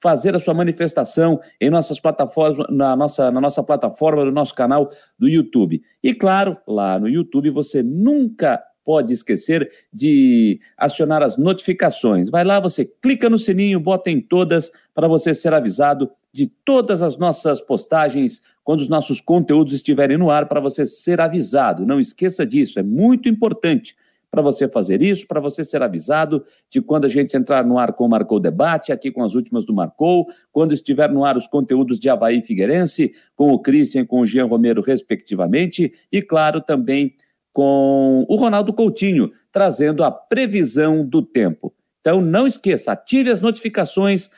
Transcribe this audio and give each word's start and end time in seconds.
fazer 0.00 0.34
a 0.34 0.40
sua 0.40 0.54
manifestação 0.54 1.40
em 1.60 1.70
nossas 1.70 2.00
plataformas, 2.00 2.66
na 2.68 2.94
nossa, 2.96 3.30
na 3.30 3.40
nossa 3.40 3.62
plataforma, 3.62 4.24
no 4.24 4.32
nosso 4.32 4.54
canal 4.54 4.90
do 5.18 5.28
YouTube. 5.28 5.82
E 6.02 6.12
claro, 6.12 6.58
lá 6.66 6.98
no 6.98 7.08
YouTube 7.08 7.48
você 7.50 7.82
nunca 7.82 8.62
pode 8.84 9.12
esquecer 9.12 9.70
de 9.92 10.60
acionar 10.76 11.22
as 11.22 11.36
notificações. 11.36 12.30
Vai 12.30 12.44
lá, 12.44 12.60
você 12.60 12.84
clica 12.84 13.28
no 13.30 13.38
sininho, 13.38 13.80
bota 13.80 14.10
em 14.10 14.20
todas 14.20 14.70
para 14.94 15.08
você 15.08 15.34
ser 15.34 15.54
avisado 15.54 16.10
de 16.32 16.46
todas 16.64 17.02
as 17.02 17.16
nossas 17.16 17.60
postagens 17.60 18.42
quando 18.64 18.80
os 18.80 18.88
nossos 18.88 19.20
conteúdos 19.20 19.74
estiverem 19.74 20.16
no 20.16 20.30
ar 20.30 20.48
para 20.48 20.60
você 20.60 20.86
ser 20.86 21.20
avisado. 21.20 21.84
Não 21.84 22.00
esqueça 22.00 22.46
disso, 22.46 22.78
é 22.78 22.82
muito 22.82 23.28
importante 23.28 23.96
para 24.32 24.40
você 24.40 24.66
fazer 24.66 25.02
isso, 25.02 25.26
para 25.28 25.40
você 25.40 25.62
ser 25.62 25.82
avisado 25.82 26.42
de 26.70 26.80
quando 26.80 27.04
a 27.04 27.08
gente 27.08 27.36
entrar 27.36 27.66
no 27.66 27.76
ar 27.76 27.92
com 27.92 28.06
o 28.06 28.08
Marcou 28.08 28.40
Debate, 28.40 28.90
aqui 28.90 29.10
com 29.10 29.22
as 29.22 29.34
últimas 29.34 29.66
do 29.66 29.74
Marcou, 29.74 30.26
quando 30.50 30.72
estiver 30.72 31.10
no 31.12 31.22
ar 31.22 31.36
os 31.36 31.46
conteúdos 31.46 31.98
de 31.98 32.08
Havaí 32.08 32.40
Figueirense, 32.40 33.12
com 33.36 33.52
o 33.52 33.58
Christian 33.58 34.00
e 34.00 34.06
com 34.06 34.20
o 34.20 34.26
Jean 34.26 34.46
Romero, 34.46 34.80
respectivamente, 34.80 35.92
e 36.10 36.22
claro, 36.22 36.62
também 36.62 37.14
com 37.52 38.24
o 38.28 38.36
Ronaldo 38.36 38.72
Coutinho, 38.72 39.30
trazendo 39.50 40.02
a 40.02 40.10
previsão 40.10 41.04
do 41.04 41.22
tempo. 41.22 41.72
Então 42.00 42.20
não 42.20 42.46
esqueça, 42.46 42.92
ative 42.92 43.30
as 43.30 43.40
notificações, 43.40 44.28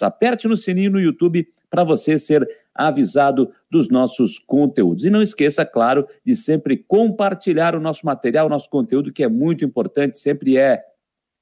aperte 0.00 0.46
no 0.46 0.56
sininho 0.56 0.92
no 0.92 1.00
YouTube 1.00 1.48
para 1.68 1.82
você 1.82 2.18
ser 2.18 2.48
avisado 2.72 3.50
dos 3.70 3.88
nossos 3.88 4.38
conteúdos. 4.38 5.04
E 5.04 5.10
não 5.10 5.20
esqueça, 5.20 5.66
claro, 5.66 6.06
de 6.24 6.36
sempre 6.36 6.76
compartilhar 6.76 7.74
o 7.74 7.80
nosso 7.80 8.06
material, 8.06 8.46
o 8.46 8.50
nosso 8.50 8.70
conteúdo, 8.70 9.12
que 9.12 9.24
é 9.24 9.28
muito 9.28 9.64
importante, 9.64 10.18
sempre 10.18 10.56
é 10.56 10.84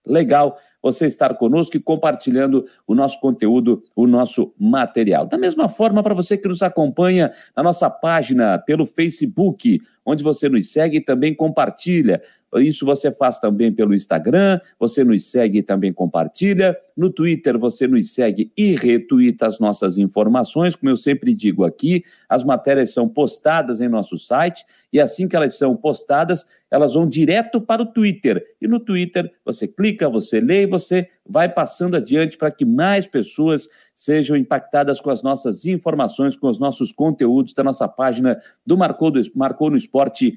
legal 0.06 0.58
você 0.82 1.06
estar 1.06 1.34
conosco 1.34 1.76
e 1.76 1.80
compartilhando 1.80 2.64
o 2.86 2.94
nosso 2.94 3.20
conteúdo, 3.20 3.82
o 3.94 4.06
nosso 4.06 4.54
material. 4.58 5.26
Da 5.26 5.36
mesma 5.36 5.68
forma, 5.68 6.02
para 6.02 6.14
você 6.14 6.38
que 6.38 6.48
nos 6.48 6.62
acompanha 6.62 7.32
na 7.56 7.62
nossa 7.62 7.90
página 7.90 8.58
pelo 8.58 8.86
Facebook, 8.86 9.80
onde 10.08 10.24
você 10.24 10.48
nos 10.48 10.72
segue 10.72 10.96
e 10.96 11.00
também 11.00 11.34
compartilha. 11.34 12.22
Isso 12.56 12.86
você 12.86 13.12
faz 13.12 13.38
também 13.38 13.70
pelo 13.70 13.94
Instagram, 13.94 14.58
você 14.80 15.04
nos 15.04 15.30
segue 15.30 15.58
e 15.58 15.62
também 15.62 15.92
compartilha. 15.92 16.74
No 16.96 17.10
Twitter, 17.10 17.58
você 17.58 17.86
nos 17.86 18.14
segue 18.14 18.50
e 18.56 18.74
retuita 18.74 19.46
as 19.46 19.58
nossas 19.58 19.98
informações. 19.98 20.74
Como 20.74 20.90
eu 20.90 20.96
sempre 20.96 21.34
digo 21.34 21.62
aqui, 21.62 22.02
as 22.26 22.42
matérias 22.42 22.94
são 22.94 23.06
postadas 23.06 23.82
em 23.82 23.88
nosso 23.88 24.16
site 24.16 24.64
e 24.90 24.98
assim 24.98 25.28
que 25.28 25.36
elas 25.36 25.58
são 25.58 25.76
postadas, 25.76 26.46
elas 26.70 26.94
vão 26.94 27.06
direto 27.06 27.60
para 27.60 27.82
o 27.82 27.86
Twitter. 27.86 28.42
E 28.62 28.66
no 28.66 28.80
Twitter, 28.80 29.30
você 29.44 29.68
clica, 29.68 30.08
você 30.08 30.40
lê 30.40 30.62
e 30.62 30.66
você 30.66 31.06
vai 31.28 31.48
passando 31.48 31.96
adiante 31.96 32.38
para 32.38 32.50
que 32.50 32.64
mais 32.64 33.06
pessoas 33.06 33.68
sejam 33.94 34.36
impactadas 34.36 35.00
com 35.00 35.10
as 35.10 35.22
nossas 35.22 35.66
informações, 35.66 36.36
com 36.36 36.48
os 36.48 36.58
nossos 36.58 36.90
conteúdos 36.90 37.52
da 37.52 37.62
nossa 37.62 37.86
página 37.86 38.40
do 38.64 38.76
Marcou, 38.76 39.10
do, 39.10 39.20
Marcou 39.34 39.70
no 39.70 39.76
Esporte.com.br. 39.76 40.36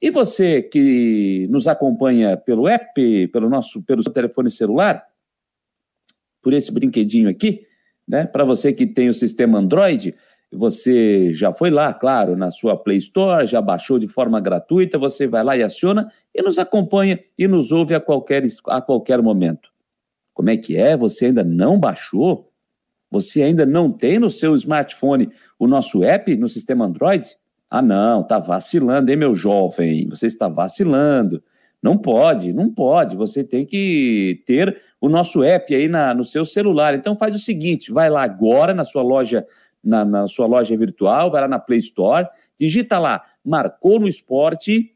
E 0.00 0.10
você 0.10 0.62
que 0.62 1.48
nos 1.50 1.66
acompanha 1.66 2.36
pelo 2.36 2.68
app, 2.68 3.28
pelo 3.28 3.48
nosso 3.48 3.82
pelo 3.82 4.02
seu 4.02 4.12
telefone 4.12 4.50
celular, 4.50 5.04
por 6.40 6.52
esse 6.52 6.70
brinquedinho 6.70 7.28
aqui, 7.28 7.66
né? 8.06 8.24
Para 8.24 8.44
você 8.44 8.72
que 8.72 8.86
tem 8.86 9.08
o 9.08 9.14
sistema 9.14 9.58
Android, 9.58 10.14
você 10.52 11.32
já 11.34 11.52
foi 11.52 11.70
lá, 11.70 11.92
claro, 11.92 12.36
na 12.36 12.50
sua 12.50 12.76
Play 12.76 12.98
Store, 12.98 13.46
já 13.46 13.60
baixou 13.60 13.98
de 13.98 14.08
forma 14.08 14.40
gratuita, 14.40 14.98
você 14.98 15.26
vai 15.26 15.44
lá 15.44 15.56
e 15.56 15.62
aciona 15.62 16.10
e 16.34 16.40
nos 16.40 16.58
acompanha 16.58 17.20
e 17.36 17.46
nos 17.46 17.70
ouve 17.70 17.94
a 17.94 18.00
qualquer, 18.00 18.42
a 18.66 18.80
qualquer 18.80 19.20
momento. 19.20 19.70
Como 20.32 20.50
é 20.50 20.56
que 20.56 20.76
é? 20.76 20.96
Você 20.96 21.26
ainda 21.26 21.44
não 21.44 21.78
baixou? 21.78 22.50
Você 23.10 23.42
ainda 23.42 23.66
não 23.66 23.90
tem 23.90 24.18
no 24.18 24.30
seu 24.30 24.54
smartphone 24.54 25.30
o 25.58 25.66
nosso 25.66 26.02
app 26.02 26.34
no 26.36 26.48
sistema 26.48 26.86
Android? 26.86 27.36
Ah, 27.70 27.82
não, 27.82 28.22
tá 28.22 28.38
vacilando, 28.38 29.10
hein, 29.10 29.16
meu 29.16 29.34
jovem? 29.34 30.08
Você 30.08 30.26
está 30.26 30.48
vacilando. 30.48 31.42
Não 31.82 31.96
pode, 31.96 32.52
não 32.52 32.72
pode. 32.72 33.16
Você 33.16 33.44
tem 33.44 33.64
que 33.64 34.42
ter 34.46 34.80
o 35.00 35.08
nosso 35.08 35.44
app 35.44 35.74
aí 35.74 35.86
na, 35.88 36.12
no 36.14 36.24
seu 36.24 36.44
celular. 36.44 36.94
Então 36.94 37.16
faz 37.16 37.34
o 37.34 37.38
seguinte: 37.38 37.92
vai 37.92 38.10
lá 38.10 38.22
agora 38.22 38.74
na 38.74 38.84
sua 38.84 39.02
loja 39.02 39.46
na, 39.82 40.04
na 40.04 40.26
sua 40.26 40.46
loja 40.46 40.76
virtual, 40.76 41.30
vai 41.30 41.40
lá 41.42 41.48
na 41.48 41.58
Play 41.58 41.78
Store, 41.78 42.26
digita 42.58 42.98
lá, 42.98 43.22
marcou 43.44 43.98
no 44.00 44.08
esporte, 44.08 44.94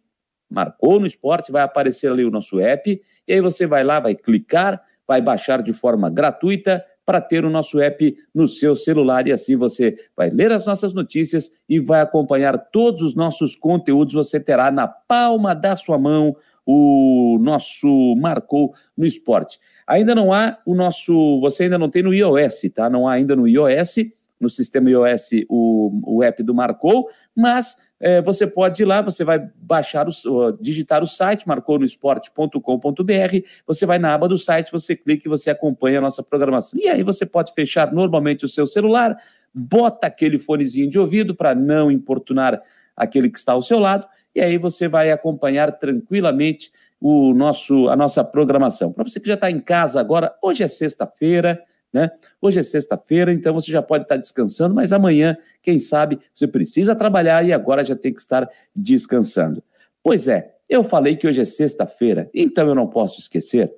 marcou 0.50 1.00
no 1.00 1.06
esporte, 1.06 1.50
vai 1.50 1.62
aparecer 1.62 2.10
ali 2.10 2.24
o 2.24 2.30
nosso 2.30 2.60
app, 2.60 3.00
e 3.26 3.32
aí 3.32 3.40
você 3.40 3.66
vai 3.66 3.82
lá, 3.82 4.00
vai 4.00 4.14
clicar, 4.14 4.82
vai 5.06 5.20
baixar 5.20 5.62
de 5.62 5.72
forma 5.72 6.10
gratuita 6.10 6.84
para 7.04 7.20
ter 7.20 7.44
o 7.44 7.50
nosso 7.50 7.80
app 7.80 8.16
no 8.34 8.46
seu 8.46 8.76
celular 8.76 9.26
e 9.26 9.32
assim 9.32 9.56
você 9.56 9.96
vai 10.16 10.30
ler 10.30 10.52
as 10.52 10.66
nossas 10.66 10.92
notícias 10.92 11.50
e 11.68 11.80
vai 11.80 12.00
acompanhar 12.00 12.56
todos 12.56 13.02
os 13.02 13.14
nossos 13.14 13.56
conteúdos. 13.56 14.14
Você 14.14 14.38
terá 14.38 14.70
na 14.70 14.86
palma 14.86 15.54
da 15.54 15.74
sua 15.74 15.98
mão 15.98 16.36
o 16.64 17.38
nosso 17.40 18.14
Marcou 18.16 18.72
no 18.96 19.04
Esporte. 19.04 19.58
Ainda 19.86 20.14
não 20.14 20.32
há 20.32 20.58
o 20.64 20.74
nosso, 20.74 21.40
você 21.40 21.64
ainda 21.64 21.76
não 21.76 21.90
tem 21.90 22.04
no 22.04 22.14
iOS, 22.14 22.70
tá? 22.72 22.88
Não 22.88 23.08
há 23.08 23.14
ainda 23.14 23.34
no 23.34 23.48
iOS 23.48 23.96
no 24.42 24.50
sistema 24.50 24.90
iOS 24.90 25.30
o, 25.48 26.16
o 26.16 26.22
app 26.22 26.42
do 26.42 26.54
Marcou, 26.54 27.08
mas 27.34 27.76
é, 28.00 28.20
você 28.20 28.46
pode 28.46 28.82
ir 28.82 28.84
lá, 28.84 29.00
você 29.00 29.24
vai 29.24 29.48
baixar, 29.56 30.06
o, 30.08 30.52
digitar 30.60 31.02
o 31.04 31.06
site, 31.06 31.46
marconosport.com.br, 31.46 33.46
você 33.64 33.86
vai 33.86 33.98
na 33.98 34.14
aba 34.14 34.28
do 34.28 34.36
site, 34.36 34.72
você 34.72 34.96
clica 34.96 35.26
e 35.26 35.30
você 35.30 35.50
acompanha 35.50 35.98
a 35.98 36.02
nossa 36.02 36.22
programação. 36.22 36.80
E 36.80 36.88
aí 36.88 37.04
você 37.04 37.24
pode 37.24 37.54
fechar 37.54 37.92
normalmente 37.92 38.44
o 38.44 38.48
seu 38.48 38.66
celular, 38.66 39.16
bota 39.54 40.08
aquele 40.08 40.38
fonezinho 40.38 40.90
de 40.90 40.98
ouvido 40.98 41.34
para 41.34 41.54
não 41.54 41.92
importunar 41.92 42.60
aquele 42.96 43.30
que 43.30 43.38
está 43.38 43.52
ao 43.52 43.62
seu 43.62 43.78
lado, 43.78 44.06
e 44.34 44.40
aí 44.40 44.58
você 44.58 44.88
vai 44.88 45.12
acompanhar 45.12 45.70
tranquilamente 45.72 46.72
o 47.00 47.32
nosso, 47.34 47.88
a 47.88 47.96
nossa 47.96 48.24
programação. 48.24 48.92
Para 48.92 49.04
você 49.04 49.20
que 49.20 49.28
já 49.28 49.34
está 49.34 49.50
em 49.50 49.60
casa 49.60 50.00
agora, 50.00 50.34
hoje 50.42 50.62
é 50.62 50.68
sexta-feira, 50.68 51.62
né? 51.92 52.10
Hoje 52.40 52.58
é 52.58 52.62
sexta-feira, 52.62 53.32
então 53.32 53.52
você 53.52 53.70
já 53.70 53.82
pode 53.82 54.04
estar 54.04 54.16
descansando, 54.16 54.74
mas 54.74 54.92
amanhã, 54.92 55.36
quem 55.62 55.78
sabe, 55.78 56.18
você 56.34 56.46
precisa 56.46 56.94
trabalhar 56.94 57.44
e 57.44 57.52
agora 57.52 57.84
já 57.84 57.94
tem 57.94 58.12
que 58.12 58.20
estar 58.20 58.48
descansando. 58.74 59.62
Pois 60.02 60.26
é, 60.26 60.54
eu 60.68 60.82
falei 60.82 61.16
que 61.16 61.26
hoje 61.26 61.40
é 61.40 61.44
sexta-feira, 61.44 62.30
então 62.34 62.66
eu 62.66 62.74
não 62.74 62.86
posso 62.86 63.20
esquecer. 63.20 63.72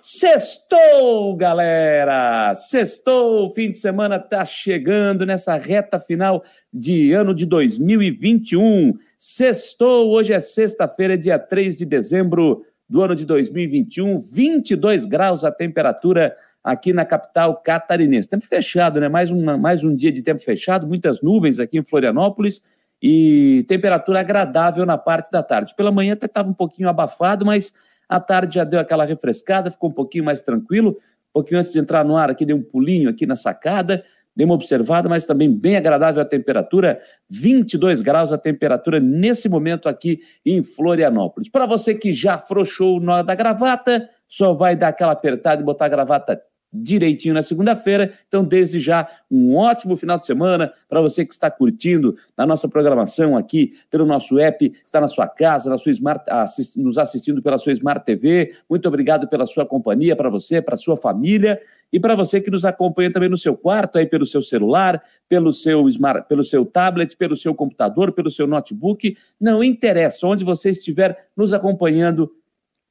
Sextou, 0.00 1.34
galera! 1.34 2.54
Sextou, 2.54 3.50
fim 3.50 3.72
de 3.72 3.78
semana 3.78 4.14
está 4.16 4.44
chegando 4.44 5.26
nessa 5.26 5.56
reta 5.56 5.98
final 5.98 6.44
de 6.72 7.12
ano 7.12 7.34
de 7.34 7.44
2021. 7.44 8.94
Sextou, 9.18 10.10
hoje 10.10 10.32
é 10.32 10.38
sexta-feira, 10.38 11.18
dia 11.18 11.36
3 11.36 11.78
de 11.78 11.84
dezembro 11.84 12.64
do 12.88 13.02
ano 13.02 13.14
de 13.14 13.26
2021, 13.26 14.18
22 14.18 15.04
graus 15.04 15.44
a 15.44 15.52
temperatura 15.52 16.34
aqui 16.62 16.92
na 16.92 17.04
capital 17.04 17.56
catarinense. 17.56 18.28
Tempo 18.28 18.46
fechado, 18.46 19.00
né? 19.00 19.08
Mais, 19.08 19.30
uma, 19.30 19.56
mais 19.56 19.84
um 19.84 19.94
dia 19.94 20.12
de 20.12 20.22
tempo 20.22 20.42
fechado, 20.42 20.86
muitas 20.86 21.22
nuvens 21.22 21.58
aqui 21.58 21.78
em 21.78 21.84
Florianópolis 21.84 22.62
e 23.02 23.64
temperatura 23.68 24.20
agradável 24.20 24.84
na 24.84 24.98
parte 24.98 25.30
da 25.30 25.42
tarde. 25.42 25.74
Pela 25.76 25.92
manhã 25.92 26.14
até 26.14 26.26
estava 26.26 26.48
um 26.48 26.54
pouquinho 26.54 26.88
abafado, 26.88 27.46
mas 27.46 27.72
à 28.08 28.18
tarde 28.18 28.56
já 28.56 28.64
deu 28.64 28.80
aquela 28.80 29.04
refrescada, 29.04 29.70
ficou 29.70 29.90
um 29.90 29.92
pouquinho 29.92 30.24
mais 30.24 30.40
tranquilo. 30.40 30.90
Um 31.30 31.32
pouquinho 31.40 31.60
antes 31.60 31.72
de 31.72 31.78
entrar 31.78 32.04
no 32.04 32.16
ar 32.16 32.30
aqui, 32.30 32.44
dei 32.44 32.54
um 32.54 32.62
pulinho 32.62 33.08
aqui 33.08 33.26
na 33.26 33.36
sacada, 33.36 34.02
dei 34.34 34.44
uma 34.44 34.54
observada, 34.54 35.08
mas 35.08 35.26
também 35.26 35.52
bem 35.52 35.76
agradável 35.76 36.22
a 36.22 36.24
temperatura, 36.24 37.00
22 37.28 38.02
graus 38.02 38.32
a 38.32 38.38
temperatura 38.38 38.98
nesse 38.98 39.48
momento 39.48 39.88
aqui 39.88 40.20
em 40.44 40.62
Florianópolis. 40.62 41.48
Para 41.48 41.66
você 41.66 41.94
que 41.94 42.12
já 42.12 42.34
afrouxou 42.34 42.96
o 42.96 43.00
nó 43.00 43.22
da 43.22 43.34
gravata, 43.34 44.08
só 44.28 44.52
vai 44.52 44.76
dar 44.76 44.88
aquela 44.88 45.12
apertada 45.12 45.62
e 45.62 45.64
botar 45.64 45.86
a 45.86 45.88
gravata 45.88 46.40
direitinho 46.72 47.34
na 47.34 47.42
segunda-feira. 47.42 48.12
Então, 48.26 48.44
desde 48.44 48.78
já, 48.80 49.08
um 49.30 49.56
ótimo 49.56 49.96
final 49.96 50.18
de 50.18 50.26
semana 50.26 50.72
para 50.88 51.00
você 51.00 51.24
que 51.24 51.32
está 51.32 51.50
curtindo 51.50 52.16
a 52.36 52.46
nossa 52.46 52.68
programação 52.68 53.36
aqui 53.36 53.72
pelo 53.90 54.04
nosso 54.04 54.38
app, 54.38 54.72
está 54.84 55.00
na 55.00 55.08
sua 55.08 55.26
casa, 55.26 55.70
na 55.70 55.78
sua 55.78 55.92
Smart, 55.92 56.24
assist, 56.28 56.78
nos 56.78 56.98
assistindo 56.98 57.42
pela 57.42 57.58
sua 57.58 57.72
Smart 57.72 58.04
TV. 58.04 58.54
Muito 58.68 58.86
obrigado 58.86 59.28
pela 59.28 59.46
sua 59.46 59.64
companhia, 59.64 60.14
para 60.14 60.28
você, 60.28 60.60
para 60.60 60.76
sua 60.76 60.96
família 60.96 61.60
e 61.90 61.98
para 61.98 62.14
você 62.14 62.40
que 62.40 62.50
nos 62.50 62.64
acompanha 62.66 63.10
também 63.10 63.30
no 63.30 63.38
seu 63.38 63.56
quarto, 63.56 63.96
aí 63.96 64.04
pelo 64.04 64.26
seu 64.26 64.42
celular, 64.42 65.02
pelo 65.26 65.54
seu 65.54 65.88
smart, 65.88 66.28
pelo 66.28 66.44
seu 66.44 66.66
tablet, 66.66 67.16
pelo 67.16 67.34
seu 67.34 67.54
computador, 67.54 68.12
pelo 68.12 68.30
seu 68.30 68.46
notebook. 68.46 69.16
Não 69.40 69.64
interessa 69.64 70.26
onde 70.26 70.44
você 70.44 70.68
estiver 70.68 71.16
nos 71.34 71.54
acompanhando 71.54 72.30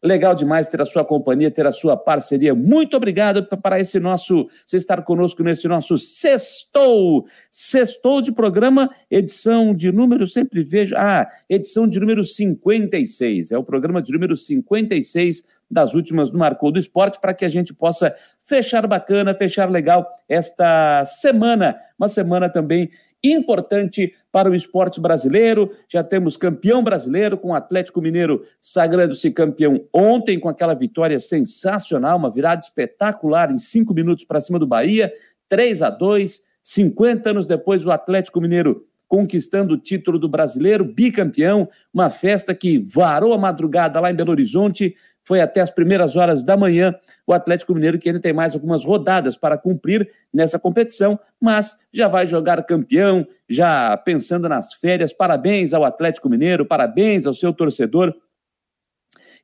Legal 0.04 0.36
demais 0.36 0.68
ter 0.68 0.80
a 0.80 0.86
sua 0.86 1.04
companhia, 1.04 1.50
ter 1.50 1.66
a 1.66 1.72
sua 1.72 1.98
parceria. 1.98 2.54
Muito 2.54 2.96
obrigado 2.96 3.44
para 3.44 3.80
esse 3.80 4.00
nosso, 4.00 4.48
você 4.66 4.78
estar 4.78 5.02
conosco 5.02 5.42
nesse 5.42 5.68
nosso 5.68 5.98
sextou, 5.98 7.26
sextou 7.50 8.22
de 8.22 8.32
programa, 8.32 8.92
edição 9.10 9.74
de 9.74 9.92
número, 9.92 10.28
sempre 10.28 10.64
vejo, 10.64 10.96
ah, 10.96 11.28
edição 11.50 11.88
de 11.88 12.00
número 12.00 12.24
56, 12.24 13.52
é 13.52 13.58
o 13.58 13.64
programa 13.64 14.00
de 14.00 14.14
número 14.14 14.38
56 14.38 15.44
das 15.70 15.96
últimas 15.96 16.30
do 16.30 16.38
Marcou 16.38 16.72
do 16.72 16.80
Esporte, 16.80 17.20
para 17.20 17.34
que 17.34 17.44
a 17.44 17.50
gente 17.50 17.74
possa 17.74 18.14
fechar 18.44 18.86
bacana, 18.86 19.34
fechar 19.34 19.70
legal 19.70 20.08
esta 20.30 21.04
semana, 21.06 21.76
uma 21.98 22.08
semana 22.08 22.50
também 22.50 22.90
importante 23.24 24.14
para 24.38 24.52
o 24.52 24.56
esporte 24.56 25.02
brasileiro. 25.02 25.72
Já 25.90 26.04
temos 26.04 26.38
campeão 26.38 26.84
brasileiro 26.84 27.40
com 27.40 27.50
o 27.50 27.54
Atlético 27.56 28.00
Mineiro 28.00 28.44
sagrando-se 28.62 29.32
campeão 29.32 29.84
ontem 29.92 30.40
com 30.40 30.48
aquela 30.48 30.76
vitória 30.76 31.18
sensacional, 31.18 32.20
uma 32.20 32.30
virada 32.30 32.62
espetacular 32.62 33.50
em 33.50 33.58
cinco 33.58 33.96
minutos 33.96 34.26
para 34.26 34.40
cima 34.40 34.60
do 34.60 34.68
Bahia, 34.68 35.12
3 35.50 35.82
a 35.82 35.90
2 35.90 36.40
50 36.62 37.32
anos 37.32 37.48
depois, 37.48 37.84
o 37.84 37.90
Atlético 37.90 38.40
Mineiro 38.40 38.86
conquistando 39.08 39.74
o 39.74 39.78
título 39.78 40.20
do 40.20 40.30
brasileiro, 40.30 40.86
bicampeão, 40.86 41.68
uma 41.92 42.12
festa 42.12 42.54
que 42.54 42.78
varou 42.78 43.34
a 43.34 43.40
madrugada 43.40 44.00
lá 44.00 44.12
em 44.12 44.16
Belo 44.16 44.30
Horizonte, 44.30 44.94
foi 45.28 45.42
até 45.42 45.60
as 45.60 45.70
primeiras 45.70 46.16
horas 46.16 46.42
da 46.42 46.56
manhã. 46.56 46.96
O 47.28 47.34
Atlético 47.34 47.76
Mineiro, 47.76 48.00
que 48.00 48.08
ainda 48.08 48.22
tem 48.22 48.32
mais 48.32 48.54
algumas 48.54 48.86
rodadas 48.86 49.36
para 49.36 49.58
cumprir 49.58 50.10
nessa 50.34 50.58
competição, 50.58 51.20
mas 51.38 51.76
já 51.92 52.08
vai 52.08 52.26
jogar 52.26 52.64
campeão, 52.64 53.28
já 53.50 53.98
pensando 53.98 54.48
nas 54.48 54.74
férias. 54.74 55.12
Parabéns 55.12 55.74
ao 55.74 55.84
Atlético 55.84 56.30
Mineiro, 56.30 56.66
parabéns 56.66 57.26
ao 57.26 57.34
seu 57.34 57.52
torcedor. 57.52 58.16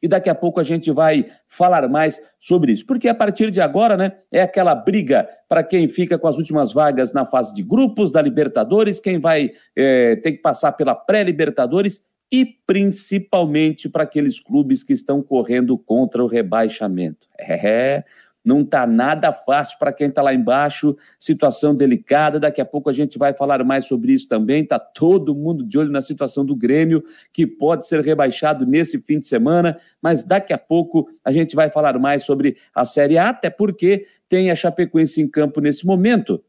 E 0.02 0.08
daqui 0.08 0.30
a 0.30 0.36
pouco 0.36 0.62
a 0.62 0.64
gente 0.64 0.90
vai 0.90 1.26
falar 1.50 1.90
mais 1.90 2.22
sobre 2.40 2.72
isso. 2.72 2.86
Porque 2.86 3.10
a 3.10 3.14
partir 3.14 3.52
de 3.52 3.60
agora, 3.60 3.98
né, 3.98 4.14
é 4.32 4.42
aquela 4.42 4.74
briga 4.74 5.28
para 5.50 5.64
quem 5.64 5.90
fica 5.90 6.18
com 6.18 6.30
as 6.30 6.38
últimas 6.38 6.72
vagas 6.72 7.12
na 7.12 7.26
fase 7.26 7.54
de 7.54 7.62
grupos 7.62 8.10
da 8.10 8.22
Libertadores, 8.22 9.02
quem 9.02 9.20
vai 9.20 9.52
é, 9.76 10.16
ter 10.16 10.32
que 10.32 10.42
passar 10.42 10.72
pela 10.72 10.96
pré-Libertadores 10.96 12.02
e 12.34 12.44
principalmente 12.66 13.88
para 13.88 14.02
aqueles 14.02 14.40
clubes 14.40 14.84
que 14.84 14.92
estão 14.92 15.22
correndo 15.22 15.78
contra 15.78 16.24
o 16.24 16.26
rebaixamento. 16.26 17.28
É, 17.40 18.04
não 18.44 18.62
está 18.62 18.88
nada 18.88 19.32
fácil 19.32 19.78
para 19.78 19.94
quem 19.94 20.08
está 20.08 20.24
lá 20.24 20.34
embaixo, 20.34 20.98
situação 21.20 21.76
delicada. 21.76 22.40
Daqui 22.40 22.60
a 22.60 22.66
pouco 22.66 22.90
a 22.90 22.94
gente 22.94 23.20
vai 23.20 23.36
falar 23.36 23.64
mais 23.64 23.86
sobre 23.86 24.14
isso 24.14 24.28
também. 24.28 24.64
Está 24.64 24.80
todo 24.80 25.36
mundo 25.36 25.64
de 25.64 25.78
olho 25.78 25.92
na 25.92 26.02
situação 26.02 26.44
do 26.44 26.56
Grêmio, 26.56 27.04
que 27.32 27.46
pode 27.46 27.86
ser 27.86 28.02
rebaixado 28.02 28.66
nesse 28.66 28.98
fim 28.98 29.20
de 29.20 29.28
semana, 29.28 29.78
mas 30.02 30.24
daqui 30.24 30.54
a 30.54 30.58
pouco 30.58 31.08
a 31.24 31.32
gente 31.32 31.56
vai 31.56 31.70
falar 31.70 32.00
mais 32.00 32.24
sobre 32.24 32.58
a 32.74 32.84
Série 32.84 33.16
A, 33.16 33.30
até 33.30 33.52
porque 33.52 34.08
tem 34.28 34.50
a 34.50 34.56
Chapecoense 34.56 35.22
em 35.22 35.28
campo 35.30 35.62
nesse 35.62 35.86
momento. 35.86 36.44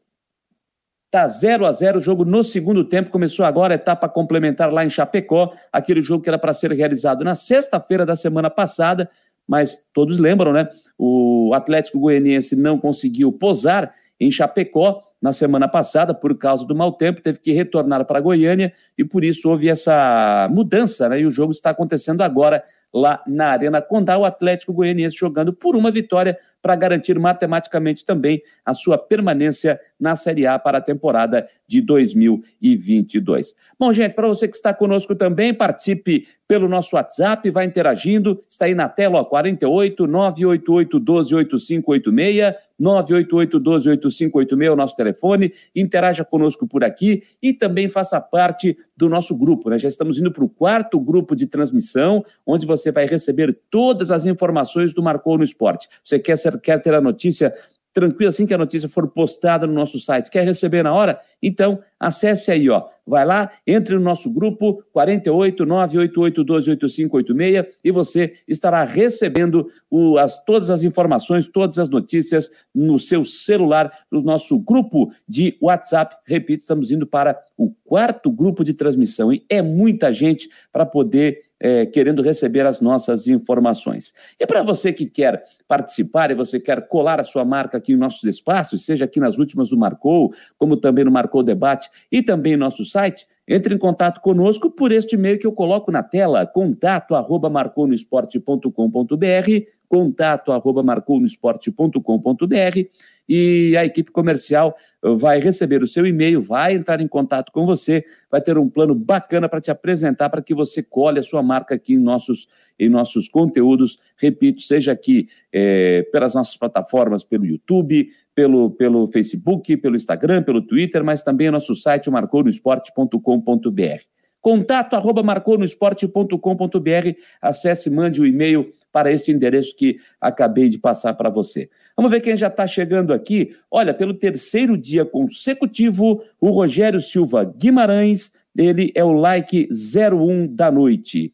Tá 1.15 1.25
0 1.29 1.65
a 1.65 1.71
0 1.71 1.99
o 1.99 2.01
jogo 2.01 2.25
no 2.25 2.43
segundo 2.43 2.83
tempo. 2.83 3.09
Começou 3.09 3.45
agora 3.45 3.73
a 3.73 3.75
etapa 3.75 4.09
complementar 4.09 4.69
lá 4.69 4.83
em 4.83 4.89
Chapecó, 4.89 5.53
aquele 5.71 6.01
jogo 6.01 6.21
que 6.21 6.27
era 6.27 6.37
para 6.37 6.53
ser 6.53 6.73
realizado 6.73 7.23
na 7.23 7.35
sexta-feira 7.35 8.05
da 8.05 8.17
semana 8.17 8.49
passada, 8.49 9.09
mas 9.47 9.79
todos 9.93 10.19
lembram, 10.19 10.51
né? 10.51 10.67
O 10.97 11.53
Atlético 11.53 12.01
Goianiense 12.01 12.53
não 12.53 12.77
conseguiu 12.77 13.31
posar 13.31 13.93
em 14.19 14.29
Chapecó 14.29 15.01
na 15.21 15.31
semana 15.31 15.69
passada 15.69 16.13
por 16.13 16.37
causa 16.37 16.65
do 16.65 16.75
mau 16.75 16.91
tempo, 16.91 17.21
teve 17.21 17.39
que 17.39 17.53
retornar 17.53 18.03
para 18.03 18.19
Goiânia 18.19 18.73
e 18.97 19.05
por 19.05 19.23
isso 19.23 19.49
houve 19.49 19.69
essa 19.69 20.49
mudança, 20.51 21.07
né? 21.07 21.21
E 21.21 21.25
o 21.25 21.31
jogo 21.31 21.53
está 21.53 21.69
acontecendo 21.69 22.23
agora 22.23 22.61
lá 22.93 23.23
na 23.25 23.47
Arena 23.47 23.81
Condá, 23.81 24.17
o 24.17 24.25
Atlético 24.25 24.73
Goianiense 24.73 25.15
jogando 25.15 25.53
por 25.53 25.77
uma 25.77 25.91
vitória 25.91 26.37
para 26.65 26.75
garantir 26.75 27.19
matematicamente 27.19 28.03
também 28.03 28.41
a 28.65 28.73
sua 28.73 28.97
permanência 28.97 29.79
na 29.99 30.15
Série 30.15 30.47
A 30.47 30.57
para 30.57 30.79
a 30.79 30.81
temporada 30.81 31.47
de 31.67 31.79
2022. 31.79 33.53
Bom, 33.77 33.93
gente, 33.93 34.15
para 34.15 34.27
você 34.27 34.47
que 34.47 34.55
está 34.55 34.73
conosco 34.73 35.13
também, 35.13 35.53
participe 35.53 36.25
pelo 36.47 36.67
nosso 36.67 36.95
WhatsApp, 36.95 37.49
vai 37.49 37.65
interagindo, 37.65 38.43
está 38.49 38.65
aí 38.65 38.75
na 38.75 38.87
tela, 38.87 39.19
ó, 39.19 39.23
48 39.23 40.05
988 40.07 40.99
12 40.99 41.35
8586, 41.35 42.55
988 42.77 43.59
12 43.59 43.89
8586 43.89 44.67
é 44.67 44.71
o 44.71 44.75
nosso 44.75 44.95
telefone, 44.95 45.53
interaja 45.75 46.23
conosco 46.23 46.67
por 46.67 46.83
aqui 46.83 47.23
e 47.41 47.53
também 47.53 47.89
faça 47.89 48.19
parte 48.21 48.77
do 48.95 49.09
nosso 49.09 49.37
grupo, 49.37 49.69
né? 49.69 49.79
Já 49.79 49.87
estamos 49.87 50.19
indo 50.19 50.31
para 50.31 50.43
o 50.43 50.49
quarto 50.49 50.99
grupo 50.99 51.35
de 51.35 51.47
transmissão, 51.47 52.23
onde 52.45 52.65
você 52.65 52.91
vai 52.91 53.05
receber 53.05 53.57
todas 53.69 54.11
as 54.11 54.25
informações 54.25 54.93
do 54.93 55.01
Marcou 55.01 55.37
no 55.37 55.43
Esporte. 55.43 55.87
Você 56.03 56.19
quer 56.19 56.37
ser 56.37 56.54
quer 56.59 56.81
ter 56.81 56.93
a 56.93 57.01
notícia 57.01 57.53
tranquila 57.93 58.29
assim 58.29 58.45
que 58.45 58.53
a 58.53 58.57
notícia 58.57 58.89
for 58.89 59.07
postada 59.07 59.65
no 59.65 59.73
nosso 59.73 59.99
site. 59.99 60.29
Quer 60.29 60.43
receber 60.43 60.83
na 60.83 60.93
hora? 60.93 61.19
Então, 61.41 61.81
acesse 62.05 62.51
aí, 62.51 62.69
ó. 62.69 62.83
Vai 63.07 63.23
lá, 63.23 63.51
entre 63.67 63.93
no 63.93 64.01
nosso 64.01 64.31
grupo 64.31 64.83
48 64.91 65.63
988 65.63 67.75
e 67.83 67.91
você 67.91 68.33
estará 68.47 68.83
recebendo 68.83 69.69
o, 69.91 70.17
as, 70.17 70.43
todas 70.43 70.71
as 70.71 70.81
informações, 70.81 71.47
todas 71.47 71.77
as 71.77 71.87
notícias 71.87 72.49
no 72.73 72.97
seu 72.97 73.23
celular, 73.23 73.91
no 74.11 74.21
nosso 74.21 74.57
grupo 74.57 75.11
de 75.27 75.55
WhatsApp. 75.61 76.15
Repito, 76.25 76.61
estamos 76.61 76.91
indo 76.91 77.05
para 77.05 77.37
o 77.55 77.71
quarto 77.83 78.31
grupo 78.31 78.63
de 78.63 78.73
transmissão 78.73 79.31
e 79.31 79.45
é 79.47 79.61
muita 79.61 80.11
gente 80.11 80.49
para 80.71 80.83
poder 80.83 81.41
é, 81.59 81.85
querendo 81.85 82.21
receber 82.21 82.65
as 82.65 82.81
nossas 82.81 83.27
informações. 83.27 84.13
E 84.39 84.45
para 84.45 84.61
você 84.61 84.91
que 84.91 85.05
quer 85.05 85.43
participar 85.67 86.29
e 86.29 86.35
você 86.35 86.59
quer 86.59 86.87
colar 86.87 87.19
a 87.19 87.23
sua 87.23 87.45
marca 87.45 87.77
aqui 87.77 87.93
em 87.93 87.97
nossos 87.97 88.23
espaços, 88.23 88.85
seja 88.85 89.05
aqui 89.05 89.19
nas 89.19 89.37
últimas 89.37 89.69
do 89.69 89.77
Marcou, 89.77 90.33
como 90.57 90.77
também 90.77 91.05
no 91.05 91.11
Marcou 91.11 91.41
Debate 91.41 91.89
e 92.11 92.21
também 92.21 92.55
nosso 92.55 92.85
site, 92.85 93.25
entre 93.47 93.73
em 93.75 93.77
contato 93.77 94.19
conosco 94.21 94.71
por 94.71 94.91
este 94.91 95.15
e-mail 95.15 95.39
que 95.39 95.47
eu 95.47 95.51
coloco 95.51 95.91
na 95.91 96.03
tela, 96.03 96.45
contato 96.45 97.15
arroba 97.15 97.49
marconosport.com.br, 97.49 99.65
contato 99.87 100.51
arroba 100.51 100.83
marconosport.com.br 100.83 102.79
e 103.27 103.75
a 103.77 103.85
equipe 103.85 104.11
comercial 104.11 104.75
vai 105.17 105.39
receber 105.39 105.83
o 105.83 105.87
seu 105.87 106.05
e-mail, 106.05 106.41
vai 106.41 106.73
entrar 106.73 107.01
em 107.01 107.07
contato 107.07 107.51
com 107.51 107.65
você, 107.65 108.03
vai 108.29 108.41
ter 108.41 108.57
um 108.57 108.69
plano 108.69 108.95
bacana 108.95 109.47
para 109.47 109.61
te 109.61 109.69
apresentar 109.69 110.29
para 110.29 110.41
que 110.41 110.55
você 110.55 110.81
colhe 110.81 111.19
a 111.19 111.23
sua 111.23 111.43
marca 111.43 111.75
aqui 111.75 111.93
em 111.93 111.99
nossos, 111.99 112.47
em 112.79 112.89
nossos 112.89 113.27
conteúdos. 113.27 113.99
Repito, 114.17 114.61
seja 114.61 114.91
aqui 114.91 115.27
é, 115.51 116.03
pelas 116.11 116.33
nossas 116.33 116.57
plataformas, 116.57 117.23
pelo 117.23 117.45
YouTube, 117.45 118.09
pelo, 118.33 118.71
pelo 118.71 119.07
Facebook, 119.07 119.77
pelo 119.77 119.95
Instagram, 119.95 120.43
pelo 120.43 120.61
Twitter, 120.61 121.03
mas 121.03 121.21
também 121.21 121.49
o 121.49 121.51
nosso 121.51 121.75
site, 121.75 122.09
marconosport.com.br. 122.09 124.14
Contato 124.45 124.95
arroba 124.95 125.23
marconosport.com.br. 125.23 127.19
Acesse, 127.41 127.89
mande 127.89 128.21
o 128.21 128.23
um 128.23 128.27
e-mail 128.27 128.71
para 128.91 129.11
este 129.11 129.31
endereço 129.31 129.75
que 129.75 129.97
acabei 130.21 130.69
de 130.69 130.77
passar 130.77 131.15
para 131.15 131.31
você. 131.31 131.67
Vamos 131.97 132.11
ver 132.11 132.21
quem 132.21 132.37
já 132.37 132.45
está 132.45 132.67
chegando 132.67 133.11
aqui. 133.11 133.55
Olha, 133.71 133.91
pelo 133.91 134.13
terceiro 134.13 134.77
dia 134.77 135.03
consecutivo, 135.03 136.23
o 136.39 136.51
Rogério 136.51 137.01
Silva 137.01 137.43
Guimarães, 137.43 138.31
ele 138.55 138.91
é 138.93 139.03
o 139.03 139.13
like 139.13 139.67
01 139.71 140.53
da 140.53 140.69
noite, 140.69 141.33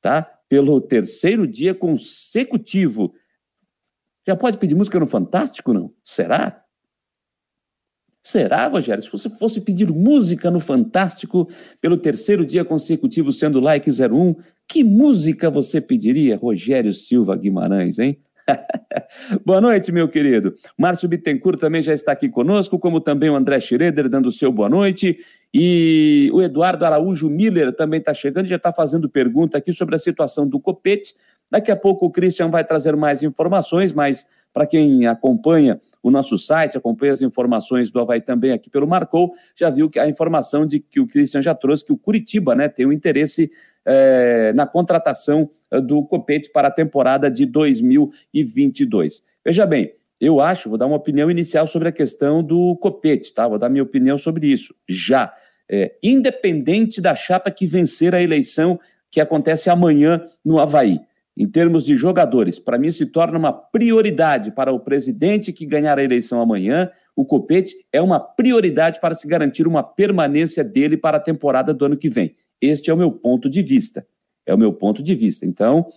tá? 0.00 0.28
Pelo 0.48 0.80
terceiro 0.80 1.46
dia 1.46 1.76
consecutivo. 1.76 3.14
Já 4.26 4.34
pode 4.34 4.58
pedir 4.58 4.74
música 4.74 4.98
no 4.98 5.06
Fantástico, 5.06 5.72
não? 5.72 5.94
Será? 6.02 6.61
Será, 8.22 8.68
Rogério? 8.68 9.02
Se 9.02 9.10
você 9.10 9.28
fosse 9.28 9.60
pedir 9.60 9.90
música 9.90 10.48
no 10.48 10.60
Fantástico 10.60 11.48
pelo 11.80 11.96
terceiro 11.96 12.46
dia 12.46 12.64
consecutivo 12.64 13.32
sendo 13.32 13.58
like 13.58 13.90
01, 13.90 14.36
que 14.68 14.84
música 14.84 15.50
você 15.50 15.80
pediria, 15.80 16.36
Rogério 16.36 16.92
Silva 16.92 17.34
Guimarães, 17.34 17.98
hein? 17.98 18.18
Boa 19.44 19.60
noite, 19.60 19.90
meu 19.90 20.08
querido. 20.08 20.54
Márcio 20.78 21.08
Bittencourt 21.08 21.58
também 21.58 21.82
já 21.82 21.92
está 21.92 22.12
aqui 22.12 22.28
conosco, 22.28 22.78
como 22.78 23.00
também 23.00 23.28
o 23.28 23.34
André 23.34 23.58
Schroeder 23.58 24.08
dando 24.08 24.26
o 24.26 24.32
seu 24.32 24.52
boa 24.52 24.68
noite. 24.68 25.18
E 25.52 26.30
o 26.32 26.40
Eduardo 26.40 26.84
Araújo 26.84 27.28
Miller 27.28 27.72
também 27.72 27.98
está 27.98 28.14
chegando 28.14 28.46
e 28.46 28.48
já 28.48 28.56
está 28.56 28.72
fazendo 28.72 29.08
pergunta 29.08 29.58
aqui 29.58 29.72
sobre 29.72 29.96
a 29.96 29.98
situação 29.98 30.46
do 30.48 30.60
Copete. 30.60 31.14
Daqui 31.50 31.70
a 31.70 31.76
pouco 31.76 32.06
o 32.06 32.10
Christian 32.10 32.50
vai 32.50 32.64
trazer 32.64 32.96
mais 32.96 33.22
informações, 33.22 33.92
mas 33.92 34.26
para 34.52 34.66
quem 34.66 35.06
acompanha 35.06 35.80
o 36.02 36.10
nosso 36.10 36.36
site, 36.36 36.76
acompanha 36.76 37.12
as 37.12 37.22
informações 37.22 37.90
do 37.90 38.00
Havaí 38.00 38.20
também 38.20 38.52
aqui 38.52 38.68
pelo 38.68 38.86
Marcou, 38.86 39.32
já 39.56 39.70
viu 39.70 39.88
que 39.88 39.98
a 39.98 40.08
informação 40.08 40.66
de 40.66 40.80
que 40.80 41.00
o 41.00 41.06
Christian 41.06 41.40
já 41.40 41.54
trouxe 41.54 41.84
que 41.84 41.92
o 41.92 41.96
Curitiba 41.96 42.54
né, 42.54 42.68
tem 42.68 42.84
um 42.84 42.92
interesse 42.92 43.50
é, 43.84 44.52
na 44.52 44.66
contratação 44.66 45.50
eh, 45.70 45.80
do 45.80 46.04
Copete 46.04 46.50
para 46.50 46.68
a 46.68 46.70
temporada 46.70 47.30
de 47.30 47.46
2022. 47.46 49.22
Veja 49.44 49.66
bem, 49.66 49.92
eu 50.20 50.40
acho, 50.40 50.68
vou 50.68 50.78
dar 50.78 50.86
uma 50.86 50.96
opinião 50.96 51.30
inicial 51.30 51.66
sobre 51.66 51.88
a 51.88 51.92
questão 51.92 52.42
do 52.42 52.76
Copete, 52.76 53.32
tá? 53.34 53.48
Vou 53.48 53.58
dar 53.58 53.68
minha 53.68 53.82
opinião 53.82 54.16
sobre 54.16 54.46
isso, 54.46 54.74
já. 54.88 55.34
É, 55.68 55.96
independente 56.02 57.00
da 57.00 57.14
chapa 57.14 57.50
que 57.50 57.66
vencer 57.66 58.14
a 58.14 58.22
eleição 58.22 58.78
que 59.10 59.20
acontece 59.20 59.70
amanhã 59.70 60.24
no 60.44 60.58
Havaí 60.58 61.00
em 61.36 61.48
termos 61.48 61.84
de 61.84 61.94
jogadores, 61.94 62.58
para 62.58 62.78
mim 62.78 62.90
se 62.90 63.06
torna 63.06 63.38
uma 63.38 63.52
prioridade 63.52 64.50
para 64.50 64.72
o 64.72 64.80
presidente 64.80 65.52
que 65.52 65.64
ganhar 65.64 65.98
a 65.98 66.04
eleição 66.04 66.40
amanhã. 66.40 66.90
O 67.16 67.24
Copete 67.24 67.74
é 67.92 68.00
uma 68.02 68.20
prioridade 68.20 69.00
para 69.00 69.14
se 69.14 69.26
garantir 69.26 69.66
uma 69.66 69.82
permanência 69.82 70.62
dele 70.62 70.96
para 70.96 71.16
a 71.16 71.20
temporada 71.20 71.72
do 71.72 71.84
ano 71.84 71.96
que 71.96 72.08
vem. 72.08 72.36
Este 72.60 72.90
é 72.90 72.94
o 72.94 72.96
meu 72.96 73.10
ponto 73.10 73.48
de 73.48 73.62
vista. 73.62 74.06
É 74.44 74.54
o 74.54 74.58
meu 74.58 74.72
ponto 74.72 75.02
de 75.02 75.14
vista. 75.14 75.46
Então, 75.46 75.88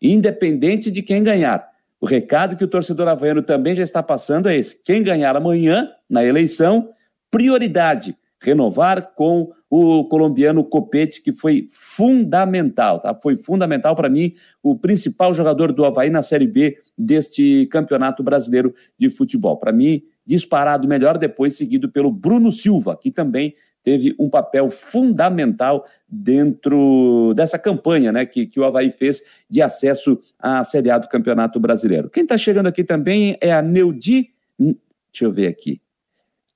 independente 0.00 0.90
de 0.90 1.02
quem 1.02 1.22
ganhar, 1.22 1.68
o 2.00 2.06
recado 2.06 2.56
que 2.56 2.64
o 2.64 2.68
torcedor 2.68 3.08
havaiano 3.08 3.42
também 3.42 3.74
já 3.74 3.82
está 3.82 4.02
passando 4.02 4.48
é 4.48 4.56
esse: 4.56 4.80
quem 4.82 5.02
ganhar 5.02 5.34
amanhã 5.34 5.90
na 6.08 6.24
eleição, 6.24 6.90
prioridade 7.30 8.16
renovar 8.44 9.14
com 9.14 9.50
o 9.76 10.04
colombiano 10.04 10.62
Copete, 10.62 11.20
que 11.20 11.32
foi 11.32 11.66
fundamental, 11.68 13.00
tá? 13.00 13.12
Foi 13.20 13.36
fundamental 13.36 13.96
para 13.96 14.08
mim, 14.08 14.32
o 14.62 14.78
principal 14.78 15.34
jogador 15.34 15.72
do 15.72 15.84
Havaí 15.84 16.10
na 16.10 16.22
Série 16.22 16.46
B 16.46 16.78
deste 16.96 17.66
Campeonato 17.72 18.22
Brasileiro 18.22 18.72
de 18.96 19.10
Futebol. 19.10 19.56
Para 19.56 19.72
mim, 19.72 20.04
disparado 20.24 20.86
melhor, 20.86 21.18
depois 21.18 21.56
seguido 21.56 21.88
pelo 21.88 22.12
Bruno 22.12 22.52
Silva, 22.52 22.96
que 22.96 23.10
também 23.10 23.52
teve 23.82 24.14
um 24.16 24.30
papel 24.30 24.70
fundamental 24.70 25.84
dentro 26.08 27.34
dessa 27.34 27.58
campanha 27.58 28.12
né, 28.12 28.24
que, 28.24 28.46
que 28.46 28.60
o 28.60 28.64
Havaí 28.64 28.92
fez 28.92 29.24
de 29.50 29.60
acesso 29.60 30.20
à 30.38 30.62
Série 30.62 30.92
A 30.92 30.98
do 30.98 31.08
Campeonato 31.08 31.58
Brasileiro. 31.58 32.08
Quem 32.08 32.22
está 32.22 32.38
chegando 32.38 32.68
aqui 32.68 32.84
também 32.84 33.36
é 33.40 33.52
a 33.52 33.60
Neudi. 33.60 34.30
Deixa 34.56 35.24
eu 35.24 35.32
ver 35.32 35.48
aqui. 35.48 35.80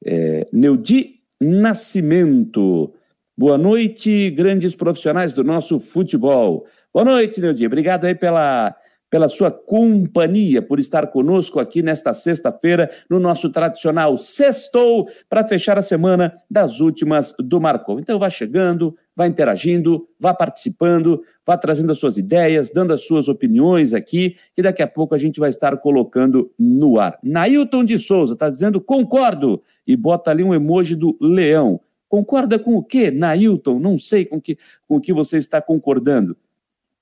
É, 0.04 0.46
Neudi 0.52 1.16
Nascimento. 1.40 2.94
Boa 3.38 3.56
noite, 3.56 4.30
grandes 4.30 4.74
profissionais 4.74 5.32
do 5.32 5.44
nosso 5.44 5.78
futebol. 5.78 6.66
Boa 6.92 7.04
noite, 7.04 7.40
Neudi. 7.40 7.64
Obrigado 7.64 8.04
aí 8.04 8.12
pela, 8.12 8.74
pela 9.08 9.28
sua 9.28 9.48
companhia, 9.48 10.60
por 10.60 10.80
estar 10.80 11.06
conosco 11.06 11.60
aqui 11.60 11.80
nesta 11.80 12.12
sexta-feira, 12.12 12.90
no 13.08 13.20
nosso 13.20 13.48
tradicional 13.48 14.16
Sextou, 14.16 15.08
para 15.28 15.46
fechar 15.46 15.78
a 15.78 15.82
semana 15.82 16.34
das 16.50 16.80
últimas 16.80 17.32
do 17.38 17.60
Marcou. 17.60 18.00
Então, 18.00 18.18
vá 18.18 18.28
chegando, 18.28 18.96
vá 19.14 19.28
interagindo, 19.28 20.08
vá 20.18 20.34
participando, 20.34 21.22
vá 21.46 21.56
trazendo 21.56 21.92
as 21.92 21.98
suas 22.00 22.18
ideias, 22.18 22.72
dando 22.72 22.92
as 22.92 23.06
suas 23.06 23.28
opiniões 23.28 23.94
aqui, 23.94 24.34
que 24.52 24.62
daqui 24.62 24.82
a 24.82 24.88
pouco 24.88 25.14
a 25.14 25.18
gente 25.18 25.38
vai 25.38 25.50
estar 25.50 25.76
colocando 25.76 26.50
no 26.58 26.98
ar. 26.98 27.16
Nailton 27.22 27.84
de 27.84 28.00
Souza 28.00 28.32
está 28.32 28.50
dizendo 28.50 28.80
concordo 28.80 29.62
e 29.86 29.94
bota 29.94 30.28
ali 30.28 30.42
um 30.42 30.52
emoji 30.52 30.96
do 30.96 31.16
leão. 31.20 31.80
Concorda 32.08 32.58
com 32.58 32.76
o 32.76 32.82
quê, 32.82 33.10
Nailton? 33.10 33.78
Não 33.78 33.98
sei 33.98 34.24
com 34.24 34.40
que, 34.40 34.56
com 34.86 34.96
o 34.96 35.00
que 35.00 35.12
você 35.12 35.36
está 35.36 35.60
concordando. 35.60 36.36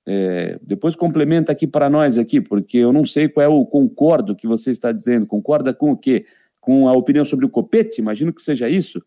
É, 0.09 0.59
depois 0.63 0.95
complementa 0.95 1.51
aqui 1.51 1.67
para 1.67 1.91
nós 1.91 2.17
aqui, 2.17 2.41
porque 2.41 2.79
eu 2.79 2.93
não 2.93 3.05
sei 3.05 3.29
qual 3.29 3.45
é 3.45 3.49
o 3.49 3.67
concordo 3.67 4.37
que 4.37 4.47
você 4.47 4.71
está 4.71 4.93
dizendo. 4.93 5.27
Concorda 5.27 5.75
com 5.75 5.91
o 5.91 5.97
quê? 5.97 6.27
Com 6.61 6.89
a 6.89 6.93
opinião 6.93 7.25
sobre 7.25 7.45
o 7.45 7.49
copete? 7.49 8.01
Imagino 8.01 8.33
que 8.33 8.43
seja 8.43 8.69
isso. 8.69 9.03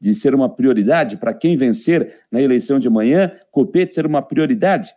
De 0.00 0.14
ser 0.14 0.34
uma 0.34 0.48
prioridade 0.48 1.16
para 1.16 1.32
quem 1.32 1.56
vencer 1.56 2.20
na 2.30 2.40
eleição 2.40 2.78
de 2.78 2.88
amanhã, 2.88 3.30
copete 3.50 3.94
ser 3.94 4.06
uma 4.06 4.22
prioridade? 4.22 4.94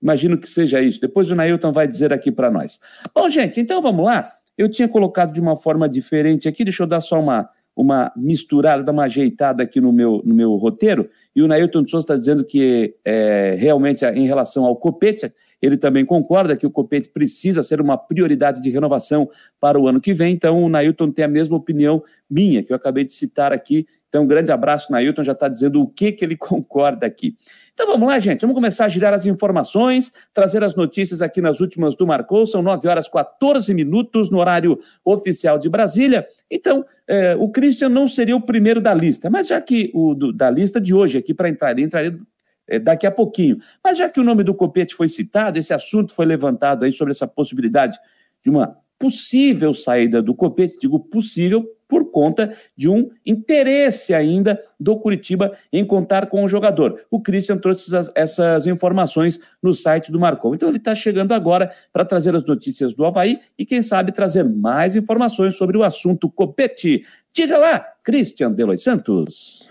Imagino 0.00 0.38
que 0.38 0.48
seja 0.48 0.80
isso. 0.80 1.00
Depois 1.00 1.30
o 1.30 1.34
Nailton 1.34 1.72
vai 1.72 1.86
dizer 1.86 2.12
aqui 2.12 2.30
para 2.30 2.50
nós. 2.50 2.80
Bom, 3.14 3.28
gente, 3.28 3.60
então 3.60 3.82
vamos 3.82 4.04
lá. 4.04 4.32
Eu 4.56 4.68
tinha 4.68 4.88
colocado 4.88 5.32
de 5.32 5.40
uma 5.40 5.56
forma 5.56 5.88
diferente 5.88 6.48
aqui, 6.48 6.64
deixa 6.64 6.82
eu 6.82 6.86
dar 6.86 7.00
só 7.00 7.20
uma, 7.20 7.48
uma 7.78 8.10
misturada, 8.16 8.82
dar 8.82 8.90
uma 8.90 9.04
ajeitada 9.04 9.62
aqui 9.62 9.80
no 9.80 9.92
meu, 9.92 10.20
no 10.24 10.34
meu 10.34 10.56
roteiro, 10.56 11.08
e 11.34 11.40
o 11.40 11.46
Nailton 11.46 11.86
Souza 11.86 12.02
está 12.02 12.16
dizendo 12.16 12.44
que 12.44 12.96
é, 13.04 13.54
realmente 13.56 14.04
em 14.04 14.26
relação 14.26 14.64
ao 14.64 14.74
Copete, 14.74 15.32
ele 15.62 15.76
também 15.76 16.04
concorda 16.04 16.56
que 16.56 16.66
o 16.66 16.72
Copete 16.72 17.08
precisa 17.08 17.62
ser 17.62 17.80
uma 17.80 17.96
prioridade 17.96 18.60
de 18.60 18.68
renovação 18.68 19.30
para 19.60 19.78
o 19.78 19.86
ano 19.86 20.00
que 20.00 20.12
vem, 20.12 20.34
então 20.34 20.60
o 20.60 20.68
Nailton 20.68 21.12
tem 21.12 21.24
a 21.24 21.28
mesma 21.28 21.56
opinião 21.56 22.02
minha, 22.28 22.64
que 22.64 22.72
eu 22.72 22.76
acabei 22.76 23.04
de 23.04 23.12
citar 23.12 23.52
aqui, 23.52 23.86
então 24.08 24.24
um 24.24 24.26
grande 24.26 24.50
abraço, 24.50 24.90
Nailton, 24.90 25.22
já 25.22 25.32
está 25.32 25.48
dizendo 25.48 25.80
o 25.80 25.86
que, 25.86 26.10
que 26.10 26.24
ele 26.24 26.34
concorda 26.36 27.06
aqui. 27.06 27.36
Então 27.78 27.86
vamos 27.86 28.08
lá, 28.08 28.18
gente. 28.18 28.40
Vamos 28.40 28.56
começar 28.56 28.86
a 28.86 28.88
girar 28.88 29.14
as 29.14 29.24
informações, 29.24 30.12
trazer 30.34 30.64
as 30.64 30.74
notícias 30.74 31.22
aqui 31.22 31.40
nas 31.40 31.60
últimas 31.60 31.94
do 31.94 32.04
Marcou. 32.04 32.44
São 32.44 32.60
9 32.60 32.88
horas 32.88 33.06
14 33.08 33.72
minutos 33.72 34.30
no 34.30 34.38
horário 34.40 34.80
oficial 35.04 35.60
de 35.60 35.68
Brasília. 35.68 36.26
Então, 36.50 36.84
é, 37.06 37.36
o 37.36 37.48
Christian 37.48 37.88
não 37.88 38.08
seria 38.08 38.34
o 38.34 38.40
primeiro 38.40 38.80
da 38.80 38.92
lista, 38.92 39.30
mas 39.30 39.46
já 39.46 39.60
que 39.60 39.92
o 39.94 40.12
do, 40.12 40.32
da 40.32 40.50
lista 40.50 40.80
de 40.80 40.92
hoje 40.92 41.18
aqui 41.18 41.32
para 41.32 41.48
entrar, 41.48 41.70
ele 41.70 41.82
entraria 41.82 42.18
é, 42.66 42.80
daqui 42.80 43.06
a 43.06 43.12
pouquinho. 43.12 43.58
Mas 43.82 43.96
já 43.96 44.08
que 44.08 44.18
o 44.18 44.24
nome 44.24 44.42
do 44.42 44.54
Copete 44.54 44.96
foi 44.96 45.08
citado, 45.08 45.56
esse 45.56 45.72
assunto 45.72 46.12
foi 46.12 46.26
levantado 46.26 46.84
aí 46.84 46.92
sobre 46.92 47.12
essa 47.12 47.28
possibilidade 47.28 47.96
de 48.42 48.50
uma 48.50 48.76
possível 48.98 49.72
saída 49.72 50.20
do 50.20 50.34
Copete, 50.34 50.76
digo 50.80 50.98
possível 50.98 51.64
por 51.88 52.10
conta 52.10 52.54
de 52.76 52.88
um 52.88 53.10
interesse 53.24 54.12
ainda 54.12 54.60
do 54.78 54.98
Curitiba 54.98 55.56
em 55.72 55.84
contar 55.84 56.26
com 56.26 56.44
o 56.44 56.48
jogador. 56.48 57.02
O 57.10 57.20
Christian 57.20 57.56
trouxe 57.56 57.90
essas, 58.14 58.66
informações 58.66 59.40
no 59.62 59.72
site 59.72 60.12
do 60.12 60.20
Marcou. 60.20 60.54
Então 60.54 60.68
ele 60.68 60.76
está 60.76 60.94
chegando 60.94 61.32
agora 61.32 61.72
para 61.92 62.04
trazer 62.04 62.36
as 62.36 62.44
notícias 62.44 62.94
do 62.94 63.04
Havaí 63.06 63.40
e, 63.58 63.64
quem 63.64 63.82
sabe, 63.82 64.12
trazer 64.12 64.44
mais 64.44 64.94
informações 64.94 65.56
sobre 65.56 65.78
o 65.78 65.82
assunto 65.82 66.30
Copete. 66.30 67.04
Diga 67.32 67.56
lá, 67.56 67.84
Christian 68.04 68.52
Delois 68.52 68.82
Santos. 68.82 69.66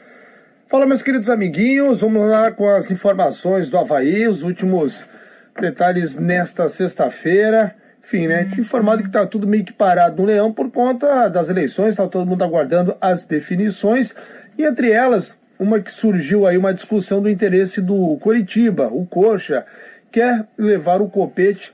Fala, 0.69 0.85
meus 0.85 1.01
queridos 1.01 1.29
amiguinhos, 1.29 2.01
vamos 2.01 2.29
lá 2.29 2.51
com 2.51 2.67
as 2.67 2.91
informações 2.91 3.69
do 3.69 3.77
Havaí, 3.77 4.27
os 4.27 4.41
últimos 4.41 5.07
detalhes 5.59 6.17
nesta 6.17 6.67
sexta-feira. 6.67 7.75
Enfim, 8.07 8.25
né? 8.25 8.49
Informado 8.57 9.01
que 9.01 9.09
está 9.09 9.27
tudo 9.27 9.45
meio 9.45 9.65
que 9.65 9.73
parado 9.73 10.15
no 10.15 10.25
Leão 10.29 10.53
por 10.53 10.71
conta 10.71 11.27
das 11.27 11.49
eleições, 11.49 11.89
está 11.89 12.07
todo 12.07 12.25
mundo 12.25 12.41
aguardando 12.41 12.95
as 13.01 13.25
definições. 13.25 14.15
E 14.57 14.63
entre 14.63 14.91
elas, 14.91 15.37
uma 15.59 15.81
que 15.81 15.91
surgiu 15.91 16.47
aí, 16.47 16.57
uma 16.57 16.73
discussão 16.73 17.21
do 17.21 17.29
interesse 17.29 17.81
do 17.81 18.17
Coritiba, 18.21 18.87
o 18.87 19.05
Coxa, 19.05 19.65
quer 20.09 20.47
levar 20.57 21.01
o 21.01 21.09
Copete 21.09 21.73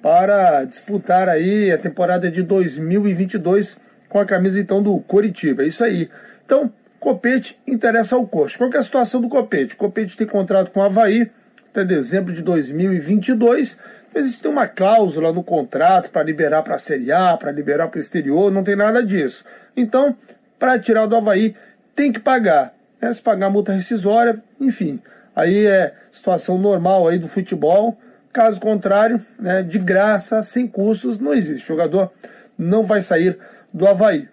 para 0.00 0.64
disputar 0.64 1.28
aí 1.28 1.70
a 1.70 1.76
temporada 1.76 2.30
de 2.30 2.42
2022 2.42 3.76
com 4.08 4.18
a 4.18 4.24
camisa 4.24 4.58
então 4.58 4.82
do 4.82 4.98
Coritiba. 5.00 5.64
É 5.64 5.66
isso 5.66 5.84
aí. 5.84 6.08
Então, 6.46 6.72
Copete 6.98 7.58
interessa 7.66 8.16
ao 8.16 8.26
Coxa. 8.26 8.56
Qual 8.56 8.70
é 8.72 8.78
a 8.78 8.82
situação 8.82 9.20
do 9.20 9.28
Copete? 9.28 9.74
O 9.74 9.76
Copete 9.76 10.16
tem 10.16 10.26
contrato 10.26 10.70
com 10.70 10.80
o 10.80 10.82
Havaí 10.82 11.30
até 11.74 11.84
dezembro 11.84 12.32
de 12.32 12.40
2022 12.40 13.76
Existe 14.14 14.46
uma 14.46 14.68
cláusula 14.68 15.32
no 15.32 15.42
contrato 15.42 16.10
para 16.10 16.22
liberar 16.22 16.62
para 16.62 16.76
a 16.76 16.78
Série 16.78 17.10
A, 17.10 17.36
para 17.36 17.50
liberar 17.50 17.88
para 17.88 17.98
o 17.98 18.00
exterior, 18.00 18.52
não 18.52 18.62
tem 18.62 18.76
nada 18.76 19.04
disso. 19.04 19.44
Então, 19.76 20.16
para 20.56 20.78
tirar 20.78 21.06
do 21.06 21.16
Havaí, 21.16 21.56
tem 21.96 22.12
que 22.12 22.20
pagar. 22.20 22.72
Né? 23.00 23.12
Se 23.12 23.20
pagar 23.20 23.50
multa 23.50 23.72
rescisória, 23.72 24.40
enfim. 24.60 25.02
Aí 25.34 25.66
é 25.66 25.92
situação 26.12 26.58
normal 26.58 27.08
aí 27.08 27.18
do 27.18 27.26
futebol. 27.26 27.98
Caso 28.32 28.60
contrário, 28.60 29.20
né, 29.38 29.62
de 29.62 29.78
graça, 29.78 30.42
sem 30.42 30.66
custos, 30.66 31.18
não 31.18 31.34
existe. 31.34 31.64
O 31.64 31.74
jogador 31.74 32.10
não 32.56 32.84
vai 32.84 33.02
sair 33.02 33.36
do 33.72 33.86
Havaí. 33.86 34.28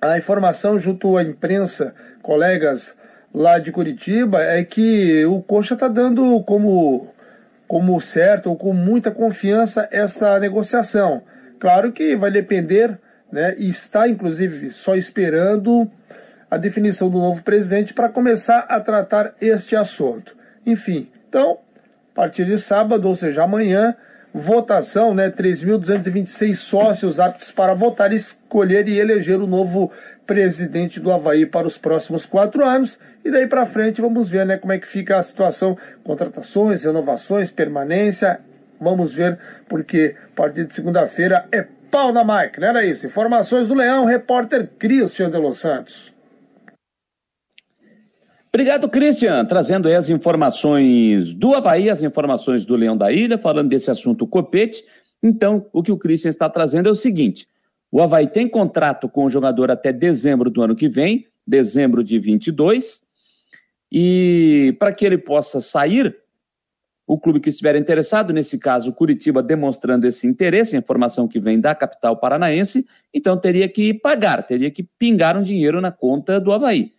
A 0.00 0.18
informação 0.18 0.78
junto 0.78 1.16
à 1.16 1.22
imprensa, 1.22 1.94
colegas 2.20 2.96
lá 3.32 3.58
de 3.58 3.70
Curitiba, 3.70 4.42
é 4.42 4.64
que 4.64 5.24
o 5.26 5.40
Coxa 5.42 5.74
está 5.74 5.86
dando 5.86 6.42
como 6.42 7.12
como 7.68 8.00
certo 8.00 8.48
ou 8.48 8.56
com 8.56 8.72
muita 8.72 9.10
confiança 9.10 9.86
essa 9.92 10.40
negociação. 10.40 11.22
Claro 11.60 11.92
que 11.92 12.16
vai 12.16 12.30
depender, 12.30 12.98
né, 13.30 13.54
e 13.58 13.68
está 13.68 14.08
inclusive 14.08 14.72
só 14.72 14.96
esperando 14.96 15.88
a 16.50 16.56
definição 16.56 17.10
do 17.10 17.18
novo 17.18 17.42
presidente 17.42 17.92
para 17.92 18.08
começar 18.08 18.60
a 18.60 18.80
tratar 18.80 19.34
este 19.40 19.76
assunto. 19.76 20.34
Enfim, 20.64 21.10
então, 21.28 21.58
a 22.12 22.14
partir 22.14 22.46
de 22.46 22.58
sábado, 22.58 23.06
ou 23.06 23.14
seja, 23.14 23.44
amanhã, 23.44 23.94
votação, 24.38 25.12
né, 25.12 25.30
3.226 25.30 26.54
sócios 26.54 27.20
aptos 27.20 27.50
para 27.52 27.74
votar, 27.74 28.12
escolher 28.12 28.88
e 28.88 28.98
eleger 28.98 29.40
o 29.40 29.46
novo 29.46 29.90
presidente 30.26 31.00
do 31.00 31.12
Havaí 31.12 31.44
para 31.44 31.66
os 31.66 31.76
próximos 31.76 32.24
quatro 32.24 32.64
anos. 32.64 32.98
E 33.24 33.30
daí 33.30 33.46
para 33.46 33.66
frente 33.66 34.00
vamos 34.00 34.30
ver 34.30 34.46
né, 34.46 34.56
como 34.56 34.72
é 34.72 34.78
que 34.78 34.86
fica 34.86 35.18
a 35.18 35.22
situação, 35.22 35.76
contratações, 36.04 36.84
renovações, 36.84 37.50
permanência. 37.50 38.40
Vamos 38.80 39.12
ver, 39.12 39.38
porque 39.68 40.14
a 40.32 40.36
partir 40.36 40.64
de 40.64 40.74
segunda-feira 40.74 41.46
é 41.50 41.66
pau 41.90 42.12
na 42.12 42.22
máquina, 42.22 42.68
era 42.68 42.84
isso. 42.84 43.06
Informações 43.06 43.66
do 43.66 43.74
Leão, 43.74 44.04
repórter 44.04 44.68
Christian 44.78 45.30
de 45.30 45.38
Los 45.38 45.58
Santos. 45.58 46.17
Obrigado, 48.58 48.88
Christian, 48.88 49.44
trazendo 49.44 49.86
aí 49.86 49.94
as 49.94 50.08
informações 50.08 51.32
do 51.32 51.54
Havaí, 51.54 51.88
as 51.88 52.02
informações 52.02 52.64
do 52.64 52.74
Leão 52.74 52.96
da 52.96 53.12
Ilha, 53.12 53.38
falando 53.38 53.68
desse 53.68 53.88
assunto 53.88 54.26
copete. 54.26 54.84
Então, 55.22 55.68
o 55.72 55.80
que 55.80 55.92
o 55.92 55.96
Christian 55.96 56.28
está 56.28 56.50
trazendo 56.50 56.88
é 56.88 56.90
o 56.90 56.96
seguinte: 56.96 57.46
o 57.88 58.02
Havaí 58.02 58.26
tem 58.26 58.48
contrato 58.48 59.08
com 59.08 59.26
o 59.26 59.30
jogador 59.30 59.70
até 59.70 59.92
dezembro 59.92 60.50
do 60.50 60.60
ano 60.60 60.74
que 60.74 60.88
vem, 60.88 61.28
dezembro 61.46 62.02
de 62.02 62.18
22, 62.18 63.02
e 63.92 64.74
para 64.80 64.92
que 64.92 65.06
ele 65.06 65.18
possa 65.18 65.60
sair, 65.60 66.16
o 67.06 67.16
clube 67.16 67.38
que 67.38 67.50
estiver 67.50 67.76
interessado, 67.76 68.32
nesse 68.32 68.58
caso 68.58 68.92
Curitiba, 68.92 69.40
demonstrando 69.40 70.04
esse 70.04 70.26
interesse, 70.26 70.76
informação 70.76 71.28
que 71.28 71.38
vem 71.38 71.60
da 71.60 71.76
capital 71.76 72.16
paranaense, 72.16 72.84
então 73.14 73.38
teria 73.38 73.68
que 73.68 73.94
pagar, 73.94 74.42
teria 74.42 74.68
que 74.68 74.82
pingar 74.82 75.36
um 75.36 75.44
dinheiro 75.44 75.80
na 75.80 75.92
conta 75.92 76.40
do 76.40 76.50
Havaí. 76.50 76.97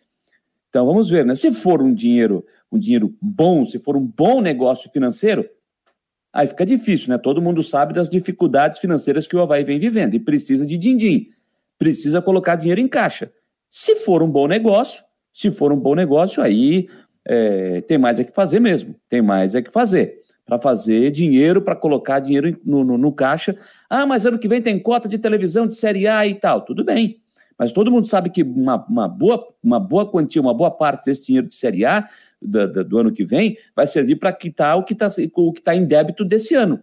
Então 0.69 0.85
vamos 0.85 1.09
ver, 1.09 1.25
né? 1.25 1.35
Se 1.35 1.51
for 1.51 1.81
um 1.81 1.93
dinheiro, 1.93 2.45
um 2.71 2.77
dinheiro 2.77 3.13
bom, 3.21 3.65
se 3.65 3.79
for 3.79 3.97
um 3.97 4.05
bom 4.05 4.39
negócio 4.39 4.89
financeiro, 4.91 5.47
aí 6.31 6.47
fica 6.47 6.65
difícil, 6.65 7.09
né? 7.09 7.17
Todo 7.17 7.41
mundo 7.41 7.63
sabe 7.63 7.93
das 7.93 8.07
dificuldades 8.07 8.79
financeiras 8.79 9.27
que 9.27 9.35
o 9.35 9.41
Havaí 9.41 9.63
vem 9.63 9.79
vivendo 9.79 10.13
e 10.13 10.19
precisa 10.19 10.65
de 10.65 10.77
din-din, 10.77 11.27
precisa 11.77 12.21
colocar 12.21 12.55
dinheiro 12.55 12.79
em 12.79 12.87
caixa. 12.87 13.31
Se 13.69 13.95
for 13.95 14.21
um 14.21 14.29
bom 14.29 14.47
negócio, 14.47 15.03
se 15.33 15.49
for 15.51 15.71
um 15.71 15.79
bom 15.79 15.95
negócio, 15.95 16.41
aí 16.41 16.87
é, 17.25 17.81
tem 17.81 17.97
mais 17.97 18.19
é 18.19 18.23
que 18.23 18.31
fazer 18.31 18.59
mesmo, 18.59 18.95
tem 19.07 19.21
mais 19.21 19.55
é 19.55 19.61
que 19.61 19.71
fazer. 19.71 20.19
Para 20.45 20.59
fazer 20.59 21.11
dinheiro, 21.11 21.61
para 21.61 21.75
colocar 21.75 22.19
dinheiro 22.19 22.59
no, 22.65 22.83
no, 22.83 22.97
no 22.97 23.13
caixa. 23.13 23.55
Ah, 23.87 24.07
mas 24.07 24.25
ano 24.25 24.39
que 24.39 24.47
vem 24.47 24.61
tem 24.61 24.79
cota 24.79 25.07
de 25.07 25.19
televisão 25.19 25.67
de 25.67 25.75
Série 25.75 26.07
A 26.07 26.25
e 26.25 26.33
tal. 26.33 26.65
Tudo 26.65 26.83
bem. 26.83 27.21
Mas 27.59 27.73
todo 27.73 27.91
mundo 27.91 28.07
sabe 28.07 28.29
que 28.29 28.41
uma, 28.41 28.85
uma, 28.87 29.07
boa, 29.09 29.53
uma 29.61 29.81
boa 29.81 30.09
quantia, 30.09 30.41
uma 30.41 30.53
boa 30.53 30.71
parte 30.71 31.03
desse 31.03 31.25
dinheiro 31.25 31.45
de 31.45 31.53
Série 31.53 31.85
A 31.85 32.07
do, 32.41 32.71
do, 32.71 32.85
do 32.85 32.97
ano 32.97 33.11
que 33.11 33.25
vem 33.25 33.57
vai 33.75 33.85
servir 33.85 34.15
para 34.15 34.31
quitar 34.31 34.77
o 34.77 34.83
que 34.83 34.93
está 34.93 35.09
tá 35.61 35.75
em 35.75 35.85
débito 35.85 36.23
desse 36.23 36.55
ano. 36.55 36.81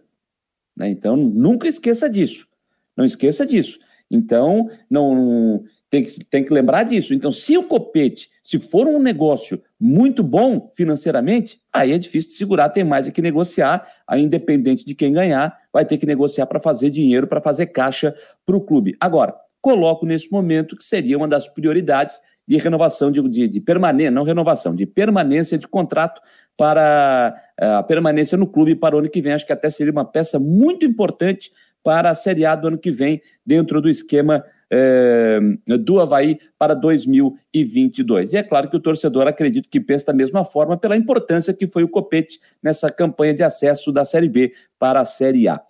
Né? 0.75 0.87
Então, 0.89 1.17
nunca 1.17 1.67
esqueça 1.67 2.07
disso. 2.07 2.47
Não 2.95 3.03
esqueça 3.03 3.43
disso. 3.43 3.79
Então, 4.09 4.69
não 4.87 5.63
tem 5.89 6.03
que, 6.03 6.25
tem 6.25 6.43
que 6.43 6.53
lembrar 6.53 6.83
disso. 6.83 7.13
Então, 7.13 7.31
se 7.31 7.57
o 7.57 7.63
copete, 7.63 8.29
se 8.43 8.59
for 8.59 8.87
um 8.87 8.99
negócio 8.99 9.61
muito 9.79 10.21
bom 10.21 10.71
financeiramente, 10.75 11.59
aí 11.73 11.91
é 11.91 11.97
difícil 11.97 12.31
de 12.31 12.37
segurar, 12.37 12.69
tem 12.69 12.83
mais 12.83 13.07
é 13.07 13.11
que 13.11 13.21
negociar, 13.21 13.87
aí 14.07 14.21
independente 14.21 14.85
de 14.85 14.93
quem 14.93 15.11
ganhar, 15.11 15.57
vai 15.73 15.85
ter 15.85 15.97
que 15.97 16.05
negociar 16.05 16.45
para 16.45 16.59
fazer 16.59 16.91
dinheiro, 16.91 17.27
para 17.27 17.41
fazer 17.41 17.67
caixa 17.67 18.15
para 18.45 18.55
o 18.55 18.61
clube. 18.61 18.95
Agora, 18.99 19.35
coloco 19.61 20.05
nesse 20.05 20.31
momento 20.31 20.75
que 20.75 20.83
seria 20.83 21.17
uma 21.17 21.27
das 21.27 21.47
prioridades 21.47 22.19
de 22.47 22.57
renovação, 22.57 23.11
de, 23.11 23.21
de, 23.27 23.47
de 23.47 23.59
permanência, 23.59 24.11
não 24.11 24.23
renovação, 24.23 24.73
de 24.73 24.85
permanência 24.85 25.57
de 25.57 25.67
contrato 25.67 26.21
para 26.55 27.35
eh, 27.59 27.65
a 27.65 27.83
permanência 27.83 28.37
no 28.37 28.47
clube 28.47 28.75
para 28.75 28.95
o 28.95 28.99
ano 28.99 29.09
que 29.09 29.21
vem. 29.21 29.33
Acho 29.33 29.45
que 29.45 29.51
até 29.51 29.69
seria 29.69 29.91
uma 29.91 30.05
peça 30.05 30.39
muito 30.39 30.85
importante 30.85 31.51
para 31.83 32.09
a 32.09 32.15
Série 32.15 32.45
A 32.45 32.55
do 32.55 32.69
ano 32.69 32.77
que 32.77 32.91
vem, 32.91 33.21
dentro 33.45 33.81
do 33.81 33.89
esquema 33.89 34.43
eh, 34.71 35.39
do 35.79 35.99
Havaí 35.99 36.39
para 36.57 36.73
2022. 36.73 38.33
E 38.33 38.37
é 38.37 38.43
claro 38.43 38.69
que 38.69 38.77
o 38.77 38.79
torcedor 38.79 39.27
acredito 39.27 39.69
que 39.69 39.79
pensa 39.79 40.07
da 40.07 40.13
mesma 40.13 40.43
forma 40.43 40.77
pela 40.77 40.97
importância 40.97 41.53
que 41.53 41.67
foi 41.67 41.83
o 41.83 41.89
Copete 41.89 42.39
nessa 42.63 42.89
campanha 42.89 43.33
de 43.33 43.43
acesso 43.43 43.91
da 43.91 44.03
Série 44.03 44.29
B 44.29 44.53
para 44.79 45.01
a 45.01 45.05
Série 45.05 45.47
A. 45.47 45.61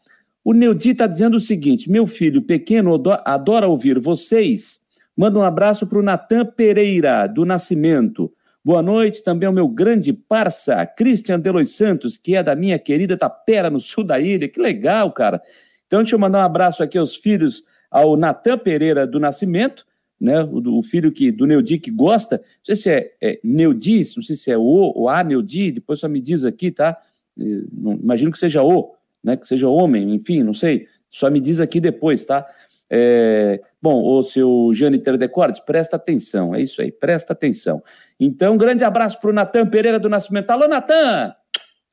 O 0.47 0.53
Neudi 0.53 0.91
está 0.91 1.07
dizendo 1.07 1.35
o 1.35 1.41
seguinte: 1.41 1.91
meu 1.91 2.07
filho 2.07 2.41
pequeno 2.41 2.97
adora 3.25 3.67
ouvir 3.67 3.99
vocês. 3.99 4.79
Manda 5.13 5.37
um 5.37 5.43
abraço 5.43 5.85
para 5.85 5.99
o 5.99 6.01
Natan 6.01 6.45
Pereira, 6.45 7.27
do 7.27 7.43
Nascimento. 7.43 8.31
Boa 8.63 8.81
noite 8.81 9.21
também 9.21 9.45
ao 9.45 9.51
meu 9.51 9.67
grande 9.67 10.13
parça, 10.13 10.85
Christian 10.85 11.37
Delois 11.37 11.71
Santos, 11.71 12.15
que 12.15 12.33
é 12.33 12.41
da 12.41 12.55
minha 12.55 12.79
querida 12.79 13.17
Tapera, 13.17 13.69
no 13.69 13.81
sul 13.81 14.05
da 14.05 14.21
ilha. 14.21 14.47
Que 14.47 14.61
legal, 14.61 15.11
cara. 15.11 15.41
Então, 15.85 15.99
deixa 15.99 16.15
eu 16.15 16.19
mandar 16.19 16.39
um 16.39 16.45
abraço 16.45 16.81
aqui 16.81 16.97
aos 16.97 17.17
filhos, 17.17 17.65
ao 17.91 18.15
Natan 18.15 18.57
Pereira 18.57 19.05
do 19.05 19.19
Nascimento, 19.19 19.85
né? 20.17 20.41
O, 20.43 20.77
o, 20.77 20.81
filho 20.81 21.11
que, 21.11 21.29
do 21.29 21.45
Neudi 21.45 21.77
que 21.77 21.91
gosta. 21.91 22.37
Não 22.37 22.63
sei 22.63 22.75
se 22.77 22.89
é, 22.89 23.11
é 23.21 23.39
Neudi, 23.43 24.01
não 24.15 24.23
sei 24.23 24.37
se 24.37 24.49
é 24.49 24.57
O 24.57 24.61
ou 24.95 25.09
A 25.09 25.25
Neudi, 25.25 25.73
depois 25.73 25.99
só 25.99 26.07
me 26.07 26.21
diz 26.21 26.45
aqui, 26.45 26.71
tá? 26.71 26.97
Imagino 27.35 28.31
que 28.31 28.39
seja 28.39 28.63
O 28.63 28.96
né, 29.23 29.37
que 29.37 29.47
seja 29.47 29.67
homem, 29.67 30.13
enfim, 30.13 30.43
não 30.43 30.53
sei, 30.53 30.87
só 31.09 31.29
me 31.29 31.39
diz 31.39 31.59
aqui 31.59 31.79
depois, 31.79 32.23
tá? 32.25 32.45
É, 32.89 33.61
bom, 33.81 34.01
o 34.01 34.23
seu 34.23 34.71
Jâniter 34.73 35.17
Decortes, 35.17 35.59
presta 35.59 35.95
atenção, 35.97 36.55
é 36.55 36.61
isso 36.61 36.81
aí, 36.81 36.91
presta 36.91 37.33
atenção. 37.33 37.83
Então, 38.19 38.57
grande 38.57 38.83
abraço 38.83 39.19
para 39.19 39.29
o 39.29 39.33
Natan 39.33 39.67
Pereira 39.67 39.99
do 39.99 40.09
Nascimento. 40.09 40.49
Alô, 40.51 40.67
Natan! 40.67 41.35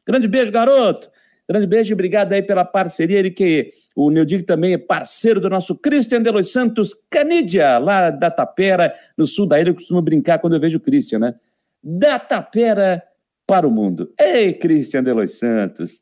Grande 0.07 0.29
beijo, 0.29 0.53
garoto! 0.53 1.11
Grande 1.49 1.67
beijo 1.67 1.93
obrigado 1.93 2.33
aí 2.33 2.43
pela 2.43 2.65
parceria. 2.65 3.19
Ele 3.19 3.31
que 3.31 3.73
o 3.95 4.11
Neudig 4.11 4.45
também 4.45 4.73
é 4.73 4.79
parceiro 4.79 5.41
do 5.41 5.51
nosso 5.51 5.77
Christian 5.77 6.23
de 6.23 6.31
Los 6.31 6.51
Santos 6.51 6.95
Canidia, 7.11 7.79
lá 7.79 8.11
da 8.11 8.31
Tapera, 8.31 8.95
no 9.17 9.27
sul 9.27 9.47
da 9.47 9.61
ilha. 9.61 9.71
Eu 9.71 9.75
costumo 9.75 10.01
brincar 10.01 10.39
quando 10.39 10.55
eu 10.55 10.61
vejo 10.61 10.79
o 10.79 10.81
Christian, 10.81 11.19
né? 11.19 11.35
Da 11.83 12.19
Tapera 12.19 13.03
para 13.47 13.69
o 13.69 13.71
mundo. 13.71 14.13
Ei, 14.19 14.55
Christian 14.55 15.03
de 15.03 15.13
Los 15.13 15.39
Santos! 15.39 16.01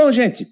Bom, 0.00 0.10
gente, 0.10 0.48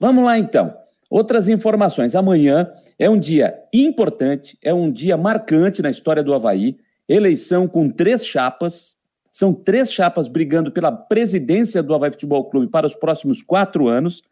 Vamos 0.00 0.24
lá 0.24 0.36
então. 0.36 0.74
Outras 1.10 1.46
informações. 1.46 2.14
Amanhã 2.14 2.72
é 2.98 3.08
um 3.08 3.16
dia 3.16 3.54
importante, 3.72 4.58
é 4.62 4.74
um 4.74 4.90
dia 4.90 5.16
marcante 5.16 5.80
na 5.80 5.90
história 5.90 6.22
do 6.22 6.34
Havaí. 6.34 6.76
Eleição 7.08 7.68
com 7.68 7.88
três 7.88 8.26
chapas. 8.26 8.96
São 9.30 9.54
três 9.54 9.92
chapas 9.92 10.26
brigando 10.26 10.72
pela 10.72 10.90
presidência 10.90 11.84
do 11.84 11.94
Havaí 11.94 12.10
Futebol 12.10 12.50
Clube 12.50 12.66
para 12.66 12.86
os 12.86 12.94
próximos 12.94 13.42
quatro 13.42 13.86
anos. 13.86 14.22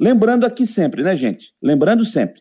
Lembrando 0.00 0.46
aqui 0.46 0.64
sempre, 0.64 1.02
né, 1.02 1.14
gente? 1.14 1.52
Lembrando 1.60 2.06
sempre. 2.06 2.40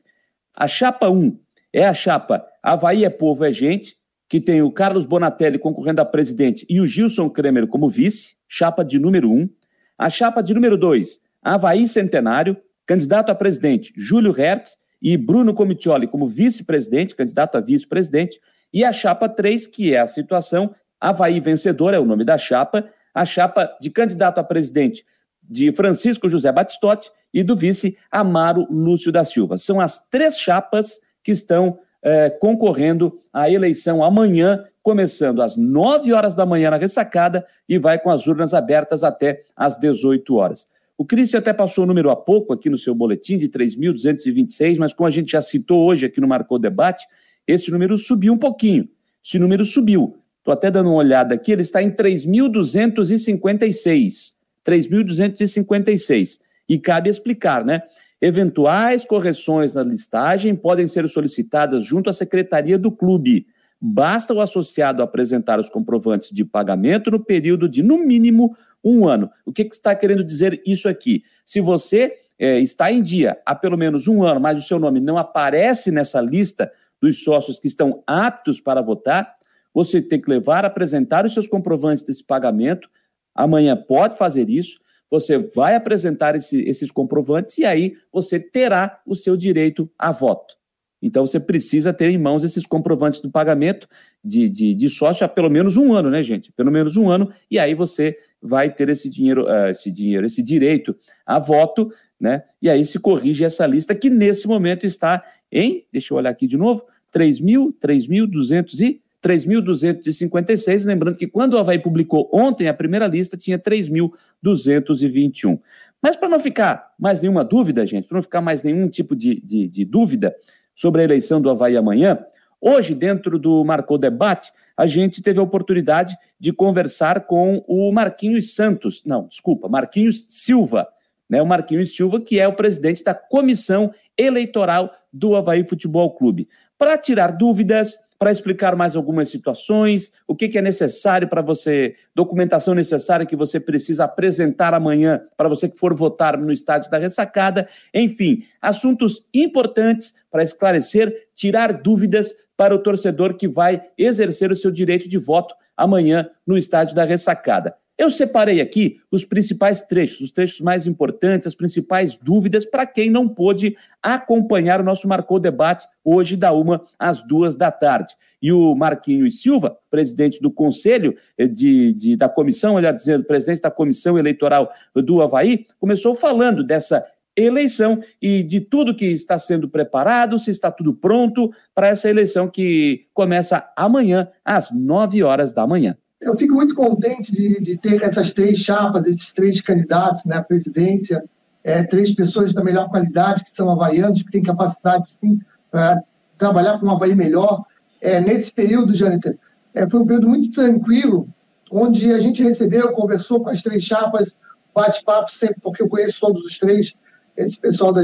A 0.55 0.69
chapa 0.69 1.09
1 1.09 1.37
é 1.73 1.85
a 1.85 1.93
chapa 1.93 2.47
Havaí 2.63 3.03
é 3.03 3.09
Povo 3.09 3.43
é 3.43 3.51
Gente, 3.51 3.97
que 4.29 4.39
tem 4.39 4.61
o 4.61 4.71
Carlos 4.71 5.03
Bonatelli 5.03 5.57
concorrendo 5.59 6.01
a 6.01 6.05
presidente 6.05 6.65
e 6.69 6.79
o 6.79 6.87
Gilson 6.87 7.29
Kremer 7.29 7.67
como 7.67 7.89
vice, 7.89 8.35
chapa 8.47 8.85
de 8.85 8.99
número 8.99 9.29
1. 9.31 9.49
A 9.97 10.09
chapa 10.09 10.43
de 10.43 10.53
número 10.53 10.77
2, 10.77 11.19
Havaí 11.41 11.87
Centenário, 11.87 12.55
candidato 12.85 13.31
a 13.31 13.35
presidente 13.35 13.91
Júlio 13.97 14.31
Hertz 14.31 14.77
e 15.01 15.17
Bruno 15.17 15.53
Comitioli 15.53 16.07
como 16.07 16.27
vice-presidente, 16.27 17.15
candidato 17.15 17.57
a 17.57 17.61
vice-presidente, 17.61 18.39
e 18.71 18.83
a 18.83 18.93
chapa 18.93 19.27
3, 19.27 19.65
que 19.65 19.93
é 19.93 19.99
a 19.99 20.07
situação 20.07 20.73
Havaí 20.99 21.39
vencedor, 21.39 21.93
é 21.93 21.99
o 21.99 22.05
nome 22.05 22.23
da 22.23 22.37
chapa, 22.37 22.87
a 23.13 23.25
chapa 23.25 23.75
de 23.81 23.89
candidato 23.89 24.39
a 24.39 24.43
presidente 24.43 25.03
de 25.41 25.71
Francisco 25.71 26.29
José 26.29 26.51
Batistotti 26.51 27.09
e 27.33 27.43
do 27.43 27.55
vice 27.55 27.97
Amaro 28.11 28.67
Lúcio 28.69 29.11
da 29.11 29.23
Silva. 29.23 29.57
São 29.57 29.79
as 29.79 30.05
três 30.09 30.37
chapas 30.37 30.99
que 31.23 31.31
estão 31.31 31.79
eh, 32.03 32.29
concorrendo 32.29 33.19
à 33.33 33.49
eleição 33.49 34.03
amanhã, 34.03 34.63
começando 34.87 35.41
às 35.41 35.57
9 35.57 36.13
horas 36.13 36.33
da 36.33 36.45
manhã 36.45 36.69
na 36.69 36.77
ressacada 36.77 37.45
e 37.67 37.77
vai 37.77 37.99
com 37.99 38.09
as 38.09 38.25
urnas 38.25 38.53
abertas 38.53 39.03
até 39.03 39.41
às 39.53 39.77
18 39.77 40.33
horas. 40.33 40.65
O 40.97 41.03
Cristian 41.03 41.39
até 41.39 41.51
passou 41.51 41.83
o 41.83 41.87
número 41.87 42.09
há 42.09 42.15
pouco 42.15 42.53
aqui 42.53 42.69
no 42.69 42.77
seu 42.77 42.95
boletim 42.95 43.37
de 43.37 43.49
3.226, 43.49 44.77
mas 44.77 44.93
como 44.93 45.05
a 45.05 45.11
gente 45.11 45.33
já 45.33 45.41
citou 45.41 45.85
hoje 45.85 46.05
aqui 46.05 46.21
no 46.21 46.27
Marcou 46.29 46.57
Debate, 46.57 47.05
esse 47.45 47.69
número 47.69 47.97
subiu 47.97 48.31
um 48.31 48.37
pouquinho. 48.37 48.87
Esse 49.21 49.37
número 49.37 49.65
subiu. 49.65 50.15
Estou 50.37 50.53
até 50.53 50.71
dando 50.71 50.87
uma 50.87 50.99
olhada 50.99 51.35
aqui, 51.35 51.51
ele 51.51 51.63
está 51.63 51.83
em 51.83 51.91
3.256. 51.91 54.35
3.256. 54.65 56.39
E 56.69 56.79
cabe 56.79 57.09
explicar, 57.09 57.65
né? 57.65 57.81
Eventuais 58.21 59.03
correções 59.03 59.73
na 59.73 59.83
listagem 59.83 60.55
podem 60.55 60.87
ser 60.87 61.09
solicitadas 61.09 61.83
junto 61.83 62.09
à 62.09 62.13
secretaria 62.13 62.77
do 62.77 62.89
clube. 62.89 63.47
Basta 63.79 64.33
o 64.33 64.41
associado 64.41 65.03
apresentar 65.03 65.59
os 65.59 65.69
comprovantes 65.69 66.31
de 66.31 66.43
pagamento 66.43 67.11
no 67.11 67.23
período 67.23 67.69
de, 67.69 67.83
no 67.83 67.97
mínimo, 67.97 68.55
um 68.83 69.07
ano. 69.07 69.29
O 69.45 69.51
que, 69.51 69.65
que 69.65 69.75
está 69.75 69.95
querendo 69.95 70.23
dizer 70.23 70.61
isso 70.65 70.89
aqui? 70.89 71.23
Se 71.45 71.61
você 71.61 72.13
é, 72.39 72.59
está 72.59 72.91
em 72.91 73.01
dia 73.01 73.39
há 73.45 73.53
pelo 73.53 73.77
menos 73.77 74.07
um 74.07 74.23
ano, 74.23 74.39
mas 74.39 74.57
o 74.57 74.67
seu 74.67 74.79
nome 74.79 74.99
não 74.99 75.17
aparece 75.17 75.91
nessa 75.91 76.21
lista 76.21 76.71
dos 77.01 77.23
sócios 77.23 77.59
que 77.59 77.67
estão 77.67 78.03
aptos 78.07 78.59
para 78.59 78.81
votar, 78.81 79.35
você 79.73 80.01
tem 80.01 80.19
que 80.19 80.29
levar, 80.29 80.65
apresentar 80.65 81.25
os 81.25 81.33
seus 81.33 81.45
comprovantes 81.45 82.03
desse 82.03 82.23
pagamento. 82.23 82.89
Amanhã 83.35 83.75
pode 83.75 84.17
fazer 84.17 84.49
isso. 84.49 84.79
Você 85.09 85.37
vai 85.37 85.75
apresentar 85.75 86.35
esse, 86.35 86.63
esses 86.63 86.89
comprovantes 86.89 87.57
e 87.59 87.65
aí 87.65 87.95
você 88.11 88.39
terá 88.39 88.99
o 89.05 89.15
seu 89.15 89.37
direito 89.37 89.89
a 89.97 90.11
voto. 90.11 90.56
Então 91.01 91.25
você 91.25 91.39
precisa 91.39 91.93
ter 91.93 92.09
em 92.09 92.17
mãos 92.17 92.43
esses 92.43 92.65
comprovantes 92.65 93.21
do 93.21 93.29
pagamento 93.29 93.87
de, 94.23 94.49
de, 94.49 94.73
de, 94.73 94.89
sócio 94.89 95.25
há 95.25 95.27
pelo 95.27 95.49
menos 95.49 95.77
um 95.77 95.93
ano, 95.93 96.09
né, 96.09 96.23
gente? 96.23 96.51
Pelo 96.51 96.71
menos 96.71 96.97
um 96.97 97.09
ano, 97.09 97.31
e 97.49 97.59
aí 97.59 97.75
você 97.75 98.17
vai 98.41 98.73
ter 98.73 98.89
esse 98.89 99.09
dinheiro, 99.09 99.45
uh, 99.45 99.69
esse 99.69 99.91
dinheiro, 99.91 100.25
esse 100.25 100.41
direito 100.41 100.95
a 101.25 101.39
voto, 101.39 101.91
né? 102.19 102.43
E 102.61 102.69
aí 102.69 102.83
se 102.83 102.99
corrige 102.99 103.43
essa 103.43 103.65
lista 103.65 103.93
que 103.93 104.09
nesse 104.09 104.47
momento 104.47 104.85
está 104.85 105.23
em, 105.51 105.85
deixa 105.91 106.13
eu 106.13 106.17
olhar 106.17 106.31
aqui 106.31 106.47
de 106.47 106.57
novo, 106.57 106.83
3.000, 107.13 107.73
3.200 107.79 108.79
e 108.81 109.01
3.256, 109.23 110.85
lembrando 110.85 111.17
que 111.17 111.27
quando 111.27 111.55
o 111.55 111.57
Havaí 111.57 111.79
publicou 111.79 112.29
ontem 112.31 112.67
a 112.67 112.73
primeira 112.73 113.07
lista, 113.07 113.35
tinha 113.35 113.59
3.221. 113.59 115.59
Mas 116.01 116.15
para 116.15 116.29
não 116.29 116.39
ficar 116.39 116.93
mais 116.99 117.21
nenhuma 117.21 117.43
dúvida, 117.43 117.85
gente, 117.85 118.07
para 118.07 118.15
não 118.15 118.21
ficar 118.21 118.39
mais 118.41 118.63
nenhum 118.63 118.87
tipo 118.87 119.13
de, 119.15 119.41
de, 119.41 119.67
de, 119.67 119.83
dúvida 119.83 120.33
sobre 120.77 121.01
a 121.01 121.05
eleição 121.05 121.41
do 121.41 121.49
Havaí 121.49 121.75
amanhã, 121.75 122.23
hoje, 122.61 122.93
dentro 122.93 123.39
do 123.39 123.63
Marcou 123.65 123.97
Debate, 123.97 124.53
a 124.77 124.85
gente 124.85 125.23
teve 125.23 125.39
a 125.39 125.43
oportunidade 125.43 126.15
de 126.39 126.53
conversar 126.53 127.21
com 127.21 127.65
o 127.67 127.91
Marquinhos 127.91 128.53
Santos, 128.53 129.01
não, 129.03 129.25
desculpa, 129.25 129.67
Marquinhos 129.67 130.23
Silva, 130.29 130.87
né, 131.27 131.41
o 131.41 131.47
Marquinhos 131.47 131.95
Silva, 131.95 132.21
que 132.21 132.39
é 132.39 132.47
o 132.47 132.53
presidente 132.53 133.03
da 133.03 133.15
comissão 133.15 133.91
eleitoral 134.15 134.93
do 135.11 135.35
Havaí 135.35 135.67
Futebol 135.67 136.11
Clube. 136.11 136.47
Para 136.77 136.95
tirar 136.95 137.31
dúvidas, 137.31 137.97
para 138.19 138.31
explicar 138.31 138.75
mais 138.75 138.95
algumas 138.95 139.29
situações, 139.29 140.11
o 140.27 140.35
que, 140.35 140.47
que 140.47 140.57
é 140.57 140.61
necessário 140.61 141.27
para 141.27 141.41
você, 141.41 141.95
documentação 142.15 142.73
necessária 142.73 143.25
que 143.25 143.35
você 143.35 143.59
precisa 143.59 144.05
apresentar 144.05 144.73
amanhã 144.73 145.21
para 145.35 145.49
você 145.49 145.69
que 145.69 145.77
for 145.77 145.93
votar 145.93 146.37
no 146.37 146.51
estádio 146.51 146.89
da 146.89 146.97
ressacada, 146.97 147.67
enfim, 147.93 148.43
assuntos 148.61 149.25
importantes 149.33 150.15
para 150.37 150.43
esclarecer, 150.43 151.29
tirar 151.33 151.73
dúvidas 151.73 152.35
para 152.55 152.75
o 152.75 152.77
torcedor 152.77 153.33
que 153.35 153.47
vai 153.47 153.81
exercer 153.97 154.51
o 154.51 154.55
seu 154.55 154.69
direito 154.69 155.09
de 155.09 155.17
voto 155.17 155.55
amanhã 155.75 156.29
no 156.45 156.55
estádio 156.55 156.95
da 156.95 157.03
ressacada. 157.03 157.73
Eu 157.97 158.11
separei 158.11 158.61
aqui 158.61 158.97
os 159.11 159.25
principais 159.25 159.81
trechos, 159.81 160.21
os 160.21 160.31
trechos 160.31 160.61
mais 160.61 160.85
importantes, 160.85 161.47
as 161.47 161.55
principais 161.55 162.15
dúvidas 162.15 162.63
para 162.63 162.85
quem 162.85 163.09
não 163.09 163.27
pôde 163.27 163.75
acompanhar 163.99 164.79
o 164.79 164.83
nosso 164.83 165.07
Marcou 165.07 165.39
Debate 165.39 165.87
hoje 166.03 166.37
da 166.37 166.51
uma 166.51 166.83
às 166.99 167.25
duas 167.25 167.55
da 167.55 167.71
tarde. 167.71 168.13
E 168.39 168.51
o 168.51 168.75
Marquinhos 168.75 169.41
Silva, 169.41 169.75
presidente 169.89 170.39
do 170.39 170.51
Conselho 170.51 171.15
de, 171.51 171.93
de, 171.93 172.15
da 172.15 172.29
comissão, 172.29 172.75
melhor 172.75 172.93
dizendo, 172.93 173.23
presidente 173.23 173.61
da 173.61 173.71
comissão 173.71 174.19
eleitoral 174.19 174.71
do 174.93 175.19
Havaí, 175.19 175.65
começou 175.79 176.13
falando 176.13 176.63
dessa 176.63 177.03
eleição. 177.37 178.01
E 178.21 178.41
de 178.41 178.59
tudo 178.59 178.95
que 178.95 179.05
está 179.05 179.37
sendo 179.37 179.69
preparado, 179.69 180.39
se 180.39 180.49
está 180.49 180.71
tudo 180.71 180.93
pronto 180.93 181.51
para 181.73 181.87
essa 181.87 182.09
eleição 182.09 182.49
que 182.49 183.05
começa 183.13 183.69
amanhã 183.77 184.27
às 184.43 184.71
nove 184.71 185.21
horas 185.23 185.53
da 185.53 185.67
manhã. 185.67 185.95
Eu 186.19 186.35
fico 186.35 186.55
muito 186.55 186.73
contente 186.73 187.31
de, 187.31 187.61
de 187.61 187.77
ter 187.77 188.01
essas 188.01 188.31
três 188.31 188.57
chapas, 188.57 189.05
esses 189.05 189.31
três 189.31 189.61
candidatos 189.61 190.25
né, 190.25 190.37
à 190.37 190.43
presidência, 190.43 191.23
é, 191.63 191.83
três 191.83 192.11
pessoas 192.11 192.53
da 192.53 192.63
melhor 192.63 192.89
qualidade, 192.89 193.43
que 193.43 193.51
são 193.51 193.69
havaianos, 193.69 194.23
que 194.23 194.31
têm 194.31 194.41
capacidade, 194.41 195.09
sim, 195.09 195.39
para 195.69 196.01
trabalhar 196.37 196.79
com 196.79 196.87
um 196.87 196.91
Havaí 196.91 197.13
melhor. 197.13 197.63
É, 198.01 198.19
nesse 198.19 198.51
período, 198.51 198.95
Jâniter, 198.95 199.37
é, 199.75 199.87
foi 199.87 199.99
um 199.99 200.07
período 200.07 200.29
muito 200.29 200.51
tranquilo, 200.51 201.27
onde 201.71 202.11
a 202.11 202.19
gente 202.19 202.43
recebeu, 202.43 202.91
conversou 202.93 203.43
com 203.43 203.49
as 203.49 203.61
três 203.61 203.83
chapas, 203.83 204.35
bate-papo 204.73 205.31
sempre, 205.31 205.59
porque 205.61 205.83
eu 205.83 205.89
conheço 205.89 206.19
todos 206.19 206.43
os 206.45 206.57
três, 206.57 206.95
esse 207.37 207.59
pessoal 207.59 207.93
da, 207.93 208.01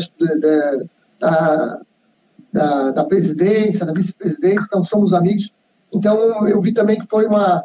da, 1.20 1.82
da, 2.52 2.92
da 2.92 3.06
presidência, 3.06 3.86
da 3.86 3.94
vice-presidência, 3.94 4.66
então 4.66 4.84
somos 4.84 5.14
amigos. 5.14 5.52
Então, 5.94 6.48
eu 6.48 6.62
vi 6.62 6.72
também 6.72 7.00
que 7.00 7.08
foi 7.08 7.26
uma, 7.26 7.64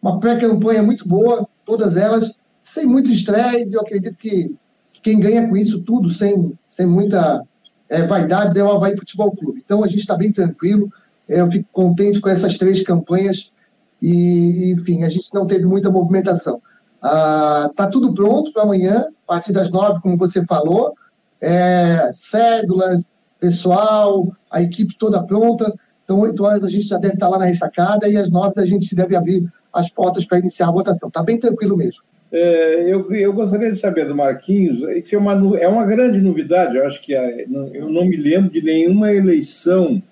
uma 0.00 0.20
pré-campanha 0.20 0.82
muito 0.82 1.06
boa, 1.06 1.48
todas 1.64 1.96
elas, 1.96 2.38
sem 2.62 2.86
muito 2.86 3.10
estresse. 3.10 3.74
Eu 3.74 3.80
acredito 3.80 4.16
que 4.16 4.54
quem 5.02 5.20
ganha 5.20 5.48
com 5.48 5.56
isso 5.56 5.82
tudo, 5.82 6.08
sem, 6.08 6.58
sem 6.66 6.86
muita 6.86 7.44
é, 7.88 8.06
vaidades, 8.06 8.56
é 8.56 8.64
o 8.64 8.70
Havaí 8.70 8.96
Futebol 8.96 9.30
Clube. 9.32 9.62
Então 9.64 9.84
a 9.84 9.88
gente 9.88 10.00
está 10.00 10.16
bem 10.16 10.32
tranquilo. 10.32 10.90
É, 11.28 11.40
eu 11.40 11.50
fico 11.50 11.68
contente 11.72 12.20
com 12.20 12.28
essas 12.28 12.56
três 12.56 12.82
campanhas 12.82 13.52
e, 14.00 14.72
enfim, 14.72 15.04
a 15.04 15.08
gente 15.08 15.32
não 15.32 15.46
teve 15.46 15.64
muita 15.64 15.90
movimentação. 15.90 16.60
Está 17.04 17.84
ah, 17.84 17.90
tudo 17.90 18.14
pronto 18.14 18.50
para 18.50 18.62
amanhã, 18.62 19.06
a 19.26 19.34
partir 19.34 19.52
das 19.52 19.70
nove, 19.70 20.00
como 20.00 20.16
você 20.16 20.42
falou. 20.46 20.94
É, 21.38 22.08
cédulas, 22.10 23.10
pessoal, 23.38 24.32
a 24.50 24.62
equipe 24.62 24.96
toda 24.98 25.22
pronta. 25.22 25.70
Então, 26.02 26.20
oito 26.20 26.42
horas 26.42 26.64
a 26.64 26.68
gente 26.68 26.86
já 26.86 26.96
deve 26.96 27.14
estar 27.14 27.28
lá 27.28 27.38
na 27.38 27.44
ressacada 27.44 28.08
e 28.08 28.16
às 28.16 28.30
nove 28.30 28.58
a 28.58 28.64
gente 28.64 28.94
deve 28.94 29.14
abrir 29.14 29.46
as 29.70 29.90
portas 29.90 30.24
para 30.24 30.38
iniciar 30.38 30.68
a 30.68 30.72
votação. 30.72 31.08
Está 31.08 31.22
bem 31.22 31.38
tranquilo 31.38 31.76
mesmo. 31.76 32.02
É, 32.32 32.90
eu, 32.90 33.12
eu 33.12 33.32
gostaria 33.34 33.70
de 33.70 33.78
saber 33.78 34.06
do 34.08 34.16
Marquinhos, 34.16 34.80
isso 34.96 35.14
é 35.14 35.18
uma, 35.18 35.58
é 35.58 35.68
uma 35.68 35.84
grande 35.84 36.20
novidade, 36.20 36.76
eu 36.76 36.84
acho 36.84 37.00
que 37.00 37.12
eu 37.12 37.88
não 37.88 38.04
me 38.04 38.16
lembro 38.16 38.50
de 38.50 38.60
nenhuma 38.60 39.12
eleição 39.12 40.02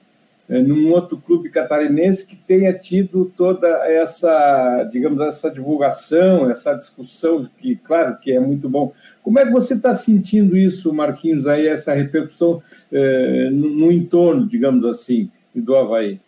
num 0.49 0.91
outro 0.93 1.17
clube 1.17 1.49
catarinense 1.49 2.27
que 2.27 2.37
tenha 2.37 2.73
tido 2.73 3.33
toda 3.37 3.69
essa, 3.89 4.89
digamos, 4.91 5.21
essa 5.21 5.51
divulgação, 5.51 6.51
essa 6.51 6.75
discussão, 6.75 7.49
que 7.59 7.77
claro 7.77 8.19
que 8.19 8.33
é 8.33 8.41
muito 8.41 8.69
bom. 8.69 8.93
Como 9.23 9.39
é 9.39 9.47
que 9.47 9.53
você 9.53 9.75
está 9.75 9.95
sentindo 9.95 10.57
isso, 10.57 10.93
Marquinhos, 10.93 11.47
aí, 11.47 11.67
essa 11.67 11.95
repercussão 11.95 12.63
é, 12.91 13.49
no, 13.51 13.71
no 13.71 13.93
entorno, 13.93 14.47
digamos 14.47 14.85
assim, 14.85 15.31
do 15.55 15.77
Havaí? 15.77 16.21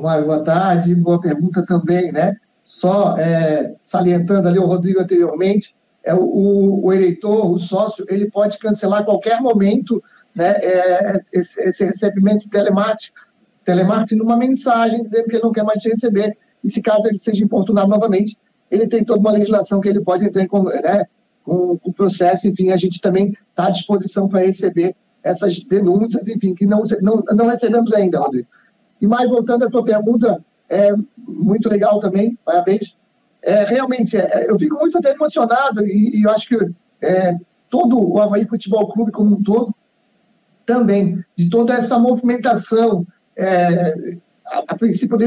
Mário, 0.00 0.24
boa 0.24 0.42
tarde. 0.42 0.94
Boa 0.94 1.20
pergunta 1.20 1.64
também, 1.66 2.10
né? 2.12 2.36
Só 2.64 3.16
é, 3.18 3.74
salientando 3.82 4.48
ali 4.48 4.58
o 4.58 4.64
Rodrigo 4.64 5.00
anteriormente, 5.00 5.74
é, 6.04 6.14
o, 6.14 6.80
o, 6.82 6.92
eleitor, 6.92 7.50
o 7.50 7.58
sócio, 7.58 8.04
ele 8.08 8.30
pode 8.30 8.58
cancelar 8.58 9.00
a 9.00 9.04
qualquer 9.04 9.40
momento 9.40 10.02
né, 10.34 10.50
é, 10.62 11.20
esse, 11.32 11.60
esse, 11.60 11.84
recebimento 11.84 12.48
telemático, 12.48 13.16
telemarketing 13.64 14.16
numa 14.16 14.36
mensagem 14.36 15.02
dizendo 15.02 15.28
que 15.28 15.36
ele 15.36 15.42
não 15.42 15.52
quer 15.52 15.64
mais 15.64 15.82
te 15.82 15.88
receber. 15.88 16.36
E 16.64 16.70
se 16.70 16.80
caso 16.80 17.06
ele 17.06 17.18
seja 17.18 17.44
importunado 17.44 17.88
novamente, 17.88 18.36
ele 18.70 18.86
tem 18.86 19.04
toda 19.04 19.20
uma 19.20 19.32
legislação 19.32 19.80
que 19.80 19.88
ele 19.88 20.00
pode 20.00 20.24
entrar 20.24 20.46
com, 20.48 20.62
né, 20.64 21.06
com, 21.44 21.76
com 21.78 21.90
o 21.90 21.92
processo. 21.92 22.48
Enfim, 22.48 22.70
a 22.70 22.76
gente 22.76 23.00
também 23.00 23.36
está 23.50 23.66
à 23.66 23.70
disposição 23.70 24.28
para 24.28 24.46
receber 24.46 24.94
essas 25.22 25.60
denúncias, 25.60 26.26
enfim, 26.28 26.54
que 26.54 26.66
não, 26.66 26.82
não, 27.00 27.22
não 27.34 27.46
recebemos 27.46 27.92
ainda, 27.92 28.18
Rodrigo. 28.18 28.48
E 29.00 29.06
mais 29.06 29.28
voltando 29.28 29.64
à 29.64 29.70
tua 29.70 29.84
pergunta, 29.84 30.42
é 30.68 30.90
muito 31.18 31.68
legal 31.68 31.98
também, 31.98 32.38
parabéns. 32.44 32.96
É, 33.42 33.64
realmente, 33.64 34.16
é, 34.16 34.46
eu 34.48 34.58
fico 34.58 34.76
muito 34.76 34.96
até 34.98 35.10
emocionado 35.10 35.84
e, 35.86 36.20
e 36.20 36.22
eu 36.24 36.30
acho 36.30 36.48
que 36.48 36.56
é, 37.00 37.36
todo 37.68 37.98
o 38.00 38.20
Havaí 38.20 38.46
Futebol 38.46 38.92
Clube 38.92 39.10
como 39.10 39.36
um 39.36 39.42
todo, 39.42 39.74
também, 40.72 41.22
de 41.36 41.50
toda 41.50 41.74
essa 41.74 41.98
movimentação, 41.98 43.06
é, 43.36 44.16
a, 44.46 44.64
a, 44.68 44.76
princípio 44.76 45.18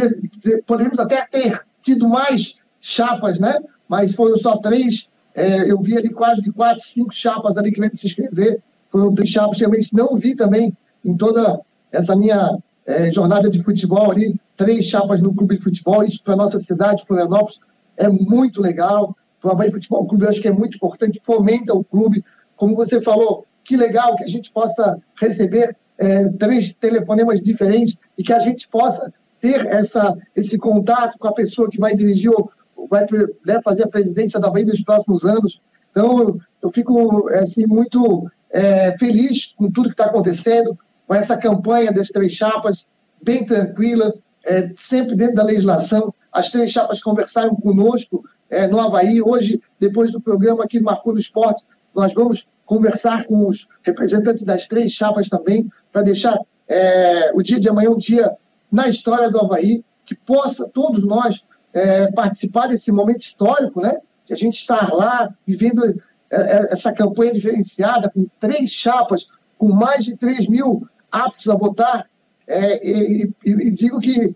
poderíamos 0.65 0.99
até 0.99 1.23
ter 1.27 1.62
tido 1.84 2.10
mais 2.10 2.55
chapas, 2.81 3.39
né? 3.39 3.60
mas 3.88 4.13
foram 4.13 4.36
só 4.38 4.58
três, 4.58 5.08
é, 5.36 5.71
eu 5.71 5.79
vi 5.79 5.95
ali 5.95 6.10
quase 6.10 6.51
quatro, 6.51 6.84
cinco 6.84 7.13
chapas 7.13 7.58
ali 7.58 7.71
que 7.71 7.79
vêm 7.79 7.93
se 7.93 8.08
inscrever, 8.08 8.60
foram 8.89 9.13
três 9.13 9.29
chapas, 9.29 9.60
realmente 9.60 9.93
não 9.93 10.17
vi 10.17 10.36
também 10.36 10.75
em 11.03 11.15
toda 11.15 11.62
essa 11.91 12.15
minha 12.15 12.58
é, 12.88 13.12
jornada 13.12 13.47
de 13.47 13.62
futebol 13.62 14.12
ali, 14.12 14.39
três 14.58 14.86
chapas 14.86 15.21
no 15.21 15.34
clube 15.34 15.58
de 15.58 15.63
futebol, 15.63 16.03
isso 16.03 16.23
para 16.23 16.34
a 16.34 16.38
nossa 16.38 16.60
cidade, 16.60 17.05
Florianópolis, 17.05 17.60
é 17.97 18.10
muito 18.10 18.62
legal. 18.62 19.15
O 19.43 19.49
Havaí 19.49 19.69
Futebol 19.69 20.08
Clube 20.08 20.23
eu 20.23 20.29
acho 20.31 20.41
que 20.41 20.47
é 20.47 20.51
muito 20.51 20.75
importante, 20.75 21.21
fomenta 21.23 21.71
o 21.71 21.84
clube. 21.84 22.25
Como 22.55 22.75
você 22.75 22.99
falou, 22.99 23.45
que 23.65 23.75
legal 23.75 24.15
que 24.15 24.23
a 24.23 24.28
gente 24.28 24.51
possa 24.51 24.97
receber 25.19 25.75
é, 25.97 26.30
três 26.30 26.73
telefonemas 26.73 27.41
diferentes 27.41 27.97
e 28.17 28.23
que 28.23 28.32
a 28.32 28.39
gente 28.39 28.67
possa 28.67 29.12
ter 29.41 29.65
essa, 29.65 30.15
esse 30.36 30.58
contato 30.58 31.17
com 31.17 31.28
a 31.28 31.34
pessoa 31.34 31.69
que 31.69 31.80
vai 31.80 31.95
dirigir 31.95 32.32
ou 32.32 32.49
vai 32.89 33.06
né, 33.45 33.62
fazer 33.63 33.84
a 33.84 33.88
presidência 33.88 34.39
da 34.39 34.49
Bahia 34.49 34.65
nos 34.65 34.82
próximos 34.82 35.25
anos. 35.25 35.62
Então, 35.91 36.39
eu, 36.62 36.71
fico 36.71 37.28
assim, 37.30 37.65
muito 37.65 38.30
é, 38.51 38.97
feliz 38.97 39.54
com 39.58 39.71
tudo 39.71 39.89
que 39.89 39.93
está 39.93 40.06
acontecendo 40.06 40.78
com 41.08 41.13
essa 41.13 41.38
campanha 41.38 41.91
das 41.91 42.10
três 42.10 42.34
chapas, 42.34 42.86
bem 43.21 43.45
tranquila, 43.45 44.13
é, 44.45 44.71
sempre 44.75 45.15
dentro 45.15 45.36
da 45.36 45.43
legislação. 45.43 46.13
As 46.32 46.49
três 46.49 46.71
chapas 46.71 47.01
conversaram 47.01 47.56
conosco 47.56 48.23
é, 48.49 48.67
no 48.67 48.80
Havaí. 48.80 49.21
Hoje, 49.21 49.62
depois 49.80 50.12
do 50.12 50.21
programa 50.21 50.63
aqui 50.63 50.80
no 50.80 50.86
Marcou 50.86 51.13
no 51.13 51.19
Esporte, 51.19 51.63
nós 51.93 52.13
vamos 52.13 52.47
conversar 52.65 53.25
com 53.25 53.47
os 53.47 53.67
representantes 53.84 54.43
das 54.43 54.65
três 54.65 54.91
chapas 54.91 55.30
também, 55.30 55.69
para 55.91 56.01
deixar 56.01 56.38
é, 56.67 57.32
o 57.34 57.41
dia 57.41 57.60
de 57.60 57.69
amanhã 57.69 57.91
um 57.91 57.97
dia 57.97 58.36
na 58.71 58.89
história 58.89 59.30
do 59.30 59.39
Havaí, 59.39 59.84
que 60.06 60.15
possa 60.15 60.67
todos 60.67 61.06
nós 61.06 61.45
é, 61.73 62.12
participar 62.12 62.67
desse 62.67 62.91
momento 62.91 63.21
histórico, 63.21 63.82
né? 63.82 63.97
De 64.25 64.34
a 64.34 64.38
gente 64.38 64.56
estar 64.56 64.91
lá 64.93 65.34
vivendo 65.45 65.84
é, 66.32 66.38
é, 66.38 66.73
essa 66.73 66.91
campanha 66.91 67.34
diferenciada, 67.34 68.10
com 68.10 68.25
três 68.39 68.71
chapas, 68.71 69.28
com 69.58 69.69
mais 69.69 70.06
de 70.06 70.15
3 70.17 70.47
mil 70.47 70.88
aptos 71.12 71.49
a 71.49 71.56
votar. 71.56 72.10
É, 72.47 72.88
e, 72.88 73.32
e, 73.45 73.51
e 73.51 73.71
digo 73.71 73.99
que 73.99 74.36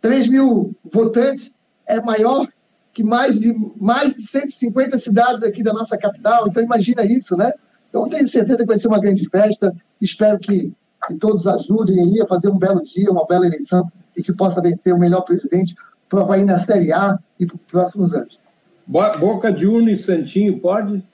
3 0.00 0.28
mil 0.28 0.74
votantes 0.84 1.56
é 1.86 2.00
maior 2.00 2.46
que 2.92 3.02
mais 3.02 3.38
de, 3.38 3.54
mais 3.76 4.16
de 4.16 4.22
150 4.26 4.98
cidades 4.98 5.42
aqui 5.42 5.62
da 5.62 5.72
nossa 5.72 5.96
capital. 5.96 6.48
Então, 6.48 6.62
imagina 6.62 7.04
isso, 7.04 7.36
né? 7.36 7.52
Então, 7.88 8.08
tenho 8.08 8.28
certeza 8.28 8.58
que 8.58 8.66
vai 8.66 8.78
ser 8.78 8.88
uma 8.88 9.00
grande 9.00 9.28
festa. 9.28 9.74
Espero 10.00 10.38
que, 10.38 10.72
que 11.06 11.14
todos 11.14 11.46
ajudem 11.46 12.00
aí 12.00 12.20
a 12.20 12.26
fazer 12.26 12.48
um 12.48 12.58
belo 12.58 12.82
dia, 12.82 13.10
uma 13.10 13.26
bela 13.26 13.46
eleição 13.46 13.90
e 14.16 14.22
que 14.22 14.32
possa 14.32 14.60
vencer 14.60 14.92
o 14.92 14.98
melhor 14.98 15.22
presidente 15.22 15.74
para 16.08 16.24
o 16.24 16.44
na 16.44 16.60
Série 16.60 16.92
A 16.92 17.18
e 17.38 17.46
para 17.46 17.56
os 17.56 17.62
próximos 17.62 18.12
anos. 18.12 18.40
Boca 18.86 19.52
de 19.52 19.66
Uno 19.66 19.88
e 19.88 19.96
Santinho, 19.96 20.58
pode? 20.58 21.04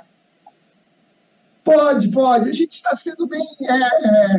Pode, 1.62 2.08
pode. 2.08 2.48
A 2.48 2.52
gente 2.52 2.72
está 2.72 2.96
sendo 2.96 3.26
bem, 3.26 3.44
é, 3.60 3.74
é, 3.74 4.38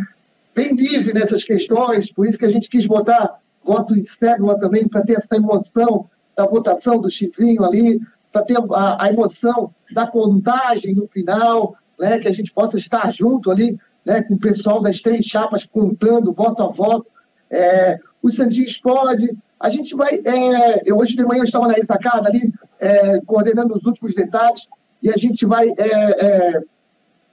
bem 0.56 0.76
livre 0.76 1.13
nessas 1.13 1.43
questões, 1.43 2.12
por 2.12 2.26
isso 2.26 2.39
que 2.39 2.45
a 2.45 2.52
gente 2.52 2.69
quis 2.69 2.88
botar 2.88 3.39
voto 3.63 3.95
em 3.95 4.04
cédula 4.04 4.58
também, 4.60 4.88
para 4.88 5.04
ter 5.04 5.17
essa 5.17 5.36
emoção 5.36 6.10
da 6.38 6.45
votação 6.45 7.02
do 7.02 7.10
xizinho 7.10 7.65
ali, 7.65 8.00
para 8.32 8.43
ter 8.43 8.58
a, 8.71 9.04
a, 9.04 9.10
emoção 9.10 9.73
da 9.91 10.06
contagem 10.06 10.93
no 10.93 11.08
final, 11.08 11.76
né, 12.00 12.19
que 12.19 12.28
a 12.28 12.34
gente 12.34 12.54
possa 12.54 12.78
estar 12.78 13.12
junto 13.12 13.50
ali, 13.50 13.76
né, 14.06 14.21
com 14.21 14.36
o 14.36 14.39
pessoal 14.39 14.80
das 14.80 15.02
três 15.02 15.26
chapas 15.26 15.65
contando 15.65 16.32
voto 16.32 16.62
a 16.62 16.67
voto. 16.67 17.12
É, 17.50 18.00
os 18.21 18.36
Santinhos 18.36 18.78
pode. 18.78 19.36
A 19.60 19.69
gente 19.69 19.95
vai. 19.95 20.21
É, 20.23 20.82
eu, 20.86 20.97
hoje 20.97 21.15
de 21.15 21.26
manhã 21.26 21.39
eu 21.39 21.45
estava 21.45 21.67
na 21.67 21.73
ressacada 21.73 22.30
ali, 22.30 22.54
é, 22.80 23.19
coordenando 23.21 23.76
os 23.76 23.86
últimos 23.86 24.13
detalhes, 24.13 24.67
e 25.02 25.10
a 25.10 25.17
gente 25.17 25.43
vai 25.45 25.69
é, 25.69 26.26
é, 26.26 26.62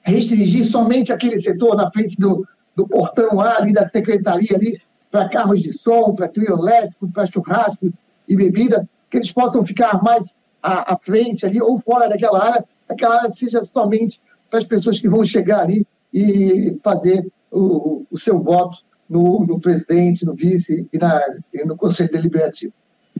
restringir 0.03 0.65
somente 0.65 1.13
aquele 1.13 1.41
setor 1.43 1.77
na 1.77 1.91
frente 1.91 2.17
do, 2.17 2.47
do 2.75 2.89
portão 2.89 3.37
lá, 3.37 3.59
ali 3.59 3.73
da 3.73 3.87
secretaria 3.87 4.57
ali, 4.57 4.81
para 5.11 5.29
carros 5.29 5.61
de 5.61 5.73
som, 5.73 6.15
para 6.15 6.29
trio 6.29 6.59
elétrico, 6.59 7.11
para 7.13 7.27
churrasco 7.27 7.93
e 8.27 8.37
bebida, 8.37 8.89
que 9.15 9.19
eles 9.19 9.31
possam 9.31 9.65
ficar 9.65 10.03
mais 10.03 10.35
à, 10.61 10.95
à 10.95 10.99
frente 10.99 11.47
ali 11.47 11.63
ou 11.63 11.79
fora 11.79 12.09
daquela 12.09 12.45
área, 12.45 12.65
aquela 12.89 13.19
área 13.19 13.31
seja 13.31 13.63
somente 13.63 14.21
para 14.51 14.59
as 14.59 14.67
pessoas 14.67 14.99
que 14.99 15.09
vão 15.09 15.25
chegar 15.25 15.61
ali 15.61 15.87
e 16.13 16.77
fazer 16.83 17.25
o, 17.49 18.05
o 18.11 18.19
seu 18.19 18.41
voto 18.41 18.79
no, 19.09 19.47
no 19.47 19.61
presidente, 19.61 20.27
no 20.27 20.35
vice 20.35 20.85
e, 20.93 20.99
na, 20.99 21.23
e 21.53 21.65
no 21.65 21.77
conselho 21.77 22.11
deliberativo. 22.11 22.73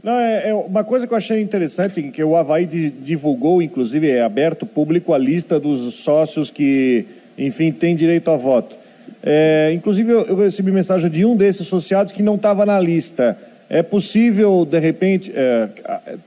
Não, 0.03 0.19
é, 0.19 0.49
é, 0.49 0.53
uma 0.53 0.83
coisa 0.83 1.07
que 1.07 1.13
eu 1.13 1.17
achei 1.17 1.41
interessante, 1.41 2.01
que 2.11 2.21
o 2.21 2.35
Havaí 2.35 2.65
divulgou, 2.65 3.61
inclusive 3.61 4.09
é 4.09 4.21
aberto 4.21 4.65
público 4.65 5.13
a 5.13 5.17
lista 5.17 5.57
dos 5.57 5.93
sócios 5.93 6.51
que, 6.51 7.05
enfim, 7.37 7.71
têm 7.71 7.95
direito 7.95 8.29
a 8.29 8.35
voto. 8.35 8.75
É, 9.23 9.71
inclusive, 9.73 10.11
eu, 10.11 10.25
eu, 10.25 10.35
recebi 10.35 10.73
mensagem 10.73 11.09
de 11.09 11.25
um 11.25 11.37
desses 11.37 11.61
associados 11.61 12.11
que 12.11 12.21
não 12.21 12.35
estava 12.35 12.65
na 12.65 12.79
lista. 12.81 13.37
É 13.67 13.81
possível, 13.81 14.63
de 14.63 14.79
repente, 14.79 15.31
é, 15.35 15.69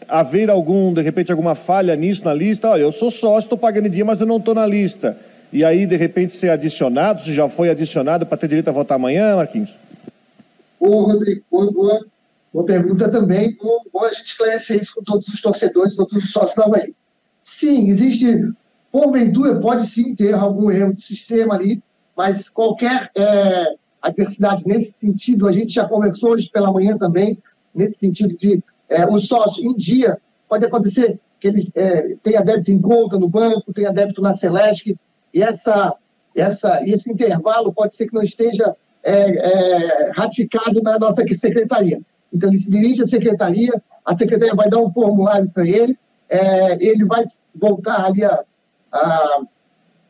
haver 0.09 0.51
algum, 0.51 0.93
de 0.93 1.03
repente, 1.03 1.31
alguma 1.31 1.55
falha 1.55 1.95
nisso 1.95 2.25
na 2.25 2.35
lista? 2.35 2.69
Olha, 2.69 2.83
eu 2.83 2.93
sou 2.93 3.11
sócio, 3.11 3.47
estou 3.47 3.59
pagando 3.59 3.89
dia, 3.89 4.05
mas 4.05 4.21
eu 4.21 4.27
não 4.27 4.39
estou 4.39 4.55
na 4.55 4.67
lista 4.67 5.17
e 5.53 5.65
aí, 5.65 5.87
de 5.87 5.97
repente, 5.97 6.35
ser 6.35 6.51
adicionado, 6.51 7.23
se 7.23 7.33
já 7.33 7.49
foi 7.49 7.71
adicionado 7.71 8.27
para 8.27 8.37
ter 8.37 8.49
direito 8.49 8.69
a 8.69 8.73
votar 8.73 8.97
amanhã, 8.97 9.37
Marquinhos? 9.37 9.75
Ô, 10.79 11.05
Rodrigo, 11.05 11.43
boa, 11.51 12.05
boa 12.53 12.67
pergunta 12.67 13.11
também. 13.11 13.57
Bom, 13.57 13.83
bom 13.93 14.05
a 14.05 14.11
gente 14.11 14.27
esclarecer 14.27 14.81
isso 14.81 14.95
com 14.95 15.03
todos 15.03 15.29
os 15.29 15.41
torcedores, 15.41 15.97
todos 15.97 16.13
os 16.13 16.31
sócios 16.31 16.55
do 16.55 16.63
Havaí. 16.63 16.95
Sim, 17.43 17.89
existe, 17.89 18.53
porventura, 18.93 19.59
pode 19.59 19.87
sim 19.87 20.15
ter 20.15 20.35
algum 20.35 20.71
erro 20.71 20.93
de 20.93 21.03
sistema 21.03 21.55
ali, 21.55 21.83
mas 22.15 22.51
qualquer 22.51 23.11
é, 23.17 23.75
adversidade 24.09 24.67
nesse 24.67 24.93
sentido, 24.93 25.47
a 25.47 25.53
gente 25.53 25.73
já 25.73 25.87
conversou 25.87 26.31
hoje 26.31 26.51
pela 26.51 26.73
manhã 26.73 26.97
também, 26.99 27.39
nesse 27.75 27.99
sentido 27.99 28.37
de 28.37 28.63
é, 28.89 29.07
o 29.07 29.21
sócio 29.21 29.65
em 29.65 29.75
dia, 29.75 30.19
pode 30.49 30.65
acontecer 30.65 31.21
que 31.41 31.49
ele 31.49 31.71
é, 31.75 32.17
tenha 32.23 32.43
débito 32.43 32.73
em 32.73 32.81
conta 32.81 33.19
no 33.19 33.29
banco, 33.29 33.73
tenha 33.73 33.93
débito 33.93 34.21
na 34.21 34.37
Celeste, 34.37 34.99
e 35.33 35.43
essa, 35.43 35.95
essa, 36.35 36.83
esse 36.85 37.11
intervalo 37.11 37.73
pode 37.73 37.95
ser 37.95 38.07
que 38.07 38.15
não 38.15 38.23
esteja 38.23 38.75
é, 39.03 39.13
é, 39.13 40.11
ratificado 40.13 40.83
na 40.83 40.99
nossa 40.99 41.23
secretaria. 41.37 42.01
Então, 42.33 42.51
ele 42.51 42.59
se 42.59 42.71
dirige 42.71 43.03
à 43.03 43.07
secretaria, 43.07 43.81
a 44.05 44.17
secretaria 44.17 44.55
vai 44.55 44.69
dar 44.69 44.79
um 44.79 44.93
formulário 44.93 45.49
para 45.51 45.67
ele, 45.67 45.97
é, 46.29 46.75
ele 46.85 47.05
vai 47.05 47.25
voltar 47.55 48.05
ali 48.05 48.25
a, 48.25 48.43
a, 48.93 49.41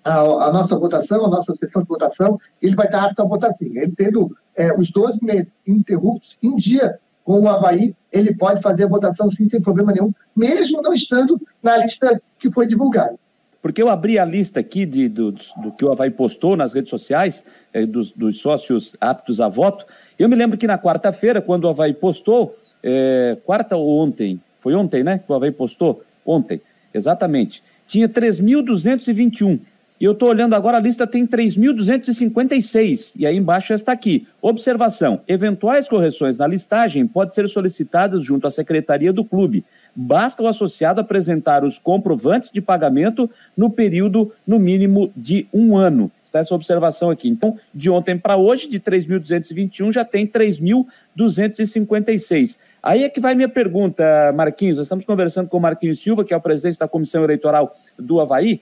a, 0.09 0.49
a, 0.49 0.53
nossa 0.53 0.79
votação, 0.79 1.25
a 1.25 1.29
nossa 1.29 1.55
sessão 1.55 1.83
de 1.83 1.89
votação, 1.89 2.39
ele 2.61 2.75
vai 2.75 2.87
estar 2.87 3.05
apto 3.05 3.23
a 3.23 3.25
votar 3.25 3.53
sim. 3.53 3.77
Ele 3.77 3.93
tendo 3.97 4.37
é, 4.57 4.73
os 4.79 4.91
12 4.91 5.19
meses 5.23 5.59
interruptos 5.67 6.37
em 6.43 6.55
dia 6.57 6.99
com 7.25 7.41
o 7.41 7.49
Havaí, 7.49 7.95
ele 8.11 8.35
pode 8.35 8.63
fazer 8.63 8.85
a 8.85 8.89
votação 8.89 9.29
sim, 9.29 9.47
sem 9.47 9.61
problema 9.61 9.93
nenhum, 9.93 10.11
mesmo 10.35 10.81
não 10.81 10.95
estando 10.95 11.39
na 11.63 11.77
lista 11.77 12.21
que 12.39 12.51
foi 12.51 12.67
divulgada. 12.67 13.17
Porque 13.61 13.83
eu 13.83 13.91
abri 13.91 14.19
a 14.19 14.25
lista 14.25 14.61
aqui 14.61 14.87
de, 14.87 15.09
do, 15.09 15.33
do 15.33 15.73
que 15.77 15.85
o 15.85 15.93
Havaí 15.93 16.11
postou 16.11 16.57
nas 16.57 16.73
redes 16.73 16.89
sociais, 16.89 17.45
é, 17.73 17.85
dos, 17.85 18.13
dos, 18.13 18.41
sócios 18.41 18.97
aptos 19.01 19.41
a 19.41 19.49
voto. 19.49 19.85
Eu 20.19 20.29
me 20.29 20.37
lembro 20.37 20.57
que 20.57 20.67
na 20.67 20.79
quarta-feira, 20.79 21.43
quando 21.43 21.65
o 21.65 21.69
Havaí 21.69 21.93
postou, 21.93 22.55
é, 22.83 23.37
quarta 23.45 23.77
ou 23.77 23.99
ontem, 23.99 24.41
foi 24.61 24.75
ontem, 24.75 25.05
né? 25.05 25.19
Que 25.19 25.31
o 25.31 25.35
Havaí 25.35 25.51
postou? 25.51 26.03
Ontem, 26.25 26.63
exatamente. 26.95 27.63
Tinha 27.87 28.09
3.221. 28.09 29.61
E 30.01 30.05
eu 30.05 30.13
estou 30.13 30.29
olhando 30.29 30.55
agora, 30.55 30.77
a 30.77 30.81
lista 30.81 31.07
tem 31.07 31.27
3.256. 31.27 33.13
E 33.17 33.27
aí 33.27 33.37
embaixo 33.37 33.73
está 33.73 33.93
aqui. 33.93 34.27
Observação: 34.41 35.21
eventuais 35.27 35.89
correções 35.89 36.39
na 36.39 36.47
listagem 36.47 37.07
podem 37.07 37.35
ser 37.35 37.49
solicitadas 37.49 38.25
junto 38.25 38.47
à 38.47 38.51
secretaria 38.51 39.13
do 39.13 39.25
clube 39.25 39.65
basta 40.01 40.41
o 40.41 40.47
associado 40.47 41.01
apresentar 41.01 41.65
os 41.65 41.77
comprovantes 41.77 42.53
de 42.53 42.61
pagamento 42.61 43.29
no 43.57 43.69
período, 43.69 44.33
no 44.47 44.57
mínimo, 44.57 45.13
de 45.17 45.49
um 45.53 45.77
ano. 45.77 46.09
Está 46.25 46.39
essa 46.39 46.55
observação 46.55 47.11
aqui. 47.11 47.29
Então, 47.29 47.59
de 47.75 47.91
ontem 47.91 48.17
para 48.17 48.37
hoje, 48.37 48.69
de 48.69 48.79
3.221, 48.79 49.93
já 49.93 50.05
tem 50.05 50.25
3.256. 50.25 52.57
Aí 52.81 53.03
é 53.03 53.09
que 53.09 53.19
vai 53.19 53.35
minha 53.35 53.49
pergunta, 53.49 54.33
Marquinhos. 54.37 54.77
Nós 54.77 54.87
estamos 54.87 55.05
conversando 55.05 55.49
com 55.49 55.57
o 55.57 55.61
Marquinhos 55.61 56.01
Silva, 56.01 56.25
que 56.25 56.33
é 56.33 56.37
o 56.37 56.41
presidente 56.41 56.79
da 56.79 56.87
Comissão 56.87 57.25
Eleitoral 57.25 57.77
do 57.99 58.21
Havaí. 58.21 58.61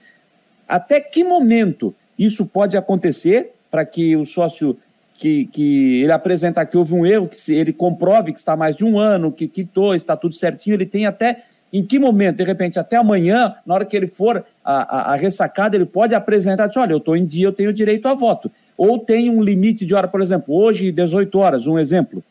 Até 0.67 0.99
que 0.99 1.23
momento 1.23 1.95
isso 2.17 2.45
pode 2.45 2.75
acontecer 2.75 3.51
para 3.69 3.85
que 3.85 4.15
o 4.15 4.25
sócio 4.25 4.77
que, 5.17 5.45
que 5.45 6.01
ele 6.01 6.11
apresentar 6.11 6.65
que 6.65 6.77
houve 6.77 6.93
um 6.93 7.05
erro, 7.05 7.27
que 7.27 7.53
ele 7.53 7.73
comprove 7.73 8.31
que 8.31 8.39
está 8.39 8.55
mais 8.55 8.75
de 8.75 8.85
um 8.85 8.99
ano, 8.99 9.31
que 9.31 9.47
quitou, 9.47 9.95
está 9.95 10.15
tudo 10.15 10.35
certinho, 10.35 10.75
ele 10.75 10.85
tem 10.85 11.05
até 11.05 11.43
em 11.71 11.85
que 11.85 11.99
momento, 11.99 12.37
de 12.37 12.43
repente, 12.43 12.79
até 12.79 12.95
amanhã, 12.95 13.55
na 13.65 13.73
hora 13.73 13.85
que 13.85 13.95
ele 13.95 14.07
for 14.07 14.45
a, 14.63 15.11
a, 15.11 15.13
a 15.13 15.15
ressacada, 15.15 15.75
ele 15.75 15.85
pode 15.85 16.15
apresentar, 16.15 16.67
diz, 16.67 16.77
olha, 16.77 16.93
eu 16.93 16.97
estou 16.97 17.15
em 17.15 17.25
dia, 17.25 17.45
eu 17.45 17.51
tenho 17.51 17.73
direito 17.73 18.07
a 18.07 18.13
voto. 18.13 18.49
Ou 18.77 18.99
tem 18.99 19.29
um 19.29 19.41
limite 19.41 19.85
de 19.85 19.93
hora, 19.93 20.07
por 20.07 20.21
exemplo, 20.21 20.55
hoje, 20.55 20.91
18 20.91 21.37
horas, 21.37 21.67
um 21.67 21.77
exemplo. 21.77 22.23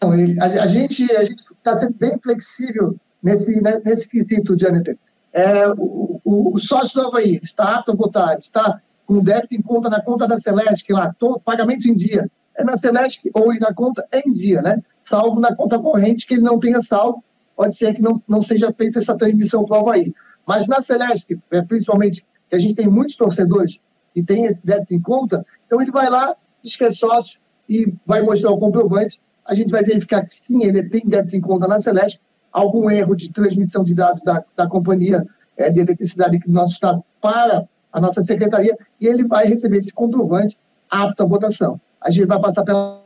A, 0.00 0.44
a 0.44 0.66
gente 0.66 1.04
a 1.14 1.22
está 1.22 1.76
sendo 1.76 1.94
bem 1.94 2.18
flexível 2.20 2.96
nesse, 3.22 3.60
né, 3.60 3.80
nesse 3.84 4.08
quesito, 4.08 4.56
Jonathan. 4.56 4.94
É, 5.32 5.68
o, 5.68 6.20
o, 6.24 6.54
o 6.54 6.58
sócio 6.58 7.00
do 7.00 7.08
Havaí 7.08 7.40
está 7.42 7.76
apto 7.76 7.92
a 7.92 7.94
votar, 7.94 8.38
está 8.38 8.80
com 9.06 9.22
débito 9.22 9.54
em 9.54 9.62
conta 9.62 9.88
na 9.88 10.00
conta 10.00 10.26
da 10.26 10.38
Celeste, 10.38 10.92
lá, 10.92 11.14
todo, 11.18 11.40
pagamento 11.40 11.88
em 11.88 11.94
dia. 11.94 12.30
É 12.56 12.64
na 12.64 12.76
Celeste 12.76 13.30
ou 13.34 13.52
na 13.58 13.72
conta 13.72 14.06
é 14.12 14.20
em 14.26 14.32
dia, 14.32 14.60
né? 14.62 14.82
Salvo 15.04 15.40
na 15.40 15.54
conta 15.54 15.78
corrente 15.78 16.26
que 16.26 16.34
ele 16.34 16.42
não 16.42 16.60
tenha 16.60 16.80
salvo, 16.80 17.24
pode 17.56 17.76
ser 17.76 17.94
que 17.94 18.02
não, 18.02 18.22
não 18.28 18.42
seja 18.42 18.72
feita 18.72 18.98
essa 18.98 19.16
transmissão 19.16 19.64
para 19.64 19.78
o 19.78 19.80
Havaí. 19.80 20.14
Mas 20.46 20.66
na 20.66 20.80
Celeste, 20.80 21.38
é, 21.50 21.62
principalmente, 21.62 22.24
que 22.48 22.56
a 22.56 22.58
gente 22.58 22.74
tem 22.74 22.88
muitos 22.88 23.16
torcedores 23.16 23.78
que 24.14 24.22
tem 24.22 24.46
esse 24.46 24.64
débito 24.66 24.94
em 24.94 25.00
conta, 25.00 25.44
então 25.66 25.80
ele 25.80 25.90
vai 25.90 26.10
lá, 26.10 26.34
diz 26.62 26.76
que 26.76 26.84
é 26.84 26.90
sócio 26.90 27.40
e 27.68 27.92
vai 28.04 28.22
mostrar 28.22 28.50
o 28.50 28.58
comprovante. 28.58 29.20
A 29.44 29.54
gente 29.54 29.70
vai 29.70 29.82
verificar 29.82 30.26
que 30.26 30.34
sim, 30.34 30.64
ele 30.64 30.82
tem 30.88 31.02
débito 31.04 31.36
em 31.36 31.40
conta 31.40 31.66
na 31.68 31.80
Celeste, 31.80 32.20
algum 32.52 32.90
erro 32.90 33.14
de 33.14 33.30
transmissão 33.30 33.84
de 33.84 33.94
dados 33.94 34.22
da, 34.22 34.44
da 34.56 34.66
companhia 34.66 35.26
é, 35.56 35.70
de 35.70 35.80
eletricidade 35.80 36.38
do 36.38 36.52
nosso 36.52 36.74
estado 36.74 37.02
para 37.20 37.64
a 37.92 38.00
nossa 38.00 38.22
secretaria, 38.22 38.76
e 39.00 39.06
ele 39.06 39.24
vai 39.24 39.46
receber 39.46 39.78
esse 39.78 39.92
comprovante 39.92 40.56
apto 40.88 41.22
à 41.22 41.26
votação. 41.26 41.80
A 42.00 42.10
gente 42.10 42.26
vai 42.26 42.40
passar 42.40 42.62
pela. 42.64 43.02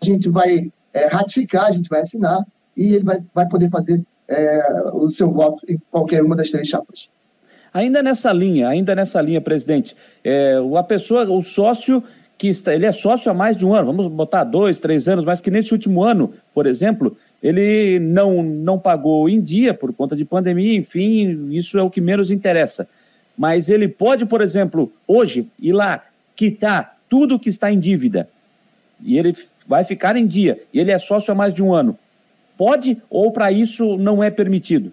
A 0.00 0.04
gente 0.04 0.28
vai 0.28 0.70
é, 0.92 1.06
ratificar, 1.06 1.66
a 1.66 1.72
gente 1.72 1.88
vai 1.88 2.02
assinar, 2.02 2.44
e 2.76 2.94
ele 2.94 3.04
vai, 3.04 3.18
vai 3.34 3.48
poder 3.48 3.70
fazer 3.70 4.02
é, 4.28 4.82
o 4.92 5.10
seu 5.10 5.30
voto 5.30 5.64
em 5.68 5.80
qualquer 5.90 6.22
uma 6.22 6.36
das 6.36 6.50
três 6.50 6.68
chapas. 6.68 7.08
Ainda 7.72 8.02
nessa 8.02 8.32
linha, 8.32 8.68
ainda 8.68 8.94
nessa 8.94 9.20
linha, 9.20 9.40
presidente, 9.40 9.96
é, 10.24 10.56
a 10.76 10.82
pessoa, 10.82 11.30
o 11.30 11.42
sócio 11.42 12.02
que 12.38 12.48
está, 12.48 12.74
ele 12.74 12.86
é 12.86 12.92
sócio 12.92 13.30
há 13.30 13.34
mais 13.34 13.56
de 13.56 13.64
um 13.64 13.74
ano, 13.74 13.86
vamos 13.86 14.06
botar 14.08 14.44
dois, 14.44 14.78
três 14.78 15.08
anos, 15.08 15.24
mas 15.24 15.40
que 15.40 15.50
nesse 15.50 15.72
último 15.72 16.02
ano, 16.02 16.34
por 16.54 16.66
exemplo, 16.66 17.16
ele 17.46 18.00
não, 18.00 18.42
não 18.42 18.76
pagou 18.76 19.28
em 19.28 19.40
dia 19.40 19.72
por 19.72 19.92
conta 19.92 20.16
de 20.16 20.24
pandemia, 20.24 20.76
enfim, 20.76 21.48
isso 21.50 21.78
é 21.78 21.82
o 21.82 21.88
que 21.88 22.00
menos 22.00 22.28
interessa. 22.28 22.88
Mas 23.38 23.68
ele 23.68 23.86
pode, 23.86 24.26
por 24.26 24.40
exemplo, 24.40 24.92
hoje 25.06 25.46
ir 25.60 25.72
lá 25.72 26.02
quitar 26.34 26.98
tudo 27.08 27.38
que 27.38 27.48
está 27.48 27.70
em 27.70 27.78
dívida 27.78 28.28
e 29.00 29.16
ele 29.16 29.36
vai 29.64 29.84
ficar 29.84 30.16
em 30.16 30.26
dia 30.26 30.60
e 30.72 30.80
ele 30.80 30.90
é 30.90 30.98
sócio 30.98 31.30
há 31.30 31.34
mais 31.36 31.54
de 31.54 31.62
um 31.62 31.72
ano. 31.72 31.96
Pode 32.58 33.00
ou 33.08 33.30
para 33.30 33.52
isso 33.52 33.96
não 33.96 34.24
é 34.24 34.28
permitido? 34.28 34.92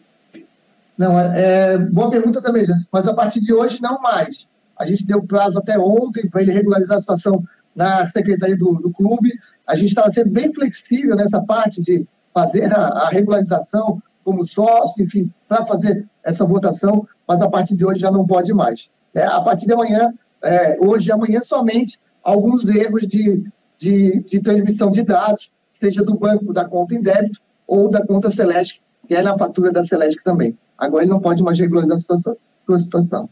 Não, 0.96 1.20
é, 1.20 1.74
é, 1.74 1.78
boa 1.80 2.12
pergunta 2.12 2.40
também, 2.40 2.68
gente. 2.68 2.86
Mas 2.92 3.08
a 3.08 3.16
partir 3.16 3.42
de 3.42 3.52
hoje 3.52 3.82
não 3.82 4.00
mais. 4.00 4.48
A 4.78 4.86
gente 4.86 5.04
deu 5.08 5.24
prazo 5.24 5.58
até 5.58 5.80
ontem 5.80 6.30
para 6.30 6.44
ele 6.44 6.52
regularizar 6.52 6.98
a 6.98 7.00
situação 7.00 7.44
na 7.76 8.06
secretaria 8.06 8.56
do, 8.56 8.74
do 8.74 8.92
clube. 8.92 9.32
A 9.66 9.76
gente 9.76 9.90
estava 9.90 10.12
sendo 10.12 10.30
bem 10.30 10.54
flexível 10.54 11.16
nessa 11.16 11.42
parte 11.42 11.82
de 11.82 12.06
fazer 12.34 12.74
a, 12.74 12.88
a 12.88 13.10
regularização 13.10 14.02
como 14.24 14.46
sócio, 14.46 15.04
enfim, 15.04 15.32
para 15.48 15.66
fazer 15.66 16.08
essa 16.24 16.46
votação, 16.46 17.08
mas 17.28 17.42
a 17.42 17.50
partir 17.50 17.76
de 17.76 17.86
hoje 17.86 18.00
já 18.00 18.12
não 18.12 18.26
pode 18.26 18.54
mais. 18.54 18.90
É, 19.14 19.26
a 19.26 19.42
partir 19.42 19.66
de 19.66 19.74
amanhã, 19.74 20.14
é, 20.42 20.78
hoje 20.80 21.10
e 21.10 21.12
amanhã 21.12 21.42
somente, 21.42 22.00
alguns 22.24 22.68
erros 22.70 23.06
de, 23.06 23.44
de, 23.78 24.24
de 24.24 24.42
transmissão 24.42 24.90
de 24.90 25.04
dados, 25.04 25.52
seja 25.70 26.04
do 26.04 26.18
banco 26.18 26.54
da 26.54 26.66
conta 26.66 26.96
em 26.96 27.02
débito 27.02 27.40
ou 27.68 27.90
da 27.90 28.06
conta 28.06 28.32
Celeste, 28.32 28.82
que 29.08 29.14
é 29.14 29.22
na 29.22 29.38
fatura 29.38 29.72
da 29.72 29.84
Celeste 29.84 30.22
também. 30.24 30.58
Agora 30.78 31.04
ele 31.04 31.12
não 31.12 31.20
pode 31.20 31.44
mais 31.44 31.60
regularizar 31.60 31.98
a 31.98 32.80
situação. 32.80 33.30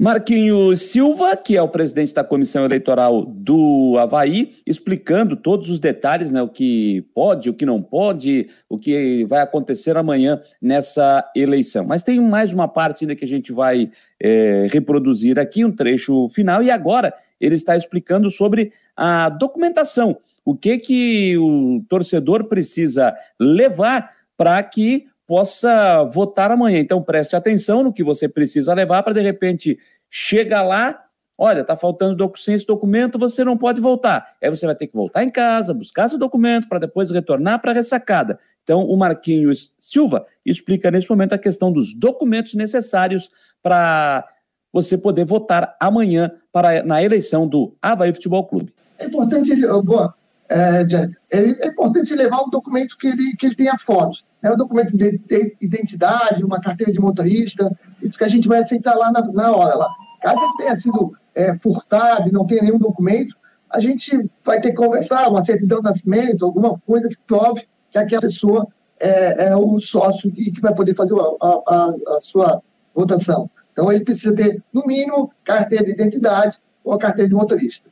Marquinhos 0.00 0.84
Silva, 0.84 1.36
que 1.36 1.58
é 1.58 1.62
o 1.62 1.68
presidente 1.68 2.14
da 2.14 2.24
comissão 2.24 2.64
eleitoral 2.64 3.22
do 3.22 3.98
Havaí, 3.98 4.54
explicando 4.66 5.36
todos 5.36 5.68
os 5.68 5.78
detalhes, 5.78 6.30
né, 6.30 6.40
o 6.40 6.48
que 6.48 7.02
pode, 7.14 7.50
o 7.50 7.52
que 7.52 7.66
não 7.66 7.82
pode, 7.82 8.48
o 8.66 8.78
que 8.78 9.26
vai 9.26 9.42
acontecer 9.42 9.98
amanhã 9.98 10.40
nessa 10.58 11.30
eleição. 11.36 11.84
Mas 11.84 12.02
tem 12.02 12.18
mais 12.18 12.50
uma 12.50 12.66
parte 12.66 13.04
ainda 13.04 13.14
que 13.14 13.26
a 13.26 13.28
gente 13.28 13.52
vai 13.52 13.90
é, 14.18 14.68
reproduzir 14.70 15.38
aqui, 15.38 15.66
um 15.66 15.70
trecho 15.70 16.30
final, 16.30 16.62
e 16.62 16.70
agora 16.70 17.12
ele 17.38 17.56
está 17.56 17.76
explicando 17.76 18.30
sobre 18.30 18.72
a 18.96 19.28
documentação, 19.28 20.16
o 20.46 20.56
que, 20.56 20.78
que 20.78 21.36
o 21.36 21.84
torcedor 21.90 22.44
precisa 22.44 23.14
levar 23.38 24.10
para 24.34 24.62
que 24.62 25.09
possa 25.30 26.02
votar 26.12 26.50
amanhã. 26.50 26.80
Então 26.80 27.00
preste 27.00 27.36
atenção 27.36 27.84
no 27.84 27.92
que 27.92 28.02
você 28.02 28.28
precisa 28.28 28.74
levar 28.74 29.04
para 29.04 29.14
de 29.14 29.20
repente 29.20 29.78
chega 30.10 30.60
lá, 30.60 31.04
olha, 31.38 31.60
está 31.60 31.76
faltando 31.76 32.16
doc 32.16 32.36
sem 32.36 32.56
esse 32.56 32.66
documento, 32.66 33.16
você 33.16 33.44
não 33.44 33.56
pode 33.56 33.80
voltar. 33.80 34.26
Aí 34.42 34.50
você 34.50 34.66
vai 34.66 34.74
ter 34.74 34.88
que 34.88 34.96
voltar 34.96 35.22
em 35.22 35.30
casa, 35.30 35.72
buscar 35.72 36.08
seu 36.08 36.18
documento 36.18 36.68
para 36.68 36.80
depois 36.80 37.12
retornar 37.12 37.60
para 37.60 37.70
a 37.70 37.74
ressacada. 37.74 38.40
Então 38.64 38.84
o 38.84 38.96
Marquinhos 38.96 39.72
Silva 39.78 40.26
explica 40.44 40.90
nesse 40.90 41.08
momento 41.08 41.32
a 41.32 41.38
questão 41.38 41.70
dos 41.70 41.96
documentos 41.96 42.54
necessários 42.54 43.30
para 43.62 44.26
você 44.72 44.98
poder 44.98 45.24
votar 45.26 45.76
amanhã 45.78 46.32
para, 46.50 46.82
na 46.82 47.00
eleição 47.04 47.46
do 47.46 47.76
Havaí 47.80 48.12
Futebol 48.12 48.48
Clube. 48.48 48.74
É 48.98 49.04
importante, 49.04 49.54
boa, 49.84 50.12
é, 50.48 50.84
é, 51.30 51.68
importante 51.68 52.16
levar 52.16 52.42
um 52.42 52.50
documento 52.50 52.98
que 52.98 53.06
ele, 53.06 53.36
que 53.38 53.46
ele 53.46 53.54
tenha 53.54 53.78
foto 53.78 54.28
é 54.42 54.52
um 54.52 54.56
documento 54.56 54.96
de 54.96 55.20
identidade, 55.60 56.44
uma 56.44 56.60
carteira 56.60 56.92
de 56.92 57.00
motorista, 57.00 57.70
isso 58.02 58.16
que 58.16 58.24
a 58.24 58.28
gente 58.28 58.48
vai 58.48 58.60
aceitar 58.60 58.94
lá 58.94 59.12
na, 59.12 59.22
na 59.32 59.52
hora. 59.52 59.76
Lá. 59.76 59.88
Caso 60.22 60.40
ele 60.42 60.56
tenha 60.56 60.76
sido 60.76 61.14
é, 61.34 61.56
furtado 61.58 62.28
e 62.28 62.32
não 62.32 62.46
tenha 62.46 62.62
nenhum 62.62 62.78
documento, 62.78 63.36
a 63.70 63.80
gente 63.80 64.28
vai 64.44 64.60
ter 64.60 64.70
que 64.70 64.76
conversar, 64.76 65.28
uma 65.28 65.44
certidão 65.44 65.78
de 65.78 65.84
nascimento, 65.84 66.44
alguma 66.44 66.78
coisa 66.80 67.08
que 67.08 67.16
prove 67.26 67.66
que 67.90 67.98
aquela 67.98 68.22
pessoa 68.22 68.66
é, 68.98 69.48
é 69.48 69.56
o 69.56 69.78
sócio 69.78 70.30
que, 70.32 70.50
que 70.50 70.60
vai 70.60 70.74
poder 70.74 70.94
fazer 70.94 71.14
a, 71.14 71.46
a, 71.46 71.94
a 72.16 72.20
sua 72.20 72.60
votação. 72.94 73.48
Então, 73.72 73.92
ele 73.92 74.04
precisa 74.04 74.34
ter, 74.34 74.62
no 74.72 74.84
mínimo, 74.84 75.32
carteira 75.44 75.84
de 75.84 75.92
identidade 75.92 76.58
ou 76.82 76.92
a 76.92 76.98
carteira 76.98 77.28
de 77.28 77.34
motorista. 77.34 77.88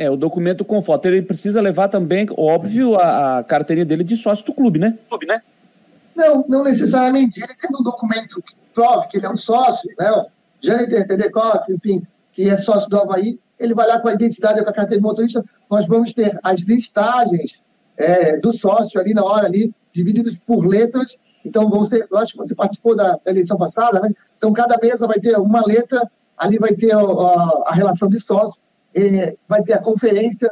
É, 0.00 0.08
o 0.08 0.16
documento 0.16 0.64
com 0.64 0.80
foto. 0.80 1.04
Ele 1.04 1.20
precisa 1.20 1.60
levar 1.60 1.88
também, 1.88 2.26
óbvio, 2.34 2.94
a, 2.94 3.40
a 3.40 3.44
carteirinha 3.44 3.84
dele 3.84 4.02
de 4.02 4.16
sócio 4.16 4.46
do 4.46 4.54
clube, 4.54 4.78
né? 4.78 4.98
Clube, 5.10 5.26
né? 5.26 5.42
Não, 6.16 6.42
não 6.48 6.64
necessariamente. 6.64 7.38
Ele 7.38 7.54
tem 7.54 7.68
um 7.78 7.82
documento 7.82 8.40
que 8.40 8.54
prove 8.74 9.08
que 9.08 9.18
ele 9.18 9.26
é 9.26 9.30
um 9.30 9.36
sócio, 9.36 9.90
né? 9.98 10.10
O 10.10 10.24
Jâniter 10.58 11.06
enfim, 11.68 12.02
que 12.32 12.48
é 12.48 12.56
sócio 12.56 12.88
do 12.88 12.98
Havaí, 12.98 13.38
ele 13.58 13.74
vai 13.74 13.86
lá 13.86 14.00
com 14.00 14.08
a 14.08 14.14
identidade 14.14 14.64
com 14.64 14.70
a 14.70 14.72
carteira 14.72 15.02
de 15.02 15.06
motorista, 15.06 15.44
nós 15.70 15.86
vamos 15.86 16.14
ter 16.14 16.40
as 16.42 16.60
listagens 16.60 17.60
é, 17.94 18.38
do 18.38 18.54
sócio 18.54 18.98
ali 18.98 19.12
na 19.12 19.22
hora, 19.22 19.48
ali, 19.48 19.70
divididos 19.92 20.34
por 20.34 20.66
letras. 20.66 21.18
Então, 21.44 21.68
vão 21.68 21.84
ser, 21.84 22.08
eu 22.10 22.16
acho 22.16 22.32
que 22.32 22.38
você 22.38 22.54
participou 22.54 22.96
da, 22.96 23.18
da 23.22 23.30
eleição 23.30 23.58
passada, 23.58 24.00
né? 24.00 24.14
Então, 24.38 24.50
cada 24.54 24.78
mesa 24.80 25.06
vai 25.06 25.20
ter 25.20 25.36
uma 25.36 25.62
letra, 25.62 26.10
ali 26.38 26.56
vai 26.56 26.72
ter 26.72 26.92
a, 26.92 27.00
a, 27.00 27.64
a 27.66 27.74
relação 27.74 28.08
de 28.08 28.18
sócio, 28.18 28.58
é, 28.94 29.34
vai 29.48 29.62
ter 29.62 29.74
a 29.74 29.82
conferência, 29.82 30.50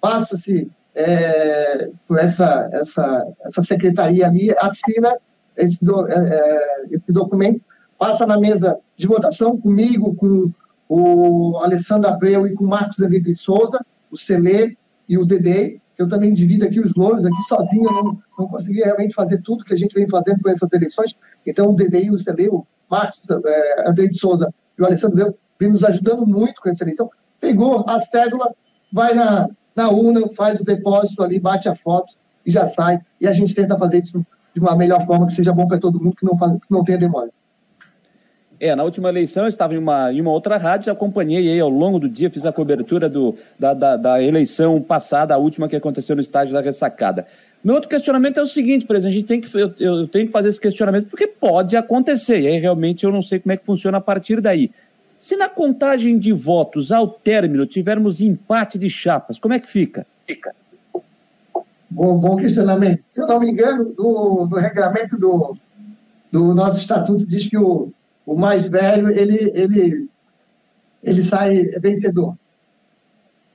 passa-se 0.00 0.70
é, 0.94 1.90
por 2.06 2.18
essa, 2.18 2.68
essa, 2.72 3.26
essa 3.44 3.62
secretaria 3.62 4.26
ali, 4.26 4.54
assina 4.58 5.16
esse, 5.56 5.84
do, 5.84 6.08
é, 6.08 6.14
é, 6.14 6.84
esse 6.90 7.12
documento, 7.12 7.60
passa 7.98 8.26
na 8.26 8.38
mesa 8.38 8.78
de 8.96 9.06
votação 9.06 9.58
comigo, 9.58 10.14
com 10.14 10.50
o 10.88 11.58
Alessandro 11.58 12.10
Abreu 12.10 12.46
e 12.46 12.54
com 12.54 12.64
o 12.64 12.68
Marcos 12.68 12.98
David 12.98 13.34
Souza, 13.36 13.80
o 14.10 14.16
Celê 14.16 14.76
e 15.08 15.18
o 15.18 15.24
Dedei. 15.24 15.80
Eu 15.96 16.08
também 16.08 16.32
divido 16.32 16.64
aqui 16.64 16.80
os 16.80 16.94
louros, 16.94 17.24
aqui 17.24 17.42
sozinho 17.48 17.84
eu 17.84 17.92
não, 17.92 18.18
não 18.38 18.48
consegui 18.48 18.80
realmente 18.80 19.14
fazer 19.14 19.40
tudo 19.42 19.64
que 19.64 19.74
a 19.74 19.76
gente 19.76 19.94
vem 19.94 20.08
fazendo 20.08 20.40
com 20.42 20.50
essas 20.50 20.72
eleições. 20.72 21.16
Então, 21.46 21.70
o 21.70 21.76
Dedei 21.76 22.06
e 22.06 22.10
o 22.10 22.18
Celê, 22.18 22.48
o 22.48 22.66
Marcos 22.90 23.22
é, 23.30 23.88
Andrei 23.88 24.08
de 24.08 24.18
Souza 24.18 24.52
e 24.76 24.82
o 24.82 24.86
Alessandro 24.86 25.20
Abreu, 25.20 25.38
vem 25.58 25.70
nos 25.70 25.84
ajudando 25.84 26.26
muito 26.26 26.60
com 26.60 26.68
essa 26.68 26.82
eleição 26.82 27.08
pegou 27.40 27.84
a 27.88 28.00
cédula, 28.00 28.54
vai 28.92 29.14
na, 29.14 29.48
na 29.74 29.90
urna, 29.90 30.28
faz 30.28 30.60
o 30.60 30.64
depósito 30.64 31.22
ali, 31.22 31.38
bate 31.38 31.68
a 31.68 31.74
foto 31.74 32.14
e 32.44 32.50
já 32.50 32.68
sai. 32.68 33.00
E 33.20 33.26
a 33.26 33.32
gente 33.32 33.54
tenta 33.54 33.76
fazer 33.76 34.00
isso 34.02 34.24
de 34.54 34.60
uma 34.60 34.76
melhor 34.76 35.04
forma, 35.04 35.26
que 35.26 35.32
seja 35.32 35.52
bom 35.52 35.66
para 35.66 35.78
todo 35.78 36.00
mundo, 36.00 36.16
que 36.16 36.24
não, 36.24 36.38
faz, 36.38 36.52
que 36.52 36.70
não 36.70 36.84
tenha 36.84 36.98
demora. 36.98 37.30
É, 38.60 38.74
na 38.74 38.84
última 38.84 39.08
eleição 39.08 39.44
eu 39.44 39.48
estava 39.48 39.74
em 39.74 39.78
uma, 39.78 40.12
em 40.12 40.20
uma 40.20 40.30
outra 40.30 40.56
rádio, 40.56 40.92
acompanhei 40.92 41.50
aí 41.50 41.60
ao 41.60 41.68
longo 41.68 41.98
do 41.98 42.08
dia, 42.08 42.30
fiz 42.30 42.46
a 42.46 42.52
cobertura 42.52 43.08
do, 43.08 43.36
da, 43.58 43.74
da, 43.74 43.96
da, 43.96 44.22
eleição 44.22 44.80
passada, 44.80 45.34
a 45.34 45.38
última 45.38 45.68
que 45.68 45.74
aconteceu 45.74 46.14
no 46.14 46.22
estádio 46.22 46.54
da 46.54 46.60
ressacada. 46.60 47.26
Meu 47.62 47.74
outro 47.74 47.90
questionamento 47.90 48.38
é 48.38 48.42
o 48.42 48.46
seguinte, 48.46 48.86
exemplo, 48.88 49.08
a 49.08 49.10
gente 49.10 49.26
tem 49.26 49.40
que, 49.40 49.54
eu, 49.54 49.74
eu 49.80 50.06
tenho 50.06 50.26
que 50.26 50.32
fazer 50.32 50.50
esse 50.50 50.60
questionamento 50.60 51.08
porque 51.08 51.26
pode 51.26 51.76
acontecer, 51.76 52.40
e 52.40 52.46
aí 52.46 52.58
realmente 52.58 53.04
eu 53.04 53.10
não 53.10 53.22
sei 53.22 53.40
como 53.40 53.52
é 53.52 53.56
que 53.56 53.66
funciona 53.66 53.98
a 53.98 54.00
partir 54.00 54.40
daí. 54.40 54.70
Se 55.24 55.38
na 55.38 55.48
contagem 55.48 56.18
de 56.18 56.34
votos 56.34 56.92
ao 56.92 57.08
término 57.08 57.64
tivermos 57.64 58.20
empate 58.20 58.78
de 58.78 58.90
chapas, 58.90 59.38
como 59.38 59.54
é 59.54 59.58
que 59.58 59.66
fica? 59.66 60.06
Fica. 60.26 60.54
Bom, 61.88 62.18
bom 62.18 62.36
questionamento. 62.36 63.02
Se 63.08 63.22
eu 63.22 63.26
não 63.26 63.40
me 63.40 63.50
engano, 63.50 63.94
no, 63.96 64.46
no 64.46 64.56
regramento 64.58 65.16
do, 65.16 65.56
do 66.30 66.54
nosso 66.54 66.78
estatuto 66.78 67.24
diz 67.26 67.48
que 67.48 67.56
o, 67.56 67.90
o 68.26 68.36
mais 68.36 68.66
velho 68.66 69.08
ele, 69.18 69.50
ele, 69.54 70.10
ele 71.02 71.22
sai 71.22 71.68
vencedor. 71.80 72.36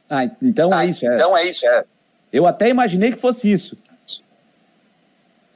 Ah, 0.10 0.24
então 0.42 0.72
é 0.72 0.76
ah, 0.76 0.86
é 0.88 0.90
isso. 0.90 1.06
É. 1.06 1.14
Então 1.14 1.38
é 1.38 1.48
isso. 1.48 1.68
É. 1.68 1.86
Eu 2.34 2.48
até 2.48 2.68
imaginei 2.68 3.12
que 3.12 3.20
fosse 3.20 3.52
isso. 3.52 3.78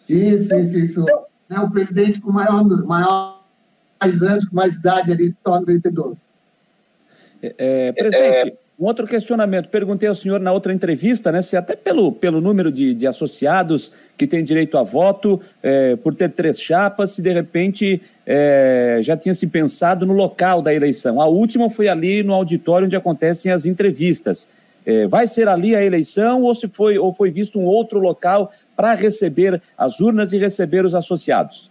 Isso, 0.08 0.54
isso, 0.54 0.80
isso. 0.80 1.02
Então, 1.02 1.26
é 1.50 1.60
o 1.60 1.72
presidente 1.72 2.22
com 2.22 2.32
maior, 2.32 2.64
maior 2.86 3.43
mais 4.04 4.22
anos, 4.22 4.46
com 4.46 4.56
mais 4.56 4.76
idade 4.76 5.12
ali, 5.12 5.34
se 5.34 5.44
torna 5.44 5.66
vencedor. 5.66 6.16
É, 7.42 7.56
é, 7.58 7.92
presidente, 7.92 8.58
um 8.80 8.86
outro 8.86 9.08
questionamento. 9.08 9.70
Perguntei 9.70 10.10
ao 10.10 10.16
senhor 10.16 10.40
na 10.40 10.52
outra 10.52 10.74
entrevista, 10.74 11.32
né, 11.32 11.42
se 11.42 11.56
até 11.56 11.76
pelo, 11.76 12.12
pelo 12.12 12.42
número 12.42 12.72
de, 12.72 12.94
de 12.94 13.08
associados 13.08 13.92
que 14.18 14.28
têm 14.28 14.44
direito 14.44 14.78
a 14.78 14.84
voto, 14.84 15.42
é, 15.62 15.96
por 15.96 16.16
ter 16.16 16.30
três 16.30 16.60
chapas, 16.60 17.12
se 17.12 17.22
de 17.22 17.32
repente 17.32 18.02
é, 18.26 19.00
já 19.02 19.16
tinha 19.16 19.36
se 19.36 19.48
pensado 19.48 20.06
no 20.06 20.14
local 20.14 20.62
da 20.62 20.74
eleição. 20.74 21.22
A 21.22 21.28
última 21.28 21.70
foi 21.70 21.88
ali 21.88 22.24
no 22.24 22.34
auditório 22.34 22.86
onde 22.86 22.96
acontecem 22.96 23.52
as 23.52 23.66
entrevistas. 23.66 24.48
É, 24.86 25.08
vai 25.08 25.28
ser 25.28 25.48
ali 25.48 25.76
a 25.76 25.84
eleição 25.84 26.42
ou 26.42 26.54
se 26.54 26.68
foi 26.68 26.98
ou 26.98 27.14
foi 27.14 27.32
visto 27.32 27.58
um 27.58 27.64
outro 27.64 28.00
local 28.00 28.52
para 28.76 28.94
receber 28.96 29.62
as 29.78 30.02
urnas 30.02 30.34
e 30.34 30.38
receber 30.38 30.84
os 30.84 30.94
associados? 30.94 31.70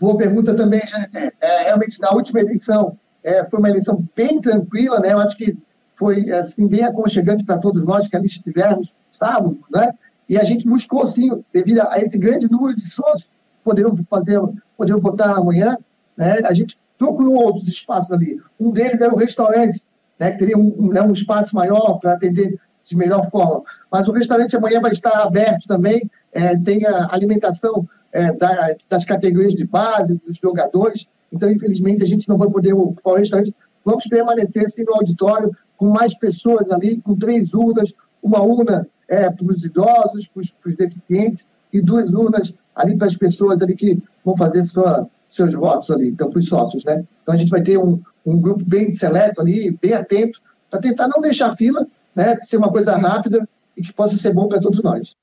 Boa 0.00 0.16
pergunta 0.16 0.56
também, 0.56 0.80
é, 1.14 1.32
é, 1.40 1.62
realmente, 1.64 2.00
na 2.00 2.10
última 2.12 2.40
eleição, 2.40 2.96
é, 3.22 3.44
foi 3.44 3.58
uma 3.58 3.68
eleição 3.68 4.02
bem 4.16 4.40
tranquila, 4.40 4.98
né? 4.98 5.12
Eu 5.12 5.18
acho 5.18 5.36
que 5.36 5.54
foi, 5.94 6.30
assim, 6.32 6.66
bem 6.66 6.84
aconchegante 6.84 7.44
para 7.44 7.58
todos 7.58 7.84
nós 7.84 8.08
que 8.08 8.16
ali 8.16 8.26
estivemos, 8.26 8.94
estávamos, 9.12 9.58
né? 9.70 9.92
E 10.26 10.38
a 10.38 10.42
gente 10.42 10.66
buscou, 10.66 11.06
sim, 11.06 11.44
devido 11.52 11.80
a 11.80 11.98
esse 12.00 12.16
grande 12.16 12.50
número 12.50 12.74
de 12.74 12.88
sócios, 12.88 13.30
poderiam 13.62 13.94
fazer, 14.08 14.40
poderiam 14.74 15.00
votar 15.00 15.36
amanhã, 15.36 15.76
né? 16.16 16.38
A 16.44 16.54
gente 16.54 16.78
procurou 16.96 17.34
outros 17.34 17.68
espaços 17.68 18.10
ali. 18.10 18.40
Um 18.58 18.70
deles 18.70 19.02
era 19.02 19.12
o 19.12 19.18
restaurante, 19.18 19.84
né? 20.18 20.30
Que 20.30 20.38
teria 20.38 20.56
um, 20.56 20.74
um, 20.78 20.88
né, 20.88 21.06
espaço 21.12 21.54
maior 21.54 21.98
para 21.98 22.14
atender 22.14 22.58
de 22.84 22.96
melhor 22.96 23.28
forma. 23.30 23.62
Mas 23.92 24.08
o 24.08 24.12
restaurante 24.12 24.56
amanhã 24.56 24.80
vai 24.80 24.92
estar 24.92 25.22
aberto 25.22 25.66
também, 25.66 26.10
é, 26.32 26.56
tem 26.56 26.86
a 26.86 27.08
alimentação 27.12 27.86
é, 28.12 28.32
da, 28.32 28.74
das 28.88 29.04
categorias 29.04 29.54
de 29.54 29.66
base, 29.66 30.20
dos 30.26 30.38
jogadores. 30.38 31.06
Então, 31.32 31.50
infelizmente, 31.50 32.02
a 32.02 32.06
gente 32.06 32.28
não 32.28 32.36
vai 32.36 32.48
poder 32.48 32.72
ocupar 32.72 33.14
o 33.14 33.16
restaurante. 33.16 33.54
Vamos 33.84 34.06
permanecer 34.06 34.66
assim 34.66 34.84
no 34.84 34.94
auditório, 34.94 35.50
com 35.76 35.88
mais 35.88 36.16
pessoas 36.16 36.70
ali, 36.70 37.00
com 37.00 37.16
três 37.16 37.54
urnas, 37.54 37.92
uma 38.22 38.42
urna 38.42 38.86
é, 39.08 39.30
para 39.30 39.46
os 39.46 39.64
idosos, 39.64 40.28
para 40.28 40.70
os 40.70 40.76
deficientes, 40.76 41.46
e 41.72 41.80
duas 41.80 42.12
urnas 42.12 42.54
ali 42.74 42.96
para 42.96 43.06
as 43.06 43.14
pessoas 43.14 43.62
ali 43.62 43.74
que 43.74 44.02
vão 44.24 44.36
fazer 44.36 44.62
sua, 44.64 45.08
seus 45.28 45.54
votos 45.54 45.90
ali, 45.90 46.08
então 46.08 46.30
para 46.30 46.38
os 46.38 46.46
sócios, 46.46 46.84
né? 46.84 47.04
Então 47.22 47.34
a 47.34 47.38
gente 47.38 47.50
vai 47.50 47.62
ter 47.62 47.78
um, 47.78 48.00
um 48.26 48.40
grupo 48.40 48.64
bem 48.64 48.92
seleto 48.92 49.40
ali, 49.40 49.76
bem 49.80 49.92
atento, 49.92 50.40
para 50.68 50.80
tentar 50.80 51.08
não 51.08 51.20
deixar 51.20 51.56
fila, 51.56 51.86
né? 52.14 52.36
Ser 52.42 52.56
uma 52.56 52.70
coisa 52.70 52.96
rápida 52.96 53.48
e 53.76 53.82
que 53.82 53.92
possa 53.92 54.16
ser 54.16 54.32
bom 54.32 54.48
para 54.48 54.60
todos 54.60 54.82
nós. 54.82 55.16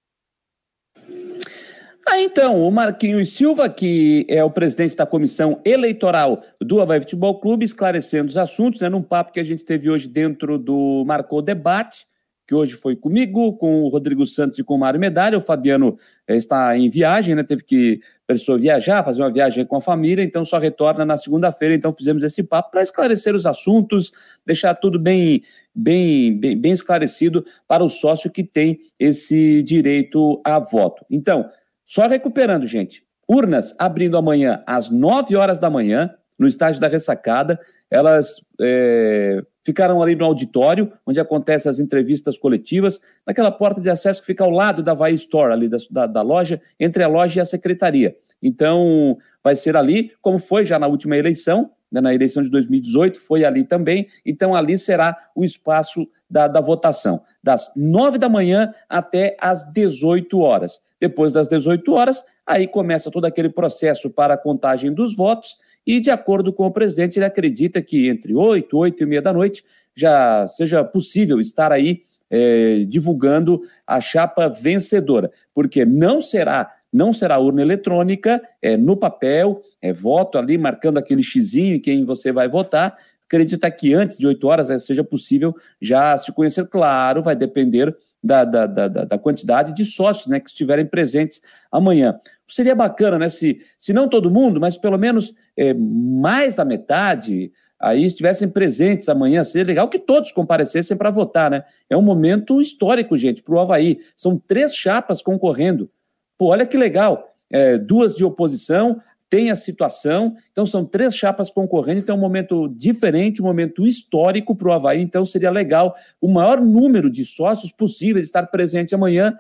Ah, 2.10 2.22
então, 2.22 2.66
o 2.66 2.72
Marquinhos 2.72 3.34
Silva, 3.34 3.68
que 3.68 4.26
é 4.30 4.42
o 4.42 4.50
presidente 4.50 4.96
da 4.96 5.06
comissão 5.06 5.60
eleitoral 5.66 6.42
do 6.62 6.80
Havaí 6.80 7.02
Futebol 7.02 7.38
Clube, 7.38 7.66
esclarecendo 7.66 8.30
os 8.30 8.38
assuntos, 8.38 8.80
né, 8.80 8.88
num 8.88 9.04
papo 9.04 9.34
que 9.34 9.42
a 9.42 9.44
gente 9.44 9.66
teve 9.66 9.90
hoje 9.90 10.08
dentro 10.08 10.58
do 10.58 11.04
Marcou 11.06 11.42
Debate, 11.42 12.08
que 12.48 12.56
hoje 12.56 12.78
foi 12.78 12.96
comigo, 12.96 13.58
com 13.58 13.84
o 13.84 13.90
Rodrigo 13.90 14.26
Santos 14.26 14.58
e 14.58 14.64
com 14.64 14.76
o 14.76 14.80
Mário 14.80 14.98
Medalha. 14.98 15.38
O 15.38 15.42
Fabiano 15.42 15.98
eh, 16.26 16.38
está 16.38 16.78
em 16.78 16.90
viagem, 16.90 17.36
né, 17.36 17.44
teve 17.44 17.62
que 17.62 18.00
pessoa 18.26 18.58
viajar, 18.58 19.04
fazer 19.04 19.22
uma 19.22 19.32
viagem 19.32 19.66
com 19.66 19.76
a 19.76 19.82
família, 19.82 20.24
então 20.24 20.46
só 20.46 20.58
retorna 20.58 21.04
na 21.04 21.18
segunda-feira. 21.18 21.76
Então 21.76 21.92
fizemos 21.92 22.24
esse 22.24 22.42
papo 22.42 22.72
para 22.72 22.82
esclarecer 22.82 23.36
os 23.36 23.46
assuntos, 23.46 24.14
deixar 24.46 24.74
tudo 24.76 24.98
bem, 24.98 25.44
bem, 25.76 26.40
bem, 26.40 26.58
bem 26.58 26.72
esclarecido 26.72 27.46
para 27.68 27.84
o 27.84 27.90
sócio 27.90 28.32
que 28.32 28.46
tem 28.46 28.80
esse 28.98 29.62
direito 29.62 30.40
a 30.46 30.58
voto. 30.58 31.06
Então, 31.12 31.50
só 31.88 32.06
recuperando, 32.06 32.68
gente. 32.68 33.02
Urnas 33.28 33.74
abrindo 33.80 34.18
amanhã 34.18 34.62
às 34.68 34.90
9 34.90 35.38
horas 35.38 35.58
da 35.58 35.70
manhã, 35.70 36.14
no 36.38 36.46
estádio 36.46 36.82
da 36.82 36.90
ressacada. 36.90 37.58
Elas 37.90 38.42
é, 38.60 39.42
ficaram 39.66 40.04
ali 40.04 40.14
no 40.14 40.26
auditório, 40.26 40.92
onde 41.06 41.18
acontecem 41.18 41.72
as 41.72 41.80
entrevistas 41.80 42.38
coletivas, 42.38 43.00
naquela 43.26 43.50
porta 43.50 43.80
de 43.80 43.90
acesso 43.90 44.20
que 44.20 44.28
fica 44.28 44.44
ao 44.44 44.50
lado 44.50 44.84
da 44.84 44.94
Vai 44.94 45.14
Store, 45.14 45.54
ali 45.54 45.70
da, 45.70 45.78
da, 45.90 46.06
da 46.06 46.22
loja, 46.22 46.62
entre 46.78 47.02
a 47.04 47.08
loja 47.08 47.40
e 47.40 47.42
a 47.42 47.46
secretaria. 47.46 48.16
Então, 48.44 49.18
vai 49.42 49.56
ser 49.56 49.78
ali, 49.78 50.12
como 50.22 50.40
foi 50.40 50.66
já 50.66 50.78
na 50.78 50.88
última 50.88 51.16
eleição, 51.16 51.72
né, 51.90 52.02
na 52.02 52.14
eleição 52.14 52.44
de 52.44 52.50
2018, 52.50 53.18
foi 53.18 53.46
ali 53.46 53.64
também. 53.64 54.08
Então, 54.26 54.54
ali 54.54 54.78
será 54.78 55.16
o 55.34 55.46
espaço 55.46 56.06
da, 56.30 56.50
da 56.50 56.60
votação, 56.60 57.22
das 57.42 57.72
9 57.78 58.18
da 58.18 58.28
manhã 58.28 58.74
até 58.90 59.38
as 59.40 59.72
18 59.72 60.38
horas. 60.40 60.82
Depois 61.00 61.34
das 61.34 61.48
18 61.48 61.94
horas, 61.94 62.24
aí 62.46 62.68
começa 62.68 63.12
todo 63.12 63.26
aquele 63.26 63.50
processo 63.50 64.10
para 64.10 64.34
a 64.34 64.38
contagem 64.38 64.94
dos 64.94 65.16
votos 65.16 65.58
e, 65.86 66.00
de 66.00 66.10
acordo 66.10 66.52
com 66.52 66.66
o 66.66 66.72
presidente, 66.72 67.18
ele 67.18 67.26
acredita 67.26 67.82
que 67.82 68.10
entre 68.10 68.34
8, 68.34 68.76
8 68.78 69.04
e 69.04 69.06
meia 69.06 69.22
da 69.22 69.32
noite 69.32 69.64
já 69.96 70.46
seja 70.48 70.84
possível 70.84 71.40
estar 71.40 71.72
aí 71.72 72.02
é, 72.30 72.86
divulgando 72.88 73.62
a 73.86 74.02
chapa 74.02 74.50
vencedora, 74.50 75.32
porque 75.54 75.86
não 75.86 76.20
será 76.20 76.74
não 76.92 77.12
será 77.12 77.38
urna 77.38 77.62
eletrônica, 77.62 78.42
é 78.62 78.78
no 78.78 78.96
papel, 78.96 79.62
é 79.82 79.92
voto 79.92 80.38
ali, 80.38 80.58
marcando 80.58 80.98
aquele 80.98 81.22
xizinho 81.22 81.76
em 81.76 81.80
quem 81.80 82.06
você 82.06 82.32
vai 82.32 82.48
votar. 82.48 82.96
Acredita 83.26 83.70
que 83.70 83.94
antes 83.94 84.18
de 84.18 84.26
8 84.26 84.48
horas 84.48 84.70
é, 84.70 84.80
seja 84.80 85.04
possível 85.04 85.54
já 85.82 86.18
se 86.18 86.32
conhecer, 86.32 86.66
claro, 86.68 87.22
vai 87.22 87.36
depender 87.36 87.96
da, 88.24 88.44
da, 88.44 88.66
da, 88.66 88.88
da, 88.88 89.18
quantidade 89.18 89.74
de 89.74 89.86
sócios 89.86 90.28
né, 90.28 90.40
que 90.40 90.50
estiverem 90.50 90.86
presentes 90.86 91.42
amanhã. 91.72 92.20
Seria 92.48 92.76
bacana, 92.76 93.18
né? 93.20 93.30
Se, 93.30 93.62
se 93.78 93.94
não 93.94 94.08
todo 94.10 94.32
mundo, 94.32 94.60
mas 94.60 94.78
pelo 94.78 94.98
menos 94.98 95.34
é, 95.56 95.74
mais 95.74 96.56
da 96.56 96.66
metade 96.66 97.52
aí 97.80 98.06
estivessem 98.06 98.50
presentes 98.50 99.08
amanhã. 99.08 99.44
Seria 99.44 99.68
legal 99.68 99.88
que 99.88 100.00
todos 100.00 100.32
comparecessem 100.32 100.98
para 100.98 101.12
votar, 101.12 101.52
né? 101.52 101.64
É 101.90 101.96
um 101.96 102.02
momento 102.02 102.62
histórico, 102.62 103.18
gente, 103.18 103.44
para 103.44 103.54
o 103.54 103.60
Havaí. 103.60 104.00
São 104.16 104.38
três 104.38 104.76
chapas 104.76 105.22
concorrendo. 105.22 105.90
Pô, 106.38 106.48
olha 106.48 106.66
que 106.66 106.78
legal. 106.78 107.34
É, 107.50 107.78
duas 107.78 108.16
de 108.16 108.26
oposição, 108.26 109.00
tem 109.30 109.52
a 109.52 109.56
situação. 109.56 110.36
Então, 110.52 110.66
são 110.66 110.86
três 110.86 111.16
chapas 111.16 111.50
concorrendo, 111.50 112.00
então 112.00 112.16
é 112.16 112.18
um 112.18 112.22
momento 112.22 112.68
diferente, 112.70 113.42
um 113.42 113.46
momento 113.46 113.86
histórico 113.86 114.56
para 114.56 114.70
o 114.70 114.72
Havaí. 114.72 115.02
Então, 115.02 115.26
seria 115.26 115.52
legal 115.52 115.96
o 116.22 116.28
maior 116.28 116.62
número 116.62 117.10
de 117.10 117.26
sócios 117.26 117.72
possíveis 117.72 118.26
estar 118.26 118.48
presente 118.48 118.96
amanhã 118.96 119.36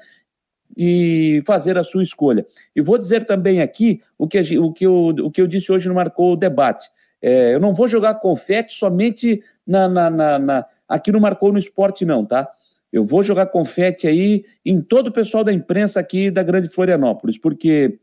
e 0.75 1.41
fazer 1.45 1.77
a 1.77 1.83
sua 1.83 2.03
escolha. 2.03 2.45
E 2.75 2.81
vou 2.81 2.97
dizer 2.97 3.25
também 3.25 3.61
aqui 3.61 4.01
o 4.17 4.27
que, 4.27 4.39
o 4.57 4.73
que, 4.73 4.85
eu, 4.85 5.07
o 5.23 5.31
que 5.31 5.41
eu 5.41 5.47
disse 5.47 5.71
hoje 5.71 5.87
no 5.87 5.95
Marcou 5.95 6.33
o 6.33 6.37
Debate. 6.37 6.89
É, 7.21 7.55
eu 7.55 7.59
não 7.59 7.73
vou 7.73 7.87
jogar 7.87 8.15
confete 8.15 8.73
somente 8.73 9.41
na, 9.65 9.87
na, 9.87 10.09
na, 10.09 10.39
na, 10.39 10.65
aqui 10.87 11.11
no 11.11 11.21
Marcou 11.21 11.51
no 11.51 11.59
Esporte, 11.59 12.05
não, 12.05 12.25
tá? 12.25 12.47
Eu 12.91 13.03
vou 13.03 13.23
jogar 13.23 13.47
confete 13.47 14.07
aí 14.07 14.45
em 14.65 14.81
todo 14.81 15.07
o 15.07 15.11
pessoal 15.11 15.43
da 15.43 15.51
imprensa 15.51 15.99
aqui 15.99 16.31
da 16.31 16.43
Grande 16.43 16.69
Florianópolis, 16.69 17.37
porque 17.37 17.99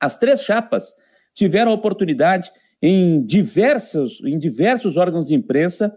as 0.00 0.18
três 0.18 0.42
chapas 0.42 0.94
tiveram 1.34 1.70
a 1.70 1.74
oportunidade 1.74 2.50
em 2.80 3.22
diversos, 3.24 4.20
em 4.24 4.38
diversos 4.38 4.96
órgãos 4.96 5.26
de 5.26 5.34
imprensa 5.34 5.96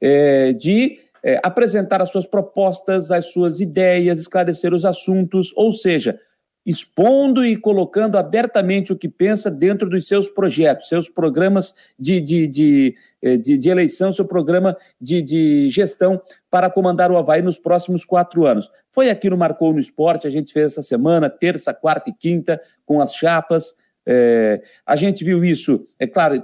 é, 0.00 0.52
de 0.52 0.98
é, 1.22 1.40
apresentar 1.42 2.02
as 2.02 2.10
suas 2.10 2.26
propostas, 2.26 3.10
as 3.10 3.26
suas 3.26 3.60
ideias, 3.60 4.18
esclarecer 4.18 4.74
os 4.74 4.84
assuntos, 4.84 5.52
ou 5.56 5.72
seja, 5.72 6.18
expondo 6.64 7.44
e 7.44 7.56
colocando 7.56 8.16
abertamente 8.16 8.92
o 8.92 8.98
que 8.98 9.08
pensa 9.08 9.50
dentro 9.50 9.88
dos 9.88 10.06
seus 10.06 10.28
projetos, 10.28 10.88
seus 10.88 11.08
programas 11.08 11.74
de, 11.98 12.20
de, 12.20 12.46
de, 12.46 12.94
é, 13.20 13.36
de, 13.36 13.58
de 13.58 13.68
eleição, 13.68 14.12
seu 14.12 14.24
programa 14.24 14.76
de, 15.00 15.22
de 15.22 15.70
gestão 15.70 16.20
para 16.50 16.70
comandar 16.70 17.10
o 17.10 17.16
Havaí 17.16 17.42
nos 17.42 17.58
próximos 17.58 18.04
quatro 18.04 18.46
anos. 18.46 18.70
Foi 18.92 19.08
aqui 19.08 19.30
no 19.30 19.38
Marcou 19.38 19.72
no 19.72 19.80
Esporte, 19.80 20.26
a 20.26 20.30
gente 20.30 20.52
fez 20.52 20.72
essa 20.72 20.82
semana, 20.82 21.30
terça, 21.30 21.72
quarta 21.72 22.10
e 22.10 22.12
quinta, 22.12 22.60
com 22.84 23.00
as 23.00 23.14
chapas. 23.14 23.74
É, 24.04 24.60
a 24.84 24.96
gente 24.96 25.24
viu 25.24 25.44
isso, 25.44 25.86
é 25.98 26.08
claro, 26.08 26.42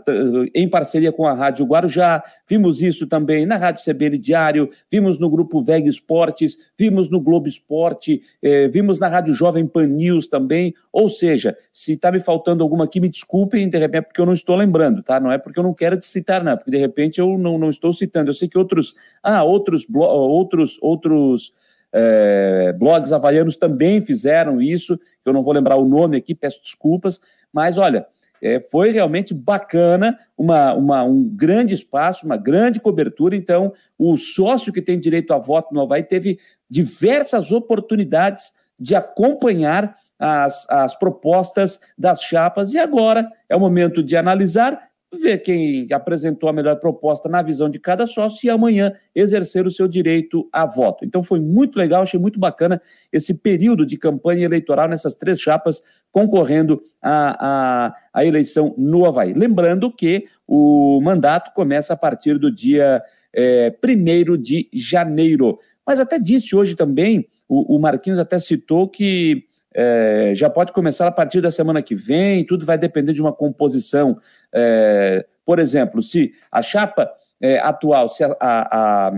em 0.55 0.68
parceria 0.68 1.11
com 1.11 1.26
a 1.26 1.32
Rádio 1.32 1.66
Guarujá, 1.66 2.22
vimos 2.49 2.80
isso 2.80 3.05
também 3.07 3.44
na 3.44 3.57
Rádio 3.57 3.84
CBN 3.84 4.16
Diário, 4.16 4.70
vimos 4.90 5.18
no 5.18 5.28
Grupo 5.28 5.61
VEG 5.61 5.88
Esportes, 5.88 6.57
vimos 6.78 7.11
no 7.11 7.20
Globo 7.20 7.49
Esporte, 7.49 8.22
é, 8.40 8.68
vimos 8.68 9.01
na 9.01 9.09
Rádio 9.09 9.34
Jovem 9.34 9.66
Pan 9.66 9.88
News 9.88 10.28
também. 10.28 10.72
Ou 10.92 11.11
seja, 11.11 11.57
se 11.72 11.94
está 11.94 12.12
me 12.12 12.20
faltando 12.20 12.62
alguma 12.62 12.84
aqui, 12.84 13.01
me 13.01 13.09
desculpem, 13.09 13.68
de 13.68 13.78
repente, 13.78 14.05
porque 14.05 14.20
eu 14.20 14.26
não 14.26 14.32
estou 14.32 14.55
lembrando, 14.55 15.03
tá? 15.03 15.18
Não 15.18 15.32
é 15.32 15.36
porque 15.36 15.59
eu 15.59 15.64
não 15.64 15.74
quero 15.74 15.99
te 15.99 16.07
citar, 16.07 16.44
não, 16.44 16.57
porque 16.57 16.70
de 16.70 16.78
repente 16.78 17.18
eu 17.18 17.36
não, 17.36 17.59
não 17.59 17.70
estou 17.70 17.92
citando. 17.92 18.30
Eu 18.30 18.34
sei 18.34 18.49
que 18.49 18.57
outros, 18.57 18.94
ah, 19.20 19.42
outros, 19.42 19.84
outros, 19.92 20.78
outros 20.80 21.53
é, 21.93 22.72
blogs 22.72 23.12
havaianos 23.12 23.57
também 23.57 24.05
fizeram 24.05 24.61
isso, 24.61 24.99
eu 25.24 25.32
não 25.32 25.43
vou 25.43 25.53
lembrar 25.53 25.76
o 25.76 25.89
nome 25.89 26.16
aqui, 26.16 26.34
peço 26.34 26.62
desculpas, 26.62 27.20
mas 27.53 27.78
olha, 27.78 28.07
é, 28.43 28.61
foi 28.61 28.91
realmente 28.91 29.34
bacana, 29.34 30.18
uma, 30.36 30.72
uma, 30.74 31.03
um 31.03 31.24
grande 31.24 31.74
espaço, 31.74 32.24
uma 32.24 32.36
grande 32.36 32.80
cobertura. 32.80 33.34
Então, 33.34 33.72
o 33.99 34.16
sócio 34.16 34.72
que 34.72 34.82
tem 34.82 34.99
direito 34.99 35.32
a 35.32 35.39
voto 35.39 35.74
no 35.74 35.82
Havaí 35.82 36.03
teve 36.03 36.39
diversas 36.70 37.51
oportunidades 37.51 38.53
de 38.78 38.95
acompanhar 38.95 39.97
as, 40.18 40.66
as 40.68 40.97
propostas 40.99 41.80
das 41.97 42.22
chapas, 42.22 42.74
e 42.74 42.78
agora 42.78 43.28
é 43.49 43.57
o 43.57 43.61
momento 43.61 44.03
de 44.03 44.16
analisar 44.16 44.88
ver 45.16 45.38
quem 45.38 45.86
apresentou 45.90 46.50
a 46.50 46.52
melhor 46.52 46.76
proposta 46.76 47.28
na 47.28 47.40
visão 47.40 47.70
de 47.70 47.78
cada 47.78 48.06
sócio 48.06 48.46
e 48.46 48.50
amanhã 48.50 48.92
exercer 49.14 49.66
o 49.66 49.70
seu 49.70 49.88
direito 49.88 50.48
a 50.52 50.66
voto. 50.66 51.04
Então 51.04 51.22
foi 51.22 51.40
muito 51.40 51.78
legal, 51.78 52.02
achei 52.02 52.20
muito 52.20 52.38
bacana 52.38 52.80
esse 53.12 53.32
período 53.34 53.86
de 53.86 53.96
campanha 53.96 54.44
eleitoral 54.44 54.88
nessas 54.88 55.14
três 55.14 55.40
chapas 55.40 55.82
concorrendo 56.11 56.82
à, 57.00 57.86
à, 57.86 57.94
à 58.12 58.24
eleição 58.24 58.74
no 58.76 59.06
Havaí. 59.06 59.32
Lembrando 59.32 59.90
que 59.90 60.26
o 60.46 61.00
mandato 61.00 61.52
começa 61.54 61.94
a 61.94 61.96
partir 61.96 62.38
do 62.38 62.54
dia 62.54 63.02
é, 63.34 63.74
1 63.82 64.36
de 64.36 64.68
janeiro. 64.72 65.59
Mas 65.86 66.00
até 66.00 66.18
disse 66.18 66.54
hoje 66.54 66.76
também, 66.76 67.26
o, 67.48 67.76
o 67.76 67.78
Marquinhos 67.78 68.18
até 68.18 68.38
citou 68.38 68.88
que 68.88 69.47
é, 69.81 70.33
já 70.35 70.51
pode 70.51 70.72
começar 70.72 71.07
a 71.07 71.12
partir 71.12 71.41
da 71.41 71.53
semana 71.53 71.81
que 71.81 71.95
vem, 71.95 72.45
tudo 72.45 72.66
vai 72.66 72.76
depender 72.76 73.12
de 73.12 73.22
uma 73.22 73.33
composição. 73.33 74.18
É, 74.53 75.24
por 75.47 75.61
exemplo, 75.61 76.03
se 76.03 76.33
a 76.51 76.61
chapa 76.61 77.09
é, 77.41 77.61
atual, 77.61 78.09
se 78.09 78.24
a, 78.24 78.37
a, 78.41 79.12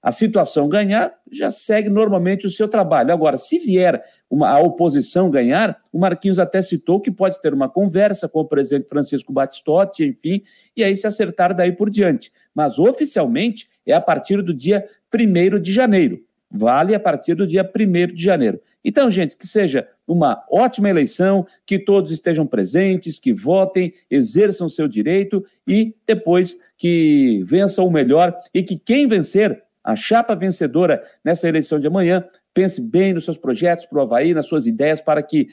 a 0.00 0.12
situação 0.12 0.68
ganhar, 0.68 1.12
já 1.32 1.50
segue 1.50 1.88
normalmente 1.88 2.46
o 2.46 2.50
seu 2.50 2.68
trabalho. 2.68 3.12
Agora, 3.12 3.36
se 3.36 3.58
vier 3.58 4.00
uma, 4.30 4.50
a 4.50 4.60
oposição 4.60 5.28
ganhar, 5.28 5.82
o 5.92 5.98
Marquinhos 5.98 6.38
até 6.38 6.62
citou 6.62 7.00
que 7.00 7.10
pode 7.10 7.40
ter 7.40 7.52
uma 7.52 7.68
conversa 7.68 8.28
com 8.28 8.38
o 8.38 8.44
presidente 8.44 8.88
Francisco 8.88 9.32
Batistotti, 9.32 10.04
enfim, 10.04 10.44
e 10.76 10.84
aí 10.84 10.96
se 10.96 11.08
acertar 11.08 11.56
daí 11.56 11.72
por 11.72 11.90
diante. 11.90 12.30
Mas 12.54 12.78
oficialmente 12.78 13.68
é 13.84 13.92
a 13.92 14.00
partir 14.00 14.42
do 14.42 14.54
dia 14.54 14.86
1 15.12 15.58
de 15.58 15.72
janeiro. 15.72 16.22
Vale 16.48 16.94
a 16.94 17.00
partir 17.00 17.34
do 17.34 17.48
dia 17.48 17.68
1 17.68 18.14
de 18.14 18.22
janeiro. 18.22 18.60
Então, 18.84 19.10
gente, 19.10 19.36
que 19.36 19.46
seja 19.46 19.88
uma 20.06 20.44
ótima 20.50 20.90
eleição, 20.90 21.46
que 21.64 21.78
todos 21.78 22.12
estejam 22.12 22.46
presentes, 22.46 23.18
que 23.18 23.32
votem, 23.32 23.92
exerçam 24.10 24.68
seu 24.68 24.86
direito 24.86 25.44
e 25.66 25.94
depois 26.06 26.58
que 26.76 27.42
vençam 27.44 27.86
o 27.86 27.90
melhor 27.90 28.36
e 28.52 28.62
que 28.62 28.76
quem 28.76 29.08
vencer 29.08 29.62
a 29.82 29.96
chapa 29.96 30.34
vencedora 30.34 31.02
nessa 31.24 31.48
eleição 31.48 31.80
de 31.80 31.86
amanhã 31.86 32.24
pense 32.54 32.80
bem 32.80 33.12
nos 33.12 33.24
seus 33.24 33.36
projetos 33.36 33.84
para 33.84 33.98
o 33.98 34.02
Havaí, 34.02 34.32
nas 34.32 34.46
suas 34.46 34.64
ideias, 34.64 35.00
para 35.00 35.20
que 35.22 35.48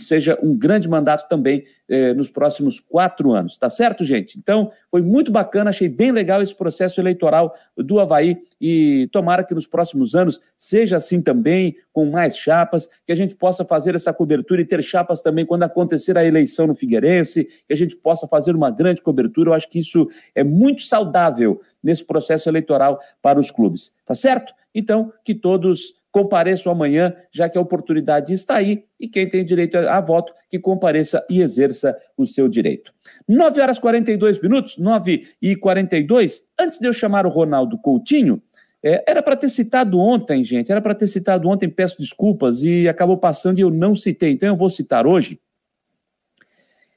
seja 0.00 0.38
um 0.42 0.56
grande 0.56 0.88
mandato 0.88 1.28
também 1.28 1.64
eh, 1.88 2.14
nos 2.14 2.30
próximos 2.30 2.80
quatro 2.80 3.32
anos. 3.32 3.58
Tá 3.58 3.68
certo, 3.68 4.02
gente? 4.02 4.38
Então, 4.38 4.72
foi 4.90 5.02
muito 5.02 5.30
bacana, 5.30 5.68
achei 5.68 5.88
bem 5.88 6.10
legal 6.10 6.42
esse 6.42 6.54
processo 6.54 6.98
eleitoral 6.98 7.54
do 7.76 8.00
Havaí 8.00 8.38
e 8.58 9.06
tomara 9.12 9.44
que 9.44 9.54
nos 9.54 9.66
próximos 9.66 10.14
anos 10.14 10.40
seja 10.56 10.96
assim 10.96 11.20
também, 11.20 11.76
com 11.92 12.10
mais 12.10 12.36
chapas, 12.36 12.88
que 13.04 13.12
a 13.12 13.14
gente 13.14 13.36
possa 13.36 13.64
fazer 13.64 13.94
essa 13.94 14.12
cobertura 14.12 14.62
e 14.62 14.64
ter 14.64 14.82
chapas 14.82 15.20
também 15.20 15.44
quando 15.44 15.64
acontecer 15.64 16.16
a 16.16 16.24
eleição 16.24 16.66
no 16.66 16.74
Figueirense, 16.74 17.44
que 17.66 17.72
a 17.72 17.76
gente 17.76 17.94
possa 17.94 18.26
fazer 18.26 18.56
uma 18.56 18.70
grande 18.70 19.02
cobertura. 19.02 19.50
Eu 19.50 19.54
acho 19.54 19.68
que 19.68 19.78
isso 19.78 20.08
é 20.34 20.42
muito 20.42 20.82
saudável 20.82 21.60
nesse 21.82 22.02
processo 22.02 22.48
eleitoral 22.48 22.98
para 23.20 23.38
os 23.38 23.50
clubes. 23.50 23.92
Tá 24.06 24.14
certo? 24.14 24.52
Então, 24.74 25.12
que 25.24 25.34
todos 25.34 25.94
compareçam 26.16 26.72
amanhã, 26.72 27.14
já 27.30 27.46
que 27.46 27.58
a 27.58 27.60
oportunidade 27.60 28.32
está 28.32 28.56
aí 28.56 28.86
e 28.98 29.06
quem 29.06 29.28
tem 29.28 29.44
direito 29.44 29.76
a, 29.76 30.00
voto, 30.00 30.32
que 30.48 30.58
compareça 30.58 31.22
e 31.28 31.42
exerça 31.42 31.94
o 32.16 32.24
seu 32.24 32.48
direito. 32.48 32.90
9 33.28 33.60
horas 33.60 33.78
42 33.78 34.40
minutos, 34.40 34.78
9 34.78 35.28
e 35.42 35.54
42. 35.54 36.42
Antes 36.58 36.78
de 36.78 36.86
eu 36.86 36.92
chamar 36.94 37.26
o 37.26 37.28
Ronaldo 37.28 37.76
Coutinho, 37.76 38.40
é, 38.82 39.04
era 39.06 39.22
para 39.22 39.36
ter 39.36 39.50
citado 39.50 39.98
ontem, 39.98 40.42
gente, 40.42 40.72
era 40.72 40.80
para 40.80 40.94
ter 40.94 41.06
citado 41.06 41.50
ontem, 41.50 41.68
peço 41.68 41.98
desculpas, 41.98 42.62
e 42.62 42.88
acabou 42.88 43.18
passando 43.18 43.58
e 43.58 43.60
eu 43.60 43.70
não 43.70 43.94
citei, 43.94 44.30
então 44.30 44.48
eu 44.48 44.56
vou 44.56 44.70
citar 44.70 45.06
hoje. 45.06 45.38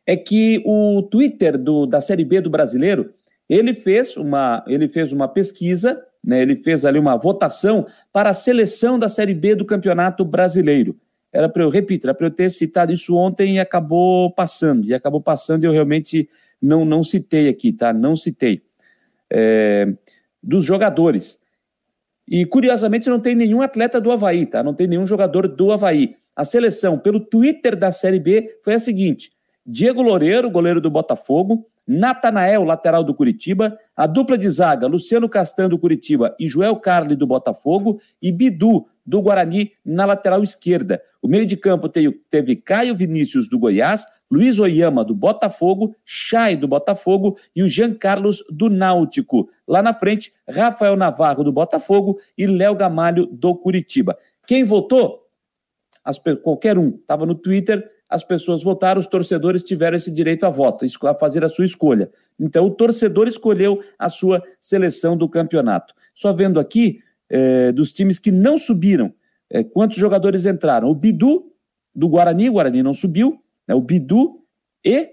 É 0.07 0.15
que 0.15 0.63
o 0.65 1.03
Twitter 1.03 1.57
do, 1.57 1.85
da 1.85 1.99
Série 1.99 2.23
B 2.23 2.39
do 2.39 2.49
brasileiro 2.49 3.13
ele 3.49 3.73
fez 3.73 4.15
uma, 4.15 4.63
ele 4.65 4.87
fez 4.87 5.11
uma 5.11 5.27
pesquisa, 5.27 6.01
né, 6.23 6.41
ele 6.41 6.55
fez 6.55 6.85
ali 6.85 6.99
uma 6.99 7.15
votação 7.15 7.87
para 8.11 8.29
a 8.29 8.33
seleção 8.33 8.99
da 8.99 9.07
Série 9.07 9.33
B 9.33 9.55
do 9.55 9.65
Campeonato 9.65 10.25
Brasileiro. 10.25 10.97
Era 11.31 11.47
para 11.47 11.63
eu, 11.63 11.69
repito, 11.69 12.07
era 12.07 12.13
para 12.13 12.27
eu 12.27 12.31
ter 12.31 12.49
citado 12.49 12.91
isso 12.91 13.15
ontem 13.15 13.55
e 13.55 13.59
acabou 13.59 14.31
passando. 14.33 14.85
E 14.85 14.93
acabou 14.93 15.21
passando 15.21 15.63
e 15.63 15.67
eu 15.67 15.71
realmente 15.71 16.27
não, 16.61 16.83
não 16.83 17.03
citei 17.03 17.47
aqui, 17.47 17.71
tá? 17.71 17.93
Não 17.93 18.15
citei. 18.15 18.63
É, 19.31 19.87
dos 20.41 20.65
jogadores. 20.65 21.39
E 22.27 22.45
curiosamente 22.45 23.09
não 23.09 23.19
tem 23.19 23.35
nenhum 23.35 23.61
atleta 23.61 24.01
do 24.01 24.11
Havaí, 24.11 24.45
tá? 24.45 24.63
Não 24.63 24.73
tem 24.73 24.87
nenhum 24.87 25.05
jogador 25.05 25.47
do 25.47 25.71
Havaí. 25.71 26.15
A 26.35 26.43
seleção, 26.43 26.97
pelo 26.97 27.19
Twitter 27.19 27.75
da 27.75 27.91
Série 27.91 28.19
B, 28.19 28.59
foi 28.63 28.73
a 28.73 28.79
seguinte: 28.79 29.31
Diego 29.65 30.01
Loureiro, 30.01 30.49
goleiro 30.49 30.81
do 30.81 30.89
Botafogo, 30.89 31.67
Natanael, 31.91 32.63
lateral 32.63 33.03
do 33.03 33.15
Curitiba, 33.15 33.75
a 33.97 34.05
dupla 34.05 34.37
de 34.37 34.47
zaga, 34.47 34.85
Luciano 34.85 35.27
Castan 35.27 35.67
do 35.67 35.79
Curitiba 35.79 36.35
e 36.39 36.47
Joel 36.47 36.75
Carli 36.75 37.15
do 37.15 37.25
Botafogo, 37.25 37.99
e 38.21 38.31
Bidu 38.31 38.85
do 39.03 39.19
Guarani 39.23 39.71
na 39.83 40.05
lateral 40.05 40.43
esquerda. 40.43 41.01
O 41.19 41.27
meio 41.27 41.47
de 41.47 41.57
campo 41.57 41.89
teve 41.89 42.55
Caio 42.57 42.95
Vinícius 42.95 43.49
do 43.49 43.57
Goiás, 43.57 44.05
Luiz 44.29 44.59
Oyama 44.59 45.03
do 45.03 45.15
Botafogo, 45.15 45.95
Chay 46.05 46.55
do 46.55 46.67
Botafogo 46.67 47.39
e 47.55 47.63
o 47.63 47.67
Jean 47.67 47.95
Carlos 47.95 48.43
do 48.51 48.69
Náutico. 48.69 49.49
Lá 49.67 49.81
na 49.81 49.91
frente, 49.91 50.31
Rafael 50.47 50.95
Navarro 50.95 51.43
do 51.43 51.51
Botafogo 51.51 52.19
e 52.37 52.45
Léo 52.45 52.75
Gamalho 52.75 53.25
do 53.25 53.55
Curitiba. 53.55 54.15
Quem 54.45 54.63
votou? 54.63 55.27
As, 56.05 56.21
qualquer 56.43 56.77
um. 56.77 56.89
Estava 56.89 57.25
no 57.25 57.33
Twitter, 57.33 57.83
as 58.09 58.23
pessoas 58.23 58.63
votaram, 58.63 58.99
os 58.99 59.07
torcedores 59.07 59.63
tiveram 59.63 59.95
esse 59.95 60.09
direito 60.09 60.45
a 60.45 60.49
voto, 60.49 60.85
a 61.05 61.13
fazer 61.13 61.43
a 61.45 61.49
sua 61.49 61.65
escolha. 61.65 62.09
Então, 62.39 62.65
o 62.65 62.71
torcedor 62.71 63.27
escolheu 63.27 63.81
a 63.99 64.09
sua 64.09 64.41
seleção 64.59 65.15
do 65.15 65.29
campeonato. 65.29 65.93
Só 66.15 66.33
vendo 66.33 66.59
aqui, 66.59 66.99
é, 67.29 67.71
dos 67.71 67.91
times 67.91 68.17
que 68.17 68.31
não 68.31 68.57
subiram, 68.57 69.13
é, 69.49 69.63
quantos 69.63 69.97
jogadores 69.97 70.45
entraram? 70.45 70.89
O 70.89 70.95
Bidu, 70.95 71.51
do 71.93 72.07
Guarani, 72.07 72.49
o 72.49 72.53
Guarani 72.53 72.81
não 72.81 72.93
subiu, 72.93 73.41
né, 73.67 73.75
o 73.75 73.81
Bidu 73.81 74.39
e 74.83 75.09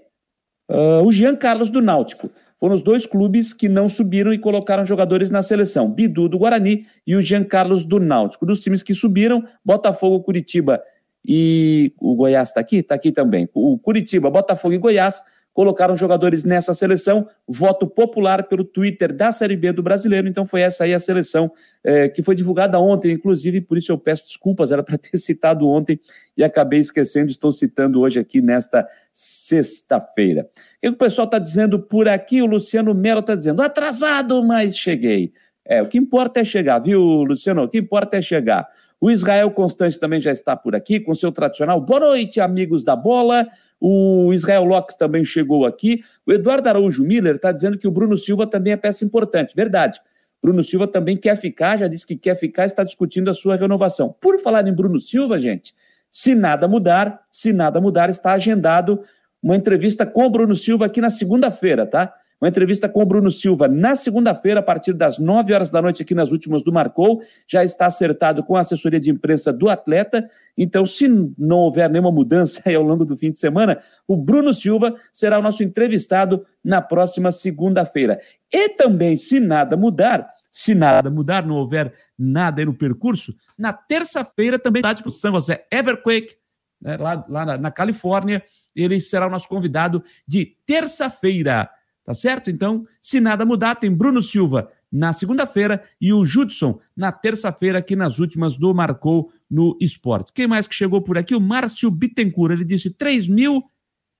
uh, 0.69 1.03
o 1.05 1.11
Jean 1.11 1.35
Carlos 1.35 1.69
do 1.69 1.81
Náutico. 1.81 2.29
Foram 2.59 2.73
os 2.73 2.81
dois 2.81 3.05
clubes 3.05 3.53
que 3.53 3.69
não 3.69 3.87
subiram 3.87 4.33
e 4.33 4.39
colocaram 4.39 4.85
jogadores 4.85 5.29
na 5.29 5.43
seleção. 5.43 5.91
Bidu 5.91 6.27
do 6.27 6.39
Guarani 6.39 6.87
e 7.05 7.15
o 7.15 7.21
Jean 7.21 7.43
Carlos 7.43 7.83
do 7.83 7.99
Náutico. 7.99 8.45
Dos 8.45 8.61
times 8.61 8.81
que 8.81 8.95
subiram, 8.95 9.43
Botafogo, 9.63 10.23
Curitiba 10.23 10.81
e 11.27 11.93
o 11.99 12.15
Goiás 12.15 12.49
está 12.49 12.61
aqui? 12.61 12.77
Está 12.77 12.95
aqui 12.95 13.11
também. 13.11 13.49
O 13.53 13.77
Curitiba, 13.77 14.29
Botafogo 14.29 14.73
e 14.73 14.77
Goiás 14.77 15.21
colocaram 15.57 15.97
jogadores 15.97 16.43
nessa 16.43 16.71
seleção, 16.71 17.27
voto 17.47 17.87
popular 17.87 18.43
pelo 18.43 18.63
Twitter 18.63 19.11
da 19.11 19.31
Série 19.31 19.55
B 19.55 19.71
do 19.71 19.81
Brasileiro, 19.81 20.27
então 20.27 20.45
foi 20.45 20.61
essa 20.61 20.83
aí 20.83 20.93
a 20.93 20.99
seleção 20.99 21.51
é, 21.83 22.07
que 22.07 22.21
foi 22.21 22.35
divulgada 22.35 22.79
ontem, 22.79 23.11
inclusive, 23.11 23.61
por 23.61 23.75
isso 23.75 23.91
eu 23.91 23.97
peço 23.97 24.23
desculpas, 24.23 24.71
era 24.71 24.83
para 24.83 24.99
ter 24.99 25.17
citado 25.17 25.67
ontem 25.67 25.99
e 26.37 26.43
acabei 26.43 26.79
esquecendo, 26.79 27.31
estou 27.31 27.51
citando 27.51 27.99
hoje 27.99 28.19
aqui 28.19 28.39
nesta 28.39 28.87
sexta-feira. 29.11 30.47
O 30.77 30.81
que 30.81 30.89
o 30.89 30.93
pessoal 30.95 31.25
está 31.25 31.39
dizendo 31.39 31.79
por 31.79 32.07
aqui? 32.07 32.39
O 32.39 32.45
Luciano 32.45 32.93
Melo 32.93 33.21
está 33.21 33.33
dizendo, 33.33 33.63
atrasado, 33.63 34.43
mas 34.43 34.77
cheguei. 34.77 35.33
É, 35.65 35.81
o 35.81 35.87
que 35.87 35.97
importa 35.97 36.39
é 36.39 36.43
chegar, 36.43 36.77
viu, 36.77 37.01
Luciano? 37.01 37.63
O 37.63 37.67
que 37.67 37.79
importa 37.79 38.15
é 38.15 38.21
chegar. 38.21 38.69
O 38.99 39.11
Israel 39.11 39.51
Constante 39.51 39.99
também 39.99 40.19
já 40.19 40.31
está 40.31 40.55
por 40.55 40.75
aqui 40.75 40.99
com 40.99 41.13
seu 41.13 41.31
tradicional 41.31 41.79
boa 41.79 41.99
noite, 41.99 42.41
amigos 42.41 42.83
da 42.83 42.95
bola. 42.95 43.47
O 43.79 44.33
Israel 44.33 44.65
Lopes 44.65 44.95
também 44.95 45.23
chegou 45.23 45.65
aqui. 45.65 46.01
O 46.25 46.31
Eduardo 46.31 46.67
Araújo 46.67 47.03
Miller 47.03 47.35
está 47.35 47.51
dizendo 47.51 47.77
que 47.77 47.87
o 47.87 47.91
Bruno 47.91 48.17
Silva 48.17 48.47
também 48.47 48.73
é 48.73 48.77
peça 48.77 49.05
importante. 49.05 49.55
Verdade. 49.55 50.01
Bruno 50.41 50.63
Silva 50.63 50.87
também 50.87 51.17
quer 51.17 51.35
ficar, 51.35 51.77
já 51.77 51.87
disse 51.87 52.05
que 52.05 52.15
quer 52.15 52.35
ficar, 52.35 52.65
está 52.65 52.83
discutindo 52.83 53.29
a 53.29 53.33
sua 53.33 53.55
renovação. 53.55 54.15
Por 54.19 54.39
falar 54.39 54.67
em 54.67 54.73
Bruno 54.73 54.99
Silva, 54.99 55.39
gente, 55.39 55.73
se 56.09 56.33
nada 56.33 56.67
mudar, 56.67 57.21
se 57.31 57.51
nada 57.51 57.81
mudar, 57.81 58.09
está 58.09 58.33
agendado 58.33 59.01
uma 59.41 59.55
entrevista 59.55 60.05
com 60.05 60.25
o 60.25 60.29
Bruno 60.29 60.55
Silva 60.55 60.85
aqui 60.85 61.01
na 61.01 61.09
segunda-feira, 61.09 61.85
tá? 61.85 62.13
Uma 62.39 62.49
entrevista 62.49 62.87
com 62.87 63.01
o 63.01 63.05
Bruno 63.05 63.31
Silva 63.31 63.67
na 63.67 63.95
segunda-feira, 63.95 64.59
a 64.59 64.63
partir 64.63 64.93
das 64.93 65.17
9 65.17 65.53
horas 65.53 65.71
da 65.71 65.81
noite, 65.81 66.03
aqui 66.03 66.13
nas 66.13 66.31
últimas 66.31 66.63
do 66.63 66.71
Marcou. 66.71 67.21
Já 67.47 67.63
está 67.63 67.87
acertado 67.87 68.43
com 68.43 68.55
a 68.55 68.61
assessoria 68.61 68.99
de 68.99 69.09
imprensa 69.09 69.51
do 69.51 69.67
atleta. 69.67 70.29
Então, 70.55 70.85
se 70.85 71.07
não 71.35 71.57
houver 71.57 71.89
nenhuma 71.89 72.11
mudança 72.11 72.61
ao 72.69 72.83
longo 72.83 73.03
do 73.03 73.17
fim 73.17 73.31
de 73.31 73.39
semana, 73.39 73.79
o 74.07 74.15
Bruno 74.15 74.53
Silva 74.53 74.95
será 75.11 75.39
o 75.39 75.41
nosso 75.41 75.63
entrevistado 75.63 76.45
na 76.63 76.79
próxima 76.79 77.31
segunda-feira. 77.31 78.19
E 78.53 78.69
também, 78.69 79.17
se 79.17 79.39
nada 79.39 79.75
mudar, 79.75 80.29
se 80.51 80.75
nada 80.75 81.09
mudar, 81.09 81.43
não 81.43 81.55
houver 81.55 81.91
nada 82.17 82.61
aí 82.61 82.65
no 82.65 82.73
percurso, 82.73 83.35
na 83.57 83.73
terça-feira 83.73 84.59
também 84.59 84.81
está 84.81 84.89
à 84.89 84.93
disposição 84.93 85.31
você, 85.31 85.63
Everquake, 85.71 86.35
né, 86.79 86.97
lá, 86.97 87.25
lá 87.27 87.45
na, 87.45 87.57
na 87.57 87.71
Califórnia. 87.71 88.43
Ele 88.75 89.01
será 89.01 89.25
o 89.25 89.29
nosso 89.31 89.47
convidado 89.47 90.03
de 90.27 90.55
terça-feira. 90.67 91.67
Tá 92.07 92.13
certo? 92.13 92.49
Então, 92.49 92.87
se 93.01 93.19
nada 93.19 93.45
mudar, 93.45 93.75
tem 93.75 93.93
Bruno 93.93 94.23
Silva 94.23 94.71
na 94.89 95.11
segunda-feira 95.11 95.83
e 95.99 96.13
o 96.13 96.23
Judson 96.23 96.79
na 96.95 97.11
terça-feira, 97.11 97.79
aqui 97.79 97.97
nas 97.97 98.17
últimas 98.17 98.55
do 98.55 98.73
Marcou 98.73 99.29
no 99.51 99.77
Esporte. 99.81 100.31
Quem 100.31 100.47
mais 100.47 100.69
que 100.69 100.73
chegou 100.73 101.01
por 101.01 101.17
aqui? 101.17 101.35
O 101.35 101.41
Márcio 101.41 101.91
Bittencourt. 101.91 102.53
Ele 102.53 102.63
disse: 102.63 102.91
3 102.91 103.27
mil 103.27 103.61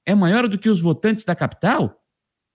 é 0.06 0.14
maior 0.14 0.50
do 0.50 0.58
que 0.58 0.68
os 0.68 0.82
votantes 0.82 1.24
da 1.24 1.34
capital? 1.34 2.04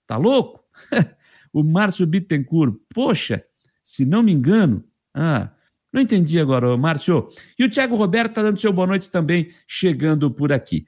Tá 0.07 0.19
louco? 0.19 0.63
o 1.51 1.65
Márcio 1.65 2.07
Bittencourt. 2.07 2.75
Poxa, 2.93 3.43
se 3.83 4.05
não 4.05 4.23
me 4.23 4.33
engano. 4.33 4.85
Ah, 5.15 5.51
não 5.91 6.03
entendi 6.03 6.39
agora, 6.39 6.77
Márcio. 6.77 7.31
E 7.59 7.65
o 7.65 7.71
Thiago 7.71 7.97
Roberto 7.97 8.33
está 8.33 8.43
dando 8.43 8.61
seu 8.61 8.71
boa 8.71 8.87
noite 8.87 9.11
também, 9.11 9.49
chegando 9.67 10.31
por 10.31 10.53
aqui. 10.53 10.87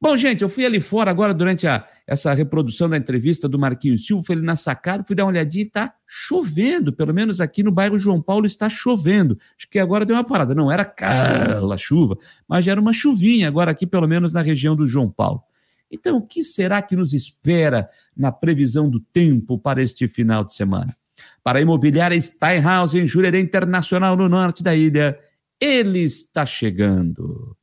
Bom, 0.00 0.16
gente, 0.16 0.42
eu 0.42 0.48
fui 0.48 0.66
ali 0.66 0.78
fora 0.78 1.10
agora 1.10 1.32
durante 1.32 1.66
a, 1.66 1.86
essa 2.06 2.34
reprodução 2.34 2.88
da 2.88 2.96
entrevista 2.96 3.48
do 3.48 3.58
Marquinhos 3.58 4.06
Silva, 4.06 4.22
fui 4.24 4.34
ali 4.36 4.44
na 4.44 4.54
sacada, 4.54 5.02
fui 5.06 5.16
dar 5.16 5.24
uma 5.24 5.30
olhadinha 5.30 5.64
e 5.64 5.66
está 5.66 5.94
chovendo, 6.06 6.92
pelo 6.92 7.14
menos 7.14 7.40
aqui 7.40 7.62
no 7.62 7.72
bairro 7.72 7.98
João 7.98 8.20
Paulo 8.20 8.44
está 8.46 8.68
chovendo. 8.68 9.38
Acho 9.58 9.68
que 9.70 9.78
agora 9.78 10.04
deu 10.04 10.14
uma 10.14 10.24
parada, 10.24 10.54
não 10.54 10.70
era 10.70 10.82
aquela 10.82 11.78
chuva, 11.78 12.18
mas 12.46 12.64
já 12.64 12.72
era 12.72 12.80
uma 12.80 12.92
chuvinha 12.92 13.48
agora 13.48 13.70
aqui, 13.70 13.86
pelo 13.86 14.06
menos 14.06 14.32
na 14.32 14.42
região 14.42 14.76
do 14.76 14.86
João 14.86 15.10
Paulo. 15.10 15.42
Então, 15.90 16.18
o 16.18 16.26
que 16.26 16.42
será 16.42 16.82
que 16.82 16.96
nos 16.96 17.14
espera 17.14 17.88
na 18.14 18.30
previsão 18.30 18.90
do 18.90 19.00
tempo 19.00 19.58
para 19.58 19.82
este 19.82 20.06
final 20.08 20.44
de 20.44 20.54
semana? 20.54 20.94
para 21.42 21.60
a 21.60 21.62
imobiliária 21.62 22.20
Steinhaus 22.20 22.94
em 22.94 23.06
Jurerê 23.06 23.40
Internacional, 23.40 24.16
no 24.16 24.28
norte 24.28 24.62
da 24.62 24.74
ilha. 24.74 25.16
Ele 25.60 26.00
está 26.00 26.44
chegando. 26.44 27.56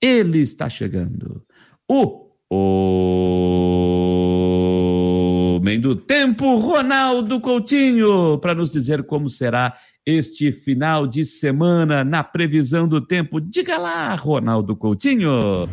Ele 0.00 0.38
está 0.40 0.68
chegando. 0.68 1.42
O 1.88 2.30
homem 5.56 5.78
do 5.78 5.94
tempo, 5.94 6.56
Ronaldo 6.56 7.38
Coutinho, 7.40 8.38
para 8.38 8.54
nos 8.54 8.72
dizer 8.72 9.02
como 9.02 9.28
será 9.28 9.74
este 10.04 10.50
final 10.50 11.06
de 11.06 11.24
semana 11.24 12.02
na 12.02 12.24
previsão 12.24 12.88
do 12.88 13.00
tempo. 13.00 13.40
Diga 13.40 13.76
lá, 13.76 14.14
Ronaldo 14.14 14.74
Coutinho. 14.74 15.68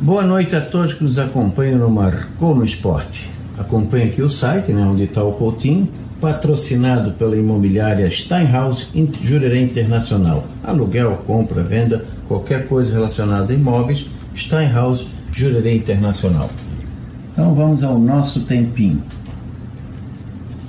Boa 0.00 0.24
noite 0.24 0.56
a 0.56 0.60
todos 0.60 0.94
que 0.94 1.04
nos 1.04 1.18
acompanham 1.18 1.78
no 1.78 1.90
Marcou 1.90 2.54
no 2.54 2.64
Esporte. 2.64 3.30
Acompanhe 3.56 4.10
aqui 4.10 4.20
o 4.20 4.28
site, 4.28 4.72
né, 4.72 4.82
onde 4.82 5.04
está 5.04 5.22
o 5.22 5.32
Coutinho, 5.32 5.88
patrocinado 6.24 7.12
pela 7.12 7.36
imobiliária 7.36 8.10
Steinhaus 8.10 8.90
Jurerê 9.22 9.60
Internacional. 9.60 10.46
Aluguel, 10.62 11.18
compra, 11.26 11.62
venda, 11.62 12.02
qualquer 12.26 12.66
coisa 12.66 12.94
relacionada 12.94 13.52
a 13.52 13.54
imóveis, 13.54 14.06
Steinhaus 14.34 15.06
Jurerê 15.36 15.74
Internacional. 15.76 16.48
Então 17.30 17.54
vamos 17.54 17.82
ao 17.82 17.98
nosso 17.98 18.40
tempinho. 18.40 19.02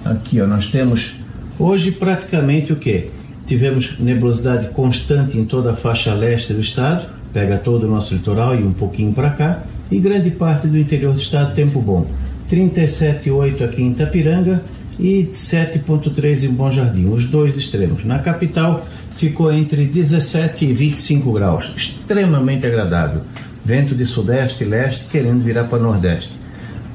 Aqui 0.03 0.41
ó, 0.41 0.45
nós 0.45 0.65
temos 0.65 1.13
hoje 1.57 1.89
praticamente 1.89 2.73
o 2.73 2.75
que? 2.75 3.09
Tivemos 3.45 3.97
nebulosidade 3.97 4.67
constante 4.71 5.37
em 5.37 5.45
toda 5.45 5.71
a 5.71 5.75
faixa 5.75 6.13
leste 6.13 6.53
do 6.53 6.59
estado, 6.59 7.07
pega 7.31 7.57
todo 7.57 7.85
o 7.85 7.89
nosso 7.89 8.13
litoral 8.13 8.59
e 8.59 8.61
um 8.61 8.73
pouquinho 8.73 9.13
para 9.13 9.29
cá, 9.29 9.63
e 9.89 9.99
grande 9.99 10.31
parte 10.31 10.67
do 10.67 10.77
interior 10.77 11.13
do 11.13 11.21
estado 11.21 11.55
tempo 11.55 11.79
bom. 11.79 12.05
37,8 12.51 13.63
aqui 13.63 13.81
em 13.81 13.91
Itapiranga 13.91 14.61
e 14.99 15.27
7,3 15.31 16.43
em 16.43 16.53
Bom 16.53 16.71
Jardim, 16.71 17.07
os 17.07 17.25
dois 17.25 17.57
extremos. 17.57 18.03
Na 18.03 18.19
capital 18.19 18.85
ficou 19.15 19.51
entre 19.51 19.85
17 19.85 20.65
e 20.65 20.73
25 20.73 21.31
graus, 21.33 21.71
extremamente 21.75 22.65
agradável. 22.65 23.21
Vento 23.63 23.95
de 23.95 24.05
sudeste 24.05 24.63
e 24.63 24.67
leste 24.67 25.05
querendo 25.05 25.43
virar 25.43 25.65
para 25.65 25.79
nordeste. 25.79 26.33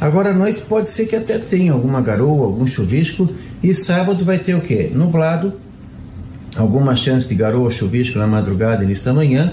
Agora 0.01 0.31
à 0.31 0.35
noite 0.35 0.63
pode 0.69 0.89
ser 0.89 1.07
que 1.07 1.17
até 1.17 1.39
tenha 1.39 1.73
alguma 1.73 2.01
garoa, 2.01 2.47
algum 2.47 2.67
chuvisco 2.67 3.29
e 3.63 3.75
sábado 3.75 4.25
vai 4.25 4.39
ter 4.39 4.55
o 4.55 4.61
quê? 4.61 4.91
Nublado, 4.95 5.53
alguma 6.57 6.97
chance 6.97 7.29
de 7.29 7.35
garoa, 7.35 7.71
chuvisco 7.71 8.19
na 8.19 8.27
madrugada 8.27 8.83
e 8.83 8.87
início 8.87 9.05
da 9.05 9.13
manhã, 9.13 9.53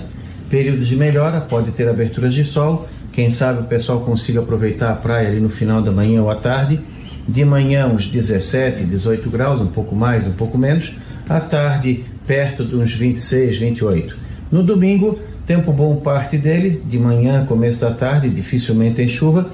períodos 0.50 0.88
de 0.88 0.96
melhora, 0.96 1.42
pode 1.42 1.72
ter 1.72 1.90
aberturas 1.90 2.34
de 2.34 2.46
sol 2.46 2.88
quem 3.18 3.32
sabe 3.32 3.62
o 3.62 3.64
pessoal 3.64 4.02
consiga 4.02 4.42
aproveitar 4.42 4.92
a 4.92 4.96
praia 4.96 5.28
ali 5.28 5.40
no 5.40 5.50
final 5.50 5.82
da 5.82 5.92
manhã 5.92 6.22
ou 6.22 6.30
à 6.30 6.36
tarde. 6.36 6.80
De 7.28 7.44
manhã, 7.44 7.88
uns 7.88 8.06
17, 8.06 8.84
18 8.86 9.30
graus, 9.30 9.62
um 9.62 9.68
pouco 9.68 9.96
mais, 9.96 10.26
um 10.26 10.32
pouco 10.32 10.58
menos. 10.58 10.94
À 11.28 11.40
tarde, 11.40 12.06
perto 12.26 12.64
de 12.64 12.76
uns 12.76 12.94
26, 12.94 13.60
28. 13.60 14.18
No 14.50 14.64
domingo, 14.64 15.20
tempo 15.46 15.74
bom 15.74 15.98
parte 15.98 16.38
dele. 16.38 16.82
De 16.86 16.98
manhã, 16.98 17.46
começo 17.46 17.82
da 17.82 17.92
tarde, 17.92 18.30
dificilmente 18.30 18.96
tem 18.96 19.10
chuva. 19.10 19.52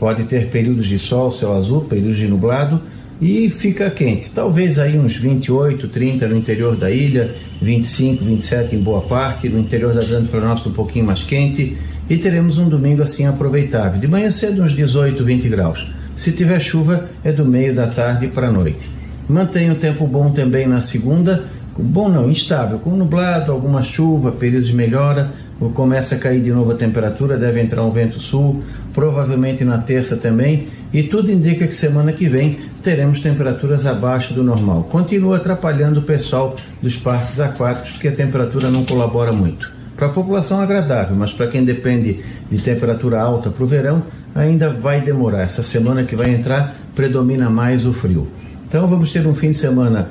Pode 0.00 0.24
ter 0.24 0.48
períodos 0.48 0.86
de 0.86 0.98
sol, 0.98 1.32
céu 1.32 1.54
azul, 1.54 1.82
períodos 1.82 2.18
de 2.18 2.26
nublado 2.26 2.82
e 3.20 3.48
fica 3.48 3.88
quente. 3.88 4.30
Talvez 4.30 4.80
aí 4.80 4.98
uns 4.98 5.14
28, 5.14 5.86
30 5.86 6.26
no 6.26 6.36
interior 6.36 6.76
da 6.76 6.90
ilha, 6.90 7.32
25, 7.60 8.24
27 8.24 8.74
em 8.74 8.80
boa 8.80 9.02
parte, 9.02 9.48
no 9.48 9.60
interior 9.60 9.94
da 9.94 10.02
Grande 10.02 10.26
Florianópolis 10.26 10.66
um 10.66 10.74
pouquinho 10.74 11.06
mais 11.06 11.22
quente 11.22 11.78
e 12.10 12.18
teremos 12.18 12.58
um 12.58 12.68
domingo 12.68 13.00
assim 13.00 13.24
aproveitável. 13.24 14.00
De 14.00 14.08
manhã 14.08 14.28
cedo, 14.32 14.64
uns 14.64 14.74
18, 14.74 15.24
20 15.24 15.48
graus. 15.48 15.86
Se 16.22 16.30
tiver 16.30 16.60
chuva, 16.60 17.08
é 17.24 17.32
do 17.32 17.44
meio 17.44 17.74
da 17.74 17.88
tarde 17.88 18.28
para 18.28 18.46
a 18.46 18.52
noite. 18.52 18.88
Mantenha 19.28 19.72
o 19.72 19.74
tempo 19.74 20.06
bom 20.06 20.30
também 20.30 20.68
na 20.68 20.80
segunda, 20.80 21.46
bom 21.76 22.08
não, 22.08 22.30
instável, 22.30 22.78
com 22.78 22.90
nublado, 22.90 23.50
alguma 23.50 23.82
chuva, 23.82 24.30
períodos 24.30 24.68
de 24.68 24.72
melhora, 24.76 25.32
começa 25.74 26.14
a 26.14 26.18
cair 26.18 26.40
de 26.40 26.52
novo 26.52 26.70
a 26.70 26.74
temperatura, 26.76 27.36
deve 27.36 27.60
entrar 27.60 27.82
um 27.82 27.90
vento 27.90 28.20
sul, 28.20 28.60
provavelmente 28.94 29.64
na 29.64 29.78
terça 29.78 30.16
também, 30.16 30.68
e 30.92 31.02
tudo 31.02 31.32
indica 31.32 31.66
que 31.66 31.74
semana 31.74 32.12
que 32.12 32.28
vem 32.28 32.60
teremos 32.84 33.18
temperaturas 33.18 33.84
abaixo 33.84 34.32
do 34.32 34.44
normal. 34.44 34.84
Continua 34.92 35.38
atrapalhando 35.38 35.98
o 35.98 36.04
pessoal 36.04 36.54
dos 36.80 36.94
parques 36.94 37.40
aquáticos, 37.40 37.94
porque 37.94 38.06
a 38.06 38.14
temperatura 38.14 38.70
não 38.70 38.84
colabora 38.84 39.32
muito. 39.32 39.72
Para 39.96 40.06
a 40.06 40.12
população 40.12 40.60
agradável, 40.60 41.14
mas 41.16 41.32
para 41.32 41.48
quem 41.48 41.64
depende 41.64 42.20
de 42.50 42.58
temperatura 42.58 43.20
alta 43.20 43.50
para 43.50 43.62
o 43.62 43.66
verão, 43.66 44.02
ainda 44.34 44.70
vai 44.70 45.00
demorar. 45.00 45.42
Essa 45.42 45.62
semana 45.62 46.04
que 46.04 46.16
vai 46.16 46.30
entrar 46.30 46.76
predomina 46.94 47.48
mais 47.48 47.86
o 47.86 47.92
frio. 47.92 48.28
Então 48.68 48.88
vamos 48.88 49.12
ter 49.12 49.26
um 49.26 49.34
fim 49.34 49.50
de 49.50 49.56
semana 49.56 50.08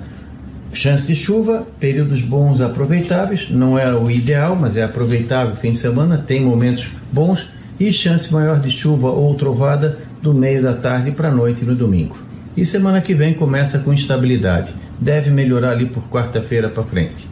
chance 0.74 1.07
de 1.07 1.15
chuva, 1.15 1.67
períodos 1.80 2.22
bons 2.22 2.61
aproveitáveis, 2.61 3.49
não 3.49 3.78
é 3.78 3.93
o 3.93 4.09
ideal, 4.09 4.55
mas 4.55 4.78
é 4.78 4.84
aproveitável 4.84 5.55
fim 5.55 5.72
de 5.72 5.78
semana, 5.78 6.17
tem 6.17 6.45
momentos 6.45 6.88
bons 7.11 7.49
e 7.80 7.91
chance 7.91 8.32
maior 8.32 8.59
de 8.59 8.72
chuva 8.72 9.09
ou 9.09 9.34
trovada 9.36 9.97
do 10.22 10.34
meio 10.34 10.61
da 10.61 10.74
tarde 10.74 11.11
para 11.11 11.30
a 11.30 11.32
noite 11.32 11.65
no 11.65 11.76
domingo. 11.76 12.15
E 12.55 12.65
semana 12.65 13.01
que 13.01 13.13
vem 13.13 13.34
começa 13.34 13.80
com 13.80 13.93
instabilidade. 13.93 14.72
Deve 14.99 15.32
melhorar 15.32 15.72
ali 15.72 15.88
por 15.88 16.03
quarta-feira 16.09 16.69
para 16.69 16.84
frente. 16.84 17.28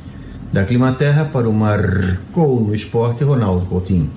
Da 0.51 0.63
Climaterra 0.63 1.25
para 1.25 1.47
o 1.47 1.53
Marcou 1.53 2.59
no 2.61 2.73
Esporte, 2.73 3.23
Ronaldo 3.23 3.65
Coutinho. 3.67 4.09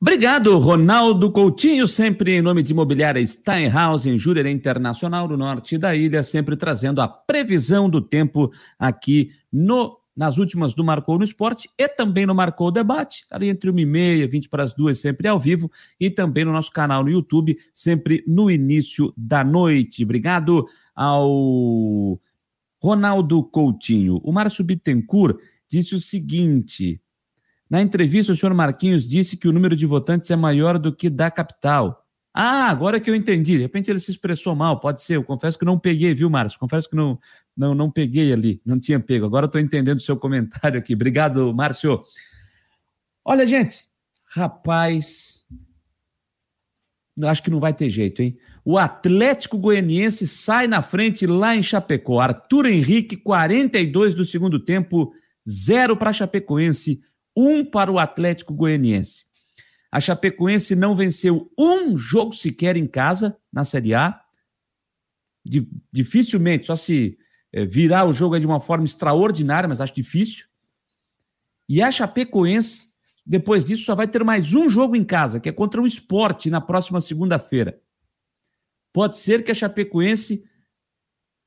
Obrigado, 0.00 0.56
Ronaldo 0.58 1.28
Coutinho, 1.32 1.88
sempre 1.88 2.36
em 2.36 2.40
nome 2.40 2.62
de 2.62 2.72
Imobiliária 2.72 3.24
Steinhaus, 3.26 4.06
em 4.06 4.16
Jurerê 4.16 4.48
Internacional, 4.48 5.26
no 5.26 5.36
norte 5.36 5.76
da 5.76 5.94
ilha, 5.96 6.22
sempre 6.22 6.56
trazendo 6.56 7.00
a 7.00 7.08
previsão 7.08 7.90
do 7.90 8.00
tempo 8.00 8.48
aqui 8.78 9.32
no 9.52 9.98
nas 10.16 10.36
últimas 10.36 10.74
do 10.74 10.82
Marcou 10.82 11.16
no 11.16 11.24
Esporte 11.24 11.70
e 11.78 11.86
também 11.86 12.26
no 12.26 12.34
Marcou 12.34 12.72
Debate, 12.72 13.24
ali 13.30 13.48
entre 13.48 13.70
uma 13.70 13.80
e 13.80 13.86
meia, 13.86 14.26
vinte 14.26 14.48
para 14.48 14.64
as 14.64 14.74
duas, 14.74 14.98
sempre 14.98 15.28
ao 15.28 15.38
vivo, 15.38 15.70
e 15.98 16.10
também 16.10 16.44
no 16.44 16.52
nosso 16.52 16.72
canal 16.72 17.04
no 17.04 17.10
YouTube, 17.10 17.56
sempre 17.72 18.24
no 18.26 18.50
início 18.50 19.14
da 19.16 19.44
noite. 19.44 20.02
Obrigado 20.02 20.66
ao 20.92 22.20
Ronaldo 22.82 23.44
Coutinho. 23.44 24.20
O 24.24 24.32
Márcio 24.32 24.64
Bittencourt 24.64 25.38
disse 25.68 25.94
o 25.94 26.00
seguinte: 26.00 27.00
na 27.70 27.82
entrevista, 27.82 28.32
o 28.32 28.36
senhor 28.36 28.54
Marquinhos 28.54 29.06
disse 29.06 29.36
que 29.36 29.46
o 29.46 29.52
número 29.52 29.76
de 29.76 29.84
votantes 29.84 30.30
é 30.30 30.36
maior 30.36 30.78
do 30.78 30.94
que 30.94 31.10
da 31.10 31.30
capital. 31.30 32.04
Ah, 32.32 32.70
agora 32.70 33.00
que 33.00 33.10
eu 33.10 33.14
entendi. 33.14 33.56
De 33.56 33.62
repente 33.62 33.90
ele 33.90 34.00
se 34.00 34.10
expressou 34.10 34.54
mal, 34.54 34.80
pode 34.80 35.02
ser. 35.02 35.16
Eu 35.16 35.24
confesso 35.24 35.58
que 35.58 35.64
não 35.64 35.78
peguei, 35.78 36.14
viu, 36.14 36.30
Márcio? 36.30 36.58
Confesso 36.58 36.88
que 36.88 36.96
não, 36.96 37.18
não, 37.56 37.74
não 37.74 37.90
peguei 37.90 38.32
ali, 38.32 38.62
não 38.64 38.78
tinha 38.78 39.00
pego. 39.00 39.26
Agora 39.26 39.46
estou 39.46 39.60
entendendo 39.60 39.98
o 39.98 40.02
seu 40.02 40.16
comentário 40.16 40.78
aqui. 40.78 40.94
Obrigado, 40.94 41.52
Márcio. 41.52 42.02
Olha, 43.24 43.46
gente, 43.46 43.84
rapaz, 44.24 45.42
acho 47.26 47.42
que 47.42 47.50
não 47.50 47.60
vai 47.60 47.74
ter 47.74 47.90
jeito, 47.90 48.22
hein? 48.22 48.38
O 48.64 48.78
Atlético 48.78 49.58
Goianiense 49.58 50.28
sai 50.28 50.66
na 50.66 50.80
frente 50.80 51.26
lá 51.26 51.56
em 51.56 51.62
Chapecó. 51.62 52.20
Arthur 52.20 52.66
Henrique, 52.66 53.16
42 53.16 54.14
do 54.14 54.24
segundo 54.24 54.60
tempo, 54.60 55.12
zero 55.48 55.96
para 55.96 56.12
Chapecoense, 56.12 57.02
um 57.38 57.64
para 57.64 57.92
o 57.92 58.00
Atlético 58.00 58.52
Goianiense. 58.52 59.24
A 59.92 60.00
Chapecoense 60.00 60.74
não 60.74 60.96
venceu 60.96 61.48
um 61.56 61.96
jogo 61.96 62.32
sequer 62.32 62.76
em 62.76 62.86
casa 62.86 63.38
na 63.52 63.62
Série 63.62 63.94
A. 63.94 64.20
Dificilmente, 65.92 66.66
só 66.66 66.74
se 66.74 67.16
é, 67.52 67.64
virar 67.64 68.06
o 68.06 68.12
jogo 68.12 68.38
de 68.40 68.44
uma 68.46 68.60
forma 68.60 68.84
extraordinária, 68.84 69.68
mas 69.68 69.80
acho 69.80 69.94
difícil. 69.94 70.46
E 71.68 71.80
a 71.80 71.92
Chapecoense, 71.92 72.88
depois 73.24 73.64
disso, 73.64 73.84
só 73.84 73.94
vai 73.94 74.08
ter 74.08 74.24
mais 74.24 74.52
um 74.52 74.68
jogo 74.68 74.96
em 74.96 75.04
casa, 75.04 75.38
que 75.38 75.48
é 75.48 75.52
contra 75.52 75.80
o 75.80 75.86
esporte 75.86 76.50
na 76.50 76.60
próxima 76.60 77.00
segunda-feira. 77.00 77.80
Pode 78.92 79.16
ser 79.16 79.44
que 79.44 79.52
a 79.52 79.54
Chapecoense 79.54 80.44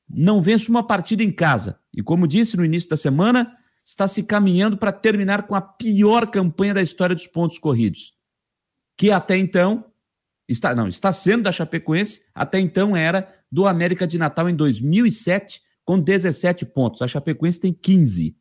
não 0.08 0.40
vença 0.40 0.70
uma 0.70 0.84
partida 0.84 1.22
em 1.22 1.30
casa. 1.30 1.78
E 1.92 2.02
como 2.02 2.26
disse 2.26 2.56
no 2.56 2.64
início 2.64 2.88
da 2.88 2.96
semana, 2.96 3.56
está 3.84 4.06
se 4.06 4.22
caminhando 4.22 4.76
para 4.76 4.92
terminar 4.92 5.46
com 5.46 5.54
a 5.54 5.60
pior 5.60 6.26
campanha 6.26 6.74
da 6.74 6.82
história 6.82 7.14
dos 7.14 7.26
pontos 7.26 7.58
corridos. 7.58 8.14
Que 8.96 9.10
até 9.10 9.36
então 9.36 9.84
está 10.48 10.74
não, 10.74 10.88
está 10.88 11.12
sendo 11.12 11.44
da 11.44 11.52
Chapecoense, 11.52 12.22
até 12.34 12.58
então 12.58 12.96
era 12.96 13.32
do 13.50 13.66
América 13.66 14.06
de 14.06 14.18
Natal 14.18 14.48
em 14.48 14.54
2007 14.54 15.60
com 15.84 15.98
17 15.98 16.66
pontos. 16.66 17.02
A 17.02 17.08
Chapecoense 17.08 17.60
tem 17.60 17.72
15. 17.72 18.36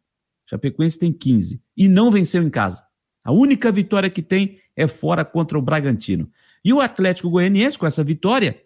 A 0.45 0.49
Chapecoense 0.51 0.99
tem 0.99 1.11
15 1.11 1.61
e 1.75 1.87
não 1.87 2.11
venceu 2.11 2.43
em 2.43 2.49
casa. 2.49 2.85
A 3.23 3.31
única 3.31 3.71
vitória 3.71 4.09
que 4.09 4.21
tem 4.21 4.59
é 4.75 4.87
fora 4.87 5.23
contra 5.23 5.57
o 5.57 5.61
Bragantino. 5.61 6.29
E 6.63 6.73
o 6.73 6.79
Atlético 6.79 7.29
Goianiense 7.29 7.77
com 7.77 7.87
essa 7.87 8.03
vitória 8.03 8.59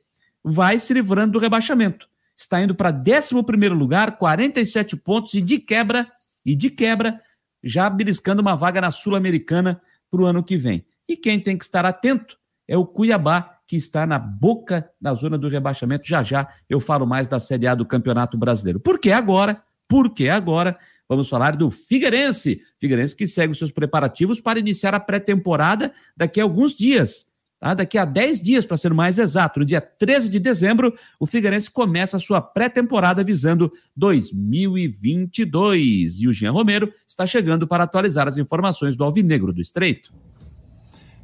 vai 0.43 0.79
se 0.79 0.93
livrando 0.93 1.33
do 1.33 1.39
rebaixamento. 1.39 2.07
Está 2.35 2.61
indo 2.61 2.75
para 2.75 2.91
11 2.91 3.69
lugar, 3.69 4.17
47 4.17 4.97
pontos 4.97 5.33
e 5.33 5.41
de 5.41 5.57
quebra, 5.57 6.09
e 6.45 6.55
de 6.55 6.69
quebra, 6.69 7.19
já 7.63 7.89
beliscando 7.89 8.41
uma 8.41 8.55
vaga 8.55 8.79
na 8.79 8.91
Sul-Americana 8.91 9.81
para 10.11 10.21
o 10.21 10.25
ano 10.25 10.43
que 10.43 10.57
vem. 10.57 10.85
E 11.07 11.17
quem 11.17 11.39
tem 11.39 11.57
que 11.57 11.63
estar 11.63 11.85
atento 11.85 12.37
é 12.67 12.77
o 12.77 12.85
Cuiabá, 12.85 13.59
que 13.67 13.75
está 13.75 14.05
na 14.05 14.19
boca 14.19 14.89
da 15.01 15.13
zona 15.13 15.37
do 15.37 15.49
rebaixamento. 15.49 16.07
Já 16.07 16.21
já 16.21 16.47
eu 16.69 16.79
falo 16.79 17.05
mais 17.07 17.27
da 17.27 17.39
Série 17.39 17.67
A 17.67 17.75
do 17.75 17.85
Campeonato 17.85 18.37
Brasileiro. 18.37 18.79
Por 18.79 18.99
que 18.99 19.11
agora? 19.11 19.63
Porque 19.87 20.29
agora 20.29 20.77
vamos 21.07 21.29
falar 21.29 21.55
do 21.55 21.69
Figueirense. 21.71 22.61
Figueirense 22.79 23.15
que 23.15 23.27
segue 23.27 23.51
os 23.51 23.57
seus 23.57 23.71
preparativos 23.71 24.39
para 24.39 24.59
iniciar 24.59 24.93
a 24.93 24.99
pré-temporada 24.99 25.91
daqui 26.15 26.39
a 26.39 26.43
alguns 26.43 26.75
dias. 26.75 27.27
Tá? 27.65 27.73
Daqui 27.73 27.97
a 27.97 28.05
10 28.05 28.41
dias, 28.41 28.63
para 28.63 28.77
ser 28.77 28.93
mais 28.93 29.17
exato, 29.17 29.59
no 29.59 29.65
dia 29.65 29.81
13 29.81 30.29
de 30.29 30.39
dezembro, 30.39 30.93
o 31.19 31.25
Figueirense 31.25 31.67
começa 31.67 32.15
a 32.15 32.19
sua 32.19 32.39
pré-temporada 32.39 33.23
visando 33.23 33.71
2022. 33.95 36.19
E 36.19 36.27
o 36.27 36.33
Jean 36.33 36.51
Romero 36.51 36.93
está 37.07 37.25
chegando 37.25 37.67
para 37.67 37.85
atualizar 37.85 38.27
as 38.27 38.37
informações 38.37 38.95
do 38.95 39.03
Alvinegro 39.03 39.51
do 39.51 39.63
Estreito. 39.63 40.13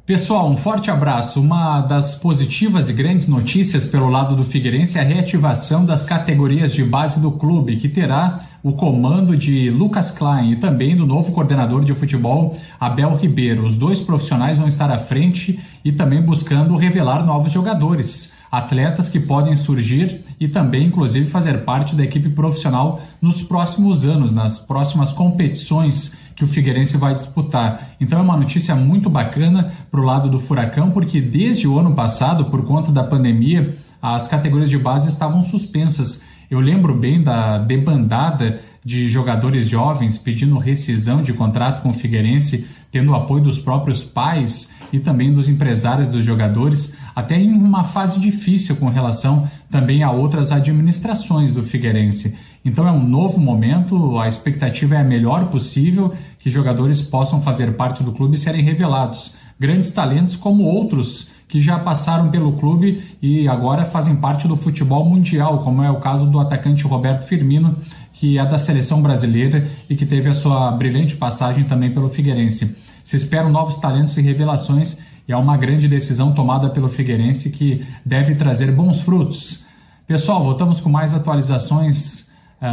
Pessoal, 0.04 0.50
um 0.50 0.56
forte 0.56 0.90
abraço. 0.90 1.40
Uma 1.40 1.80
das 1.80 2.16
positivas 2.16 2.90
e 2.90 2.92
grandes 2.92 3.28
notícias 3.28 3.86
pelo 3.86 4.10
lado 4.10 4.34
do 4.34 4.44
Figueirense 4.44 4.98
é 4.98 5.00
a 5.00 5.04
reativação 5.04 5.84
das 5.84 6.02
categorias 6.02 6.72
de 6.72 6.82
base 6.82 7.20
do 7.20 7.30
clube, 7.30 7.76
que 7.76 7.88
terá 7.88 8.40
o 8.64 8.72
comando 8.72 9.36
de 9.36 9.70
Lucas 9.70 10.10
Klein 10.10 10.50
e 10.50 10.56
também 10.56 10.96
do 10.96 11.06
novo 11.06 11.30
coordenador 11.30 11.84
de 11.84 11.94
futebol, 11.94 12.56
Abel 12.80 13.14
Ribeiro. 13.14 13.64
Os 13.64 13.76
dois 13.76 14.00
profissionais 14.00 14.58
vão 14.58 14.66
estar 14.66 14.90
à 14.90 14.98
frente 14.98 15.60
e 15.84 15.92
também 15.92 16.20
buscando 16.20 16.76
revelar 16.76 17.24
novos 17.24 17.52
jogadores, 17.52 18.32
atletas 18.50 19.08
que 19.08 19.20
podem 19.20 19.54
surgir 19.54 20.24
e 20.40 20.48
também, 20.48 20.88
inclusive, 20.88 21.30
fazer 21.30 21.58
parte 21.58 21.94
da 21.94 22.02
equipe 22.02 22.28
profissional 22.28 23.00
nos 23.20 23.40
próximos 23.40 24.04
anos, 24.04 24.32
nas 24.32 24.58
próximas 24.58 25.12
competições 25.12 26.20
que 26.42 26.44
o 26.44 26.48
Figueirense 26.48 26.96
vai 26.96 27.14
disputar. 27.14 27.94
Então 28.00 28.18
é 28.18 28.22
uma 28.22 28.36
notícia 28.36 28.74
muito 28.74 29.08
bacana 29.08 29.72
para 29.90 30.00
o 30.00 30.04
lado 30.04 30.28
do 30.28 30.40
Furacão, 30.40 30.90
porque 30.90 31.20
desde 31.20 31.68
o 31.68 31.78
ano 31.78 31.94
passado, 31.94 32.46
por 32.46 32.64
conta 32.64 32.90
da 32.90 33.04
pandemia, 33.04 33.76
as 34.00 34.26
categorias 34.26 34.68
de 34.68 34.76
base 34.76 35.08
estavam 35.08 35.42
suspensas. 35.44 36.20
Eu 36.50 36.58
lembro 36.58 36.94
bem 36.94 37.22
da 37.22 37.58
debandada 37.58 38.60
de 38.84 39.08
jogadores 39.08 39.68
jovens 39.68 40.18
pedindo 40.18 40.58
rescisão 40.58 41.22
de 41.22 41.32
contrato 41.32 41.80
com 41.80 41.90
o 41.90 41.94
Figueirense, 41.94 42.66
tendo 42.90 43.14
apoio 43.14 43.44
dos 43.44 43.58
próprios 43.58 44.02
pais 44.02 44.68
e 44.92 44.98
também 44.98 45.32
dos 45.32 45.48
empresários 45.48 46.08
dos 46.08 46.24
jogadores, 46.24 46.96
até 47.14 47.40
em 47.40 47.52
uma 47.52 47.84
fase 47.84 48.18
difícil 48.18 48.76
com 48.76 48.88
relação 48.88 49.48
também 49.70 50.02
a 50.02 50.10
outras 50.10 50.50
administrações 50.50 51.52
do 51.52 51.62
Figueirense. 51.62 52.36
Então 52.64 52.86
é 52.86 52.92
um 52.92 53.02
novo 53.02 53.40
momento, 53.40 54.18
a 54.18 54.28
expectativa 54.28 54.94
é 54.94 54.98
a 54.98 55.04
melhor 55.04 55.46
possível 55.46 56.14
que 56.38 56.48
jogadores 56.50 57.00
possam 57.00 57.40
fazer 57.42 57.72
parte 57.76 58.02
do 58.02 58.12
clube 58.12 58.34
e 58.34 58.38
serem 58.38 58.62
revelados. 58.62 59.34
Grandes 59.58 59.92
talentos 59.92 60.36
como 60.36 60.64
outros 60.64 61.30
que 61.48 61.60
já 61.60 61.78
passaram 61.78 62.30
pelo 62.30 62.54
clube 62.54 63.02
e 63.20 63.46
agora 63.46 63.84
fazem 63.84 64.16
parte 64.16 64.48
do 64.48 64.56
futebol 64.56 65.04
mundial, 65.04 65.58
como 65.58 65.82
é 65.82 65.90
o 65.90 66.00
caso 66.00 66.26
do 66.30 66.40
atacante 66.40 66.84
Roberto 66.84 67.24
Firmino, 67.24 67.76
que 68.14 68.38
é 68.38 68.46
da 68.46 68.56
seleção 68.56 69.02
brasileira 69.02 69.68
e 69.90 69.94
que 69.94 70.06
teve 70.06 70.30
a 70.30 70.34
sua 70.34 70.70
brilhante 70.70 71.16
passagem 71.16 71.64
também 71.64 71.92
pelo 71.92 72.08
Figueirense. 72.08 72.76
Se 73.04 73.16
esperam 73.16 73.50
novos 73.50 73.76
talentos 73.76 74.16
e 74.16 74.22
revelações 74.22 74.98
e 75.28 75.32
é 75.32 75.36
uma 75.36 75.56
grande 75.56 75.88
decisão 75.88 76.32
tomada 76.32 76.70
pelo 76.70 76.88
Figueirense 76.88 77.50
que 77.50 77.84
deve 78.04 78.34
trazer 78.34 78.70
bons 78.72 79.00
frutos. 79.02 79.64
Pessoal, 80.06 80.42
voltamos 80.42 80.80
com 80.80 80.88
mais 80.88 81.12
atualizações 81.12 82.21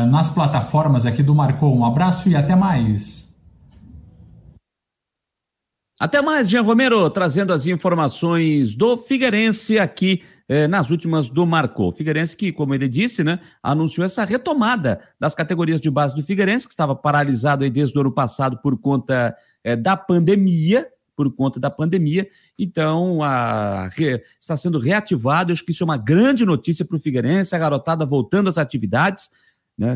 nas 0.06 0.32
plataformas 0.32 1.06
aqui 1.06 1.24
do 1.24 1.34
Marcou. 1.34 1.76
Um 1.76 1.84
abraço 1.84 2.30
e 2.30 2.36
até 2.36 2.56
mais. 2.56 3.20
Até 6.00 6.22
mais, 6.22 6.50
Jean 6.50 6.62
Romero, 6.62 7.10
trazendo 7.10 7.52
as 7.52 7.66
informações 7.66 8.74
do 8.74 8.98
Figueirense 8.98 9.78
aqui 9.78 10.24
eh, 10.48 10.66
nas 10.66 10.90
últimas 10.92 11.30
do 11.30 11.46
Marcou. 11.46 11.92
Figueirense 11.92 12.38
que, 12.38 12.54
como 12.54 12.74
ele 12.74 12.88
disse, 12.88 13.22
né, 13.22 13.42
anunciou 13.62 14.06
essa 14.06 14.24
retomada 14.24 15.02
das 15.20 15.36
categorias 15.36 15.82
de 15.82 15.92
base 15.92 16.16
do 16.16 16.24
Figueirense, 16.24 16.68
que 16.68 16.72
estava 16.72 16.96
paralisado 16.96 17.66
aí 17.66 17.70
desde 17.70 17.98
o 17.98 18.02
ano 18.02 18.14
passado 18.14 18.58
por 18.62 18.80
conta 18.80 19.36
eh, 19.62 19.76
da 19.76 19.98
pandemia, 19.98 20.88
por 21.18 21.30
conta 21.36 21.60
da 21.60 21.70
pandemia. 21.70 22.30
Então, 22.58 23.22
a, 23.22 23.90
re, 23.90 24.24
está 24.40 24.56
sendo 24.56 24.80
reativado. 24.80 25.52
Eu 25.52 25.54
acho 25.54 25.66
que 25.66 25.72
isso 25.72 25.84
é 25.84 25.86
uma 25.86 25.98
grande 25.98 26.46
notícia 26.46 26.86
para 26.86 26.96
o 26.96 27.00
Figueirense, 27.00 27.54
a 27.54 27.60
garotada 27.60 28.06
voltando 28.06 28.50
às 28.50 28.58
atividades 28.58 29.30
né, 29.80 29.96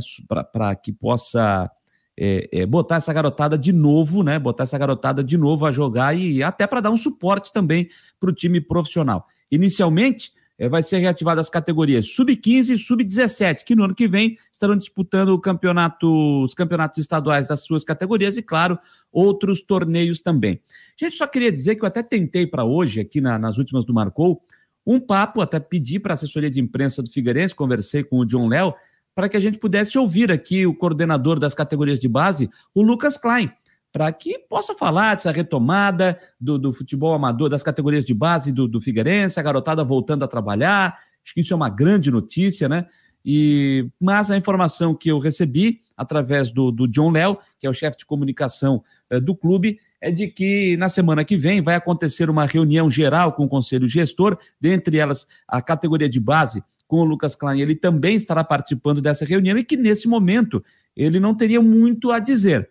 para 0.52 0.74
que 0.76 0.94
possa 0.94 1.70
é, 2.18 2.48
é, 2.52 2.66
botar 2.66 2.96
essa 2.96 3.12
garotada 3.12 3.58
de 3.58 3.74
novo, 3.74 4.24
né, 4.24 4.40
botar 4.40 4.64
essa 4.64 4.78
garotada 4.78 5.24
de 5.24 5.38
novo 5.38 5.66
a 5.66 5.72
jogar 5.72 6.16
e 6.16 6.42
até 6.42 6.66
para 6.66 6.80
dar 6.80 6.90
um 6.90 6.98
suporte 6.98 7.52
também 7.52 7.90
para 8.20 8.30
o 8.30 8.34
time 8.34 8.62
profissional. 8.62 9.28
Inicialmente, 9.52 10.32
é, 10.58 10.70
vai 10.70 10.82
ser 10.82 11.00
reativada 11.00 11.42
as 11.42 11.50
categorias 11.50 12.12
sub-15 12.12 12.70
e 12.70 12.78
sub-17, 12.78 13.64
que 13.66 13.76
no 13.76 13.84
ano 13.84 13.96
que 13.96 14.08
vem 14.08 14.38
estarão 14.52 14.78
disputando 14.78 15.38
campeonato, 15.40 16.44
os 16.44 16.54
campeonatos 16.54 17.00
estaduais 17.00 17.48
das 17.48 17.64
suas 17.66 17.84
categorias 17.84 18.38
e, 18.38 18.42
claro, 18.42 18.80
outros 19.12 19.62
torneios 19.64 20.22
também. 20.22 20.62
Gente, 20.98 21.18
só 21.18 21.28
queria 21.28 21.52
dizer 21.52 21.76
que 21.76 21.84
eu 21.84 21.88
até 21.88 22.02
tentei 22.02 22.48
para 22.48 22.64
hoje, 22.64 23.02
aqui 23.02 23.20
na, 23.20 23.38
nas 23.38 23.58
últimas 23.58 23.84
do 23.84 23.94
Marcou, 23.94 24.42
um 24.86 25.00
papo, 25.00 25.42
até 25.42 25.60
pedi 25.60 26.00
para 26.00 26.14
a 26.14 26.16
assessoria 26.16 26.50
de 26.50 26.60
imprensa 26.60 27.02
do 27.02 27.10
Figueirense, 27.10 27.56
conversei 27.56 28.04
com 28.04 28.20
o 28.20 28.26
John 28.26 28.48
Léo, 28.48 28.74
para 29.16 29.30
que 29.30 29.38
a 29.38 29.40
gente 29.40 29.58
pudesse 29.58 29.98
ouvir 29.98 30.32
aqui 30.32 30.66
o 30.66 30.76
coordenador 30.76 31.40
das 31.40 31.54
categorias 31.54 32.00
de 32.00 32.08
base, 32.08 32.50
o 32.74 32.82
Lucas 32.82 33.18
Klein, 33.18 33.52
para 33.92 34.12
que 34.12 34.40
possa 34.40 34.74
falar 34.74 35.16
dessa 35.16 35.32
retomada 35.32 36.18
do, 36.40 36.58
do, 36.58 36.74
futebol 36.74 37.14
amador, 37.14 37.50
das 37.50 37.62
categorias 37.62 38.04
de 38.04 38.14
base 38.14 38.52
do, 38.52 38.68
do 38.68 38.82
Figueirense, 38.82 39.40
a 39.40 39.44
garotada 39.44 39.84
voltando 39.84 40.24
a 40.24 40.28
trabalhar. 40.28 40.98
Acho 41.24 41.34
que 41.34 41.42
isso 41.42 41.54
é 41.54 41.56
uma 41.56 41.70
grande 41.70 42.10
notícia, 42.10 42.68
né? 42.68 42.88
E, 43.26 43.88
mas 44.02 44.30
a 44.30 44.36
informação 44.36 44.94
que 44.94 45.10
eu 45.10 45.18
recebi 45.18 45.80
através 45.96 46.52
do, 46.52 46.72
do 46.72 46.88
John 46.88 47.12
Léo, 47.12 47.38
que 47.58 47.66
é 47.66 47.70
o 47.70 47.74
chefe 47.74 48.00
de 48.00 48.06
comunicação 48.06 48.84
eh, 49.10 49.20
do 49.20 49.34
clube, 49.34 49.80
é 50.02 50.12
de 50.12 50.28
que 50.28 50.76
na 50.76 50.90
semana 50.90 51.24
que 51.24 51.38
vem 51.38 51.62
vai 51.62 51.76
acontecer 51.76 52.30
uma 52.30 52.46
reunião 52.46 52.92
geral 52.92 53.32
com 53.32 53.46
o 53.46 53.50
conselho 53.50 53.88
gestor, 53.88 54.38
dentre 54.60 54.98
elas 54.98 55.26
a 55.48 55.62
categoria 55.62 56.10
de 56.10 56.20
base 56.20 56.62
com 56.94 57.00
o 57.00 57.04
Lucas 57.04 57.34
Klein, 57.34 57.60
ele 57.60 57.74
também 57.74 58.16
estará 58.16 58.44
participando 58.44 59.02
dessa 59.02 59.26
reunião 59.26 59.58
e 59.58 59.64
que 59.64 59.76
nesse 59.76 60.08
momento 60.08 60.64
ele 60.96 61.20
não 61.20 61.34
teria 61.34 61.60
muito 61.60 62.12
a 62.12 62.20
dizer. 62.20 62.70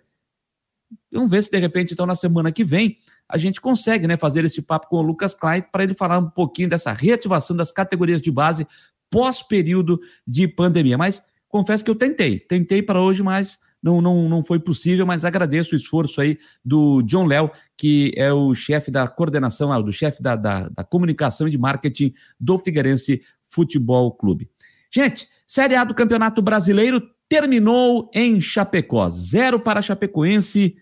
Vamos 1.10 1.28
ver 1.28 1.42
se 1.42 1.50
de 1.50 1.58
repente, 1.58 1.92
então, 1.92 2.06
na 2.06 2.14
semana 2.14 2.52
que 2.52 2.62
vem, 2.62 2.98
a 3.28 3.36
gente 3.36 3.60
consegue 3.60 4.06
né, 4.06 4.16
fazer 4.16 4.44
esse 4.44 4.62
papo 4.62 4.86
com 4.86 4.98
o 4.98 5.02
Lucas 5.02 5.34
Klein 5.34 5.64
para 5.72 5.82
ele 5.82 5.94
falar 5.94 6.20
um 6.20 6.30
pouquinho 6.30 6.68
dessa 6.68 6.92
reativação 6.92 7.56
das 7.56 7.72
categorias 7.72 8.22
de 8.22 8.30
base 8.30 8.64
pós-período 9.10 9.98
de 10.24 10.46
pandemia. 10.46 10.96
Mas 10.96 11.20
confesso 11.48 11.82
que 11.82 11.90
eu 11.90 11.96
tentei, 11.96 12.38
tentei 12.38 12.80
para 12.80 13.02
hoje, 13.02 13.24
mas 13.24 13.58
não, 13.82 14.00
não, 14.00 14.28
não 14.28 14.44
foi 14.44 14.60
possível, 14.60 15.04
mas 15.04 15.24
agradeço 15.24 15.74
o 15.74 15.76
esforço 15.76 16.20
aí 16.20 16.38
do 16.64 17.02
John 17.02 17.26
Léo, 17.26 17.50
que 17.76 18.12
é 18.16 18.32
o 18.32 18.54
chefe 18.54 18.88
da 18.88 19.08
coordenação, 19.08 19.72
ah, 19.72 19.80
do 19.80 19.90
chefe 19.90 20.22
da, 20.22 20.36
da, 20.36 20.68
da 20.68 20.84
comunicação 20.84 21.48
e 21.48 21.50
de 21.50 21.58
marketing 21.58 22.12
do 22.38 22.56
Figueirense 22.56 23.20
Futebol 23.52 24.12
Clube. 24.12 24.48
Gente, 24.90 25.28
Série 25.46 25.74
A 25.74 25.84
do 25.84 25.94
Campeonato 25.94 26.40
Brasileiro 26.40 27.02
terminou 27.28 28.10
em 28.14 28.40
Chapecó. 28.40 29.08
Zero 29.08 29.60
para 29.60 29.80
a 29.80 29.82
Chapecoense, 29.82 30.76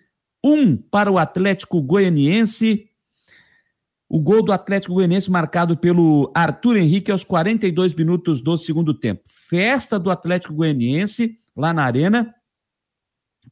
um 0.45 0.77
para 0.77 1.11
o 1.11 1.19
Atlético 1.19 1.83
Goianiense. 1.83 2.89
O 4.09 4.19
gol 4.19 4.43
do 4.43 4.53
Atlético 4.53 4.95
Goianiense 4.95 5.31
marcado 5.31 5.77
pelo 5.77 6.31
Arthur 6.35 6.77
Henrique 6.77 7.13
aos 7.13 7.23
42 7.23 7.95
minutos 7.95 8.41
do 8.41 8.57
segundo 8.57 8.93
tempo. 8.93 9.23
Festa 9.27 9.99
do 9.99 10.11
Atlético 10.11 10.55
Goianiense 10.55 11.39
lá 11.57 11.73
na 11.73 11.85
Arena, 11.85 12.35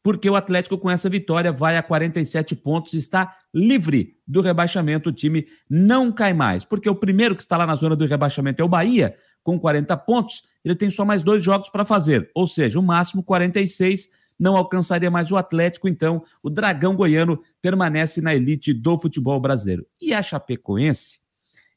porque 0.03 0.29
o 0.29 0.37
Atlético 0.37 0.79
com 0.79 0.91
essa 0.91 1.09
vitória 1.09 1.53
vai 1.53 1.77
a 1.77 1.83
47 1.83 2.57
pontos, 2.57 2.95
está 2.95 3.37
livre 3.53 4.17
do 4.27 4.41
rebaixamento, 4.41 5.09
o 5.09 5.13
time 5.13 5.47
não 5.69 6.13
cai 6.13 6.33
mais, 6.33 6.65
porque 6.65 6.89
o 6.89 6.95
primeiro 6.95 7.35
que 7.35 7.43
está 7.43 7.57
lá 7.57 7.67
na 7.67 7.75
zona 7.75 7.97
do 7.97 8.07
rebaixamento 8.07 8.61
é 8.61 8.65
o 8.65 8.69
Bahia, 8.69 9.15
com 9.43 9.59
40 9.59 9.97
pontos, 9.99 10.43
ele 10.65 10.75
tem 10.75 10.91
só 10.91 11.05
mais 11.05 11.23
dois 11.23 11.43
jogos 11.43 11.69
para 11.69 11.85
fazer, 11.85 12.31
ou 12.35 12.47
seja, 12.47 12.79
o 12.79 12.83
máximo 12.83 13.23
46, 13.23 14.09
não 14.39 14.57
alcançaria 14.57 15.11
mais 15.11 15.31
o 15.33 15.37
Atlético, 15.37 15.89
então 15.89 16.23
o 16.43 16.51
Dragão 16.51 16.95
Goiano 16.95 17.43
permanece 17.61 18.21
na 18.21 18.35
elite 18.35 18.73
do 18.73 18.99
futebol 18.99 19.41
brasileiro. 19.41 19.87
E 20.01 20.15
a 20.15 20.23
Chapecoense? 20.23 21.19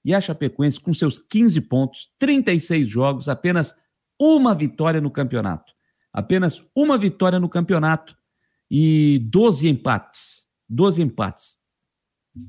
E 0.04 0.14
a 0.14 0.22
Chapecoense 0.22 0.80
com 0.80 0.94
seus 0.94 1.18
15 1.18 1.62
pontos, 1.62 2.10
36 2.20 2.88
jogos, 2.88 3.30
apenas 3.30 3.76
uma 4.20 4.54
vitória 4.54 5.02
no 5.02 5.10
campeonato 5.10 5.71
apenas 6.12 6.64
uma 6.76 6.98
vitória 6.98 7.40
no 7.40 7.50
campeonato 7.50 8.18
e 8.70 9.20
12 9.30 9.68
empates. 9.68 10.48
12 10.70 11.02
empates. 11.02 11.58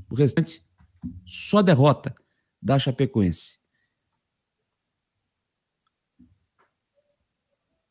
O 0.08 0.14
restante, 0.14 0.64
só 1.24 1.60
derrota 1.62 2.14
da 2.60 2.78
Chapecoense. 2.78 3.58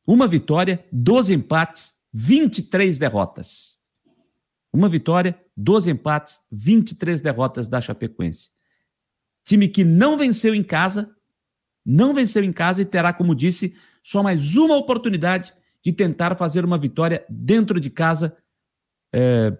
Uma 0.08 0.28
vitória, 0.28 0.86
12 0.92 1.34
empates, 1.34 1.96
23 2.14 2.98
derrotas. 2.98 3.78
Uma 4.72 4.88
vitória, 4.88 5.40
12 5.56 5.92
empates, 5.92 6.40
23 6.52 7.20
derrotas 7.20 7.68
da 7.68 7.82
Chapecoense. 7.82 8.50
Time 9.44 9.68
que 9.68 9.84
não 9.84 10.18
venceu 10.18 10.56
em 10.56 10.64
casa, 10.64 11.16
não 11.86 12.14
venceu 12.14 12.44
em 12.44 12.54
casa 12.54 12.82
e 12.82 12.86
terá, 12.86 13.12
como 13.12 13.36
disse, 13.36 13.76
só 14.02 14.24
mais 14.24 14.56
uma 14.56 14.78
oportunidade 14.78 15.54
de 15.84 15.92
tentar 15.92 16.38
fazer 16.38 16.64
uma 16.64 16.78
vitória 16.78 17.26
dentro 17.30 17.80
de 17.80 17.90
casa 17.90 18.36
é, 19.14 19.56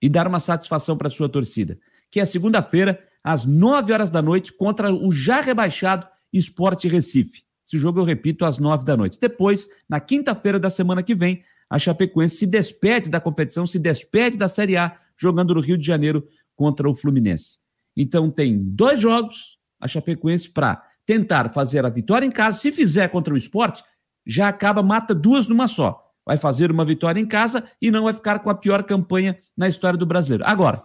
e 0.00 0.08
dar 0.08 0.26
uma 0.26 0.40
satisfação 0.40 0.96
para 0.96 1.10
sua 1.10 1.28
torcida. 1.28 1.78
Que 2.10 2.20
é 2.20 2.24
segunda-feira, 2.24 3.02
às 3.22 3.44
9 3.44 3.92
horas 3.92 4.10
da 4.10 4.22
noite, 4.22 4.52
contra 4.52 4.92
o 4.92 5.10
já 5.10 5.40
rebaixado 5.40 6.06
Esporte 6.32 6.88
Recife. 6.88 7.44
Esse 7.66 7.78
jogo, 7.78 8.00
eu 8.00 8.04
repito, 8.04 8.44
às 8.44 8.58
9 8.58 8.84
da 8.84 8.96
noite. 8.96 9.18
Depois, 9.20 9.68
na 9.88 9.98
quinta-feira 9.98 10.60
da 10.60 10.68
semana 10.68 11.02
que 11.02 11.14
vem, 11.14 11.42
a 11.68 11.78
Chapecoense 11.78 12.36
se 12.36 12.46
despede 12.46 13.08
da 13.08 13.20
competição, 13.20 13.66
se 13.66 13.78
despede 13.78 14.36
da 14.36 14.48
Série 14.48 14.76
A, 14.76 14.96
jogando 15.16 15.54
no 15.54 15.60
Rio 15.60 15.78
de 15.78 15.86
Janeiro 15.86 16.26
contra 16.54 16.88
o 16.88 16.94
Fluminense. 16.94 17.58
Então, 17.96 18.30
tem 18.30 18.58
dois 18.58 19.00
jogos, 19.00 19.58
a 19.80 19.88
Chapecoense, 19.88 20.50
para 20.50 20.82
tentar 21.06 21.52
fazer 21.52 21.84
a 21.84 21.88
vitória 21.88 22.26
em 22.26 22.30
casa. 22.30 22.58
Se 22.58 22.70
fizer 22.70 23.08
contra 23.08 23.32
o 23.32 23.36
esporte, 23.36 23.82
já 24.26 24.48
acaba, 24.48 24.82
mata 24.82 25.14
duas 25.14 25.46
numa 25.46 25.68
só. 25.68 26.00
Vai 26.26 26.36
fazer 26.38 26.70
uma 26.70 26.84
vitória 26.84 27.20
em 27.20 27.26
casa 27.26 27.64
e 27.80 27.90
não 27.90 28.04
vai 28.04 28.14
ficar 28.14 28.38
com 28.38 28.48
a 28.48 28.54
pior 28.54 28.82
campanha 28.82 29.38
na 29.56 29.68
história 29.68 29.98
do 29.98 30.06
brasileiro. 30.06 30.44
Agora, 30.46 30.82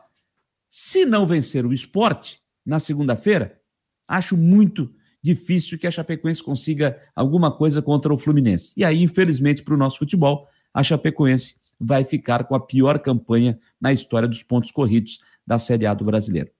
se 0.69 1.05
não 1.05 1.25
vencer 1.25 1.65
o 1.65 1.73
esporte 1.73 2.41
na 2.65 2.79
segunda-feira, 2.79 3.57
acho 4.07 4.35
muito 4.35 4.93
difícil 5.23 5.77
que 5.77 5.87
a 5.87 5.91
Chapecoense 5.91 6.43
consiga 6.43 6.99
alguma 7.15 7.51
coisa 7.51 7.81
contra 7.81 8.13
o 8.13 8.17
Fluminense. 8.17 8.73
E 8.75 8.83
aí, 8.83 9.01
infelizmente, 9.01 9.63
para 9.63 9.73
o 9.73 9.77
nosso 9.77 9.99
futebol, 9.99 10.47
a 10.73 10.83
Chapecoense 10.83 11.55
vai 11.79 12.03
ficar 12.03 12.43
com 12.43 12.55
a 12.55 12.59
pior 12.59 12.99
campanha 12.99 13.57
na 13.79 13.93
história 13.93 14.27
dos 14.27 14.43
pontos 14.43 14.71
corridos 14.71 15.19
da 15.47 15.57
Série 15.57 15.85
A 15.85 15.93
do 15.93 16.03
brasileiro. 16.03 16.51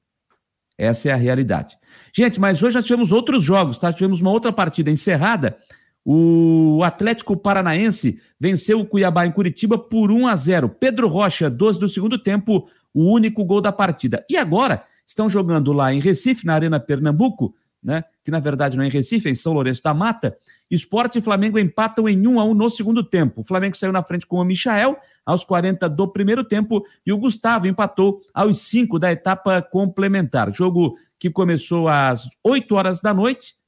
Essa 0.78 1.10
é 1.10 1.12
a 1.12 1.18
realidade. 1.18 1.78
Gente, 2.16 2.40
mas 2.40 2.64
hoje 2.64 2.76
nós 2.76 2.86
tivemos 2.86 3.12
outros 3.12 3.44
jogos, 3.44 3.80
tá? 3.80 3.92
Tivemos 3.92 4.22
uma 4.22 4.32
outra 4.32 4.54
partida 4.54 4.90
encerrada 4.90 5.58
o 6.06 6.82
Atlético 6.84 7.36
Paranaense 7.36 8.20
venceu 8.40 8.80
o 8.80 8.86
Cuiabá 8.86 9.26
em 9.26 9.32
Curitiba 9.32 9.78
por 9.78 10.12
1 10.12 10.28
a 10.28 10.36
0. 10.36 10.70
Pedro 10.70 11.08
Rocha, 11.08 11.50
12 11.50 11.80
do 11.80 11.90
segundo 11.90 12.18
tempo, 12.18 12.68
o 12.94 13.12
único 13.12 13.44
gol 13.46 13.62
da 13.62 13.72
partida. 13.72 14.26
E 14.30 14.38
agora 14.38 14.84
estão 15.06 15.30
jogando 15.30 15.74
lá 15.74 15.94
em 15.94 16.00
Recife, 16.00 16.46
na 16.46 16.56
Arena 16.56 16.80
Pernambuco, 16.80 17.54
né? 17.82 18.04
Que 18.24 18.32
na 18.32 18.40
verdade 18.40 18.76
não 18.76 18.84
é 18.84 18.88
em 18.88 18.92
Recife, 18.92 19.28
é 19.28 19.32
em 19.32 19.36
São 19.36 19.54
Lourenço 19.54 19.82
da 19.82 19.94
Mata. 19.94 20.38
Esporte 20.70 21.20
e 21.20 21.22
Flamengo 21.22 21.58
empatam 21.58 22.08
em 22.08 22.28
1 22.28 22.40
a 22.40 22.44
1 22.44 22.54
no 22.54 22.70
segundo 22.70 23.04
tempo. 23.04 23.42
O 23.42 23.44
Flamengo 23.44 23.78
saiu 23.78 23.92
na 23.92 24.04
frente 24.04 24.26
com 24.26 24.38
o 24.38 24.44
Michael 24.44 24.98
aos 25.26 25.44
40 25.44 25.88
do 25.90 26.08
primeiro 26.08 26.44
tempo 26.44 26.84
e 27.06 27.12
o 27.12 27.18
Gustavo 27.18 27.68
empatou 27.68 28.22
aos 28.34 28.62
5 28.64 29.00
da 29.00 29.12
etapa 29.12 29.62
complementar. 29.62 30.54
Jogo 30.54 30.96
que 31.18 31.30
começou 31.30 31.88
às 31.88 32.30
8 32.44 32.76
horas 32.76 33.02
da 33.02 33.14
noite 33.14 33.59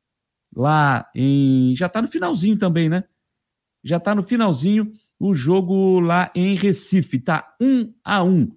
lá 0.55 1.09
em. 1.15 1.75
Já 1.75 1.87
está 1.87 2.01
no 2.01 2.07
finalzinho 2.07 2.57
também, 2.57 2.89
né? 2.89 3.03
Já 3.83 3.97
está 3.97 4.13
no 4.13 4.23
finalzinho 4.23 4.91
o 5.19 5.33
jogo 5.33 5.99
lá 5.99 6.31
em 6.35 6.55
Recife. 6.55 7.19
Tá 7.19 7.55
um 7.59 7.93
a 8.03 8.23
um. 8.23 8.51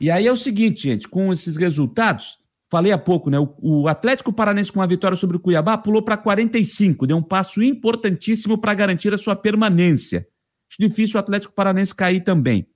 E 0.00 0.10
aí 0.10 0.26
é 0.26 0.32
o 0.32 0.36
seguinte, 0.36 0.82
gente, 0.82 1.08
com 1.08 1.32
esses 1.32 1.56
resultados, 1.56 2.38
falei 2.70 2.92
há 2.92 2.98
pouco, 2.98 3.30
né? 3.30 3.38
O, 3.38 3.54
o 3.60 3.88
Atlético 3.88 4.32
Paranense 4.32 4.70
com 4.70 4.82
a 4.82 4.86
vitória 4.86 5.16
sobre 5.16 5.36
o 5.36 5.40
Cuiabá 5.40 5.78
pulou 5.78 6.02
para 6.02 6.16
45, 6.16 7.06
deu 7.06 7.16
um 7.16 7.22
passo 7.22 7.62
importantíssimo 7.62 8.58
para 8.58 8.74
garantir 8.74 9.14
a 9.14 9.18
sua 9.18 9.34
permanência. 9.34 10.26
Acho 10.70 10.88
difícil 10.88 11.16
o 11.16 11.20
Atlético 11.20 11.54
Paranense 11.54 11.94
cair 11.94 12.20
também. 12.20 12.68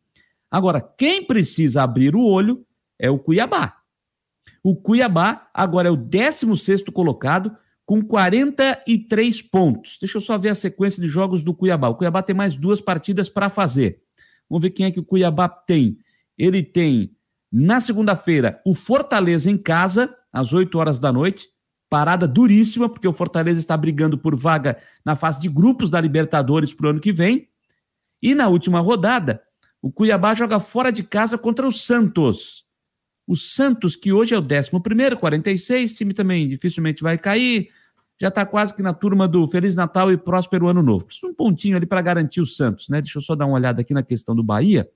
Agora, 0.50 0.80
quem 0.80 1.24
precisa 1.24 1.82
abrir 1.82 2.14
o 2.16 2.24
olho 2.24 2.64
é 2.98 3.10
o 3.10 3.18
Cuiabá. 3.18 3.76
O 4.62 4.74
Cuiabá 4.76 5.48
agora 5.54 5.88
é 5.88 5.90
o 5.90 5.96
16 5.96 6.84
colocado, 6.92 7.56
com 7.90 8.00
43 8.00 9.42
pontos. 9.42 9.98
Deixa 10.00 10.16
eu 10.16 10.22
só 10.22 10.38
ver 10.38 10.50
a 10.50 10.54
sequência 10.54 11.02
de 11.02 11.08
jogos 11.08 11.42
do 11.42 11.52
Cuiabá. 11.52 11.88
O 11.88 11.96
Cuiabá 11.96 12.22
tem 12.22 12.36
mais 12.36 12.54
duas 12.54 12.80
partidas 12.80 13.28
para 13.28 13.50
fazer. 13.50 14.00
Vamos 14.48 14.62
ver 14.62 14.70
quem 14.70 14.86
é 14.86 14.92
que 14.92 15.00
o 15.00 15.04
Cuiabá 15.04 15.48
tem. 15.48 15.98
Ele 16.38 16.62
tem, 16.62 17.16
na 17.50 17.80
segunda-feira, 17.80 18.62
o 18.64 18.74
Fortaleza 18.74 19.50
em 19.50 19.58
casa, 19.58 20.16
às 20.32 20.52
8 20.52 20.78
horas 20.78 21.00
da 21.00 21.12
noite. 21.12 21.48
Parada 21.88 22.28
duríssima, 22.28 22.88
porque 22.88 23.08
o 23.08 23.12
Fortaleza 23.12 23.58
está 23.58 23.76
brigando 23.76 24.16
por 24.16 24.36
vaga 24.36 24.78
na 25.04 25.16
fase 25.16 25.40
de 25.40 25.48
grupos 25.48 25.90
da 25.90 26.00
Libertadores 26.00 26.72
para 26.72 26.86
o 26.86 26.90
ano 26.90 27.00
que 27.00 27.12
vem. 27.12 27.48
E 28.22 28.36
na 28.36 28.46
última 28.46 28.78
rodada, 28.78 29.42
o 29.82 29.90
Cuiabá 29.90 30.32
joga 30.32 30.60
fora 30.60 30.92
de 30.92 31.02
casa 31.02 31.36
contra 31.36 31.66
o 31.66 31.72
Santos. 31.72 32.64
O 33.26 33.34
Santos, 33.34 33.96
que 33.96 34.12
hoje 34.12 34.32
é 34.32 34.38
o 34.38 34.42
11, 34.42 35.16
46, 35.18 35.94
time 35.96 36.14
também 36.14 36.46
dificilmente 36.46 37.02
vai 37.02 37.18
cair 37.18 37.68
já 38.20 38.28
está 38.28 38.44
quase 38.44 38.74
que 38.74 38.82
na 38.82 38.92
turma 38.92 39.26
do 39.26 39.48
Feliz 39.48 39.74
Natal 39.74 40.12
e 40.12 40.16
Próspero 40.16 40.68
Ano 40.68 40.82
Novo. 40.82 41.06
Precisa 41.06 41.26
um 41.26 41.34
pontinho 41.34 41.76
ali 41.76 41.86
para 41.86 42.02
garantir 42.02 42.40
o 42.40 42.46
Santos, 42.46 42.88
né? 42.90 43.00
Deixa 43.00 43.18
eu 43.18 43.22
só 43.22 43.34
dar 43.34 43.46
uma 43.46 43.54
olhada 43.54 43.80
aqui 43.80 43.94
na 43.94 44.02
questão 44.02 44.36
do 44.36 44.42
Bahia, 44.42 44.86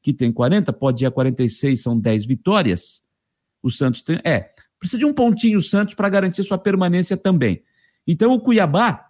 que 0.00 0.12
tem 0.12 0.32
40, 0.32 0.72
pode 0.72 1.04
ir 1.04 1.06
a 1.06 1.10
46, 1.10 1.82
são 1.82 1.98
10 1.98 2.24
vitórias. 2.24 3.02
O 3.60 3.68
Santos 3.68 4.00
tem. 4.02 4.20
É, 4.24 4.50
precisa 4.78 5.00
de 5.00 5.04
um 5.04 5.12
pontinho 5.12 5.58
o 5.58 5.62
Santos 5.62 5.94
para 5.94 6.08
garantir 6.08 6.44
sua 6.44 6.56
permanência 6.56 7.16
também. 7.16 7.64
Então 8.06 8.32
o 8.32 8.40
Cuiabá 8.40 9.06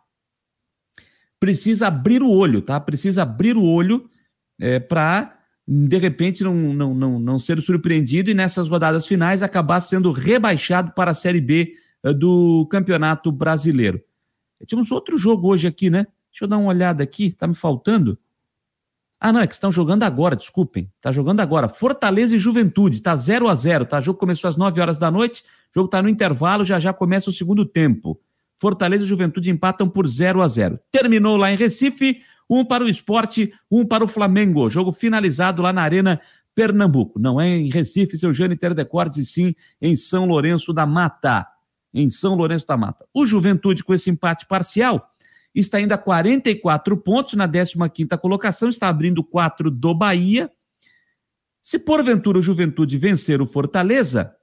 precisa 1.39 1.89
abrir 1.89 2.23
o 2.23 2.31
olho, 2.31 2.63
tá? 2.63 2.81
Precisa 2.81 3.23
abrir 3.23 3.55
o 3.55 3.65
olho 3.65 4.11
é, 4.59 4.81
para 4.81 5.37
de 5.71 5.99
repente 5.99 6.43
não, 6.43 6.55
não, 6.55 6.95
não, 6.95 7.21
não 7.21 7.39
ser 7.39 7.61
surpreendido 7.61 8.31
e 8.31 8.35
nessas 8.35 8.69
rodadas 8.69 9.07
finais 9.07 9.43
acabar 9.43 9.83
sendo 9.83 10.11
rebaixado 10.11 10.93
para 10.93 11.11
a 11.11 11.15
Série 11.15 11.43
B 11.43 11.75
do 12.05 12.67
Campeonato 12.71 13.31
Brasileiro. 13.33 14.03
Tínhamos 14.67 14.91
outro 14.91 15.17
jogo 15.17 15.49
hoje 15.49 15.67
aqui, 15.67 15.91
né? 15.91 16.07
Deixa 16.31 16.45
eu 16.45 16.49
dar 16.49 16.59
uma 16.59 16.69
olhada 16.69 17.03
aqui, 17.03 17.33
tá 17.33 17.47
me 17.47 17.55
faltando. 17.55 18.19
Ah, 19.21 19.33
não, 19.33 19.41
é 19.41 19.47
que 19.47 19.55
estão 19.55 19.73
jogando 19.73 20.05
agora, 20.05 20.37
desculpem. 20.37 20.91
Tá 21.01 21.11
jogando 21.11 21.41
agora. 21.41 21.69
Fortaleza 21.69 22.37
e 22.37 22.39
Juventude, 22.39 23.03
tá 23.03 23.17
0 23.17 23.49
a 23.49 23.55
0 23.55 23.85
tá? 23.85 23.99
O 23.99 24.03
jogo 24.03 24.19
começou 24.19 24.49
às 24.49 24.57
9 24.57 24.81
horas 24.81 24.99
da 24.99 25.11
noite, 25.11 25.43
o 25.43 25.81
jogo 25.81 25.89
tá 25.89 26.01
no 26.01 26.09
intervalo, 26.09 26.65
já 26.65 26.79
já 26.79 26.93
começa 26.93 27.29
o 27.29 27.33
segundo 27.33 27.65
tempo. 27.65 28.21
Fortaleza 28.59 29.05
e 29.05 29.07
Juventude 29.07 29.51
empatam 29.51 29.89
por 29.89 30.07
0 30.07 30.41
a 30.43 30.49
0 30.49 30.79
Terminou 30.91 31.37
lá 31.37 31.53
em 31.53 31.57
Recife, 31.57 32.23
um 32.49 32.65
para 32.65 32.85
o 32.85 32.89
esporte, 32.89 33.53
um 33.71 33.85
para 33.85 34.05
o 34.05 34.09
Flamengo. 34.09 34.71
Jogo 34.71 34.93
finalizado 34.93 35.63
lá 35.63 35.73
na 35.73 35.83
Arena 35.83 36.21
Pernambuco. 36.55 37.19
Não 37.19 37.41
é 37.41 37.49
em 37.49 37.71
Recife, 37.71 38.19
seu 38.19 38.33
Jâniter 38.33 38.73
Decortes, 38.75 39.19
e 39.19 39.27
sim 39.27 39.55
em 39.83 39.97
São 39.97 40.27
Lourenço 40.27 40.73
da 40.73 40.87
Mata 40.87 41.47
em 41.93 42.09
São 42.09 42.35
Lourenço 42.35 42.67
da 42.67 42.77
Mata. 42.77 43.07
O 43.13 43.25
Juventude, 43.27 43.83
com 43.85 43.95
esse 43.95 44.11
empate 44.11 44.47
parcial, 44.47 45.11
está 45.55 45.79
ainda 45.79 45.95
a 45.95 45.99
44 45.99 46.97
pontos 46.97 47.35
na 47.35 47.49
15ª 47.49 48.19
colocação, 48.19 48.69
está 48.69 48.89
abrindo 48.89 49.25
4 49.25 49.71
do 49.71 49.95
Bahia. 49.95 50.51
Se 51.63 51.79
porventura 51.79 52.39
o 52.39 52.43
Juventude 52.43 52.97
vencer 52.97 53.41
o 53.41 53.47
Fortaleza, 53.47 54.35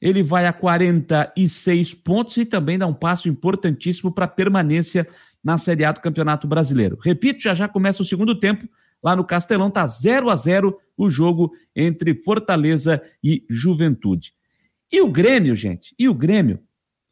ele 0.00 0.22
vai 0.22 0.46
a 0.46 0.52
46 0.52 1.94
pontos 1.94 2.36
e 2.36 2.44
também 2.44 2.78
dá 2.78 2.86
um 2.86 2.94
passo 2.94 3.28
importantíssimo 3.28 4.12
para 4.12 4.24
a 4.24 4.28
permanência 4.28 5.06
na 5.42 5.56
Série 5.56 5.84
A 5.84 5.92
do 5.92 6.00
Campeonato 6.00 6.46
Brasileiro. 6.46 6.98
Repito, 7.00 7.42
já 7.42 7.54
já 7.54 7.68
começa 7.68 8.02
o 8.02 8.04
segundo 8.04 8.34
tempo, 8.34 8.68
lá 9.02 9.16
no 9.16 9.24
Castelão, 9.24 9.70
tá 9.70 9.86
0 9.86 10.28
a 10.30 10.36
0 10.36 10.78
o 10.96 11.08
jogo 11.08 11.52
entre 11.74 12.14
Fortaleza 12.14 13.02
e 13.22 13.44
Juventude. 13.48 14.34
E 14.92 15.00
o 15.00 15.08
Grêmio, 15.08 15.56
gente, 15.56 15.94
e 15.98 16.06
o 16.06 16.14
Grêmio? 16.14 16.62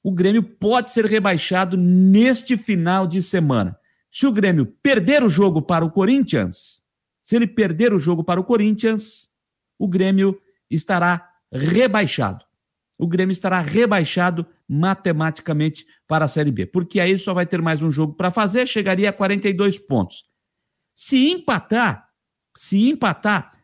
O 0.02 0.12
Grêmio 0.12 0.42
pode 0.42 0.90
ser 0.90 1.06
rebaixado 1.06 1.76
neste 1.76 2.58
final 2.58 3.06
de 3.06 3.22
semana. 3.22 3.78
Se 4.10 4.26
o 4.26 4.32
Grêmio 4.32 4.66
perder 4.82 5.22
o 5.22 5.30
jogo 5.30 5.62
para 5.62 5.84
o 5.84 5.90
Corinthians, 5.90 6.82
se 7.24 7.36
ele 7.36 7.46
perder 7.46 7.92
o 7.94 7.98
jogo 7.98 8.22
para 8.22 8.40
o 8.40 8.44
Corinthians, 8.44 9.30
o 9.78 9.88
Grêmio 9.88 10.38
estará 10.70 11.30
rebaixado. 11.50 12.44
O 12.98 13.06
Grêmio 13.06 13.32
estará 13.32 13.60
rebaixado 13.60 14.46
matematicamente 14.68 15.86
para 16.06 16.26
a 16.26 16.28
Série 16.28 16.52
B, 16.52 16.66
porque 16.66 17.00
aí 17.00 17.18
só 17.18 17.32
vai 17.32 17.46
ter 17.46 17.62
mais 17.62 17.80
um 17.82 17.90
jogo 17.90 18.12
para 18.12 18.30
fazer, 18.30 18.68
chegaria 18.68 19.08
a 19.08 19.12
42 19.12 19.78
pontos. 19.78 20.24
Se 20.94 21.30
empatar, 21.30 22.10
se 22.56 22.90
empatar, 22.90 23.58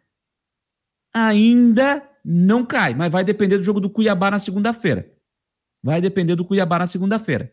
ainda 1.12 2.03
não 2.29 2.66
cai, 2.66 2.93
mas 2.93 3.12
vai 3.12 3.22
depender 3.22 3.57
do 3.57 3.62
jogo 3.62 3.79
do 3.79 3.89
Cuiabá 3.89 4.33
na 4.33 4.41
segunda-feira. 4.41 5.09
Vai 5.81 6.01
depender 6.01 6.35
do 6.35 6.45
Cuiabá 6.45 6.81
na 6.81 6.89
segunda-feira. 6.89 7.53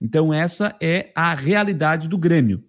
Então, 0.00 0.32
essa 0.32 0.76
é 0.80 1.10
a 1.16 1.34
realidade 1.34 2.06
do 2.06 2.16
Grêmio. 2.16 2.62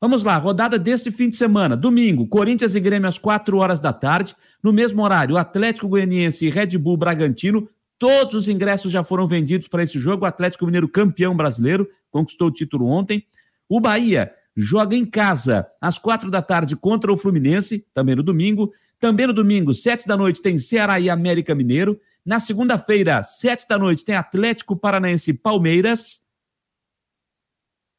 Vamos 0.00 0.24
lá, 0.24 0.36
rodada 0.38 0.80
deste 0.80 1.12
fim 1.12 1.28
de 1.28 1.36
semana. 1.36 1.76
Domingo, 1.76 2.26
Corinthians 2.26 2.74
e 2.74 2.80
Grêmio 2.80 3.08
às 3.08 3.18
4 3.18 3.56
horas 3.56 3.78
da 3.78 3.92
tarde. 3.92 4.34
No 4.60 4.72
mesmo 4.72 5.00
horário, 5.02 5.36
Atlético 5.36 5.88
Goianiense 5.88 6.44
e 6.44 6.50
Red 6.50 6.76
Bull 6.76 6.96
Bragantino. 6.96 7.68
Todos 7.96 8.34
os 8.34 8.48
ingressos 8.48 8.90
já 8.90 9.04
foram 9.04 9.28
vendidos 9.28 9.68
para 9.68 9.84
esse 9.84 9.96
jogo. 9.96 10.24
O 10.24 10.26
Atlético 10.26 10.66
Mineiro, 10.66 10.88
campeão 10.88 11.36
brasileiro, 11.36 11.88
conquistou 12.10 12.48
o 12.48 12.52
título 12.52 12.86
ontem. 12.88 13.24
O 13.68 13.80
Bahia 13.80 14.32
joga 14.56 14.96
em 14.96 15.04
casa 15.06 15.68
às 15.80 15.98
quatro 15.98 16.32
da 16.32 16.42
tarde 16.42 16.74
contra 16.74 17.12
o 17.12 17.16
Fluminense, 17.16 17.86
também 17.94 18.16
no 18.16 18.24
domingo. 18.24 18.72
Também 19.02 19.26
no 19.26 19.32
domingo, 19.32 19.74
sete 19.74 20.06
da 20.06 20.16
noite, 20.16 20.40
tem 20.40 20.56
Ceará 20.58 21.00
e 21.00 21.10
América 21.10 21.56
Mineiro. 21.56 22.00
Na 22.24 22.38
segunda-feira, 22.38 23.24
sete 23.24 23.66
da 23.66 23.76
noite, 23.76 24.04
tem 24.04 24.14
Atlético 24.14 24.76
Paranaense 24.76 25.32
e 25.32 25.34
Palmeiras. 25.34 26.20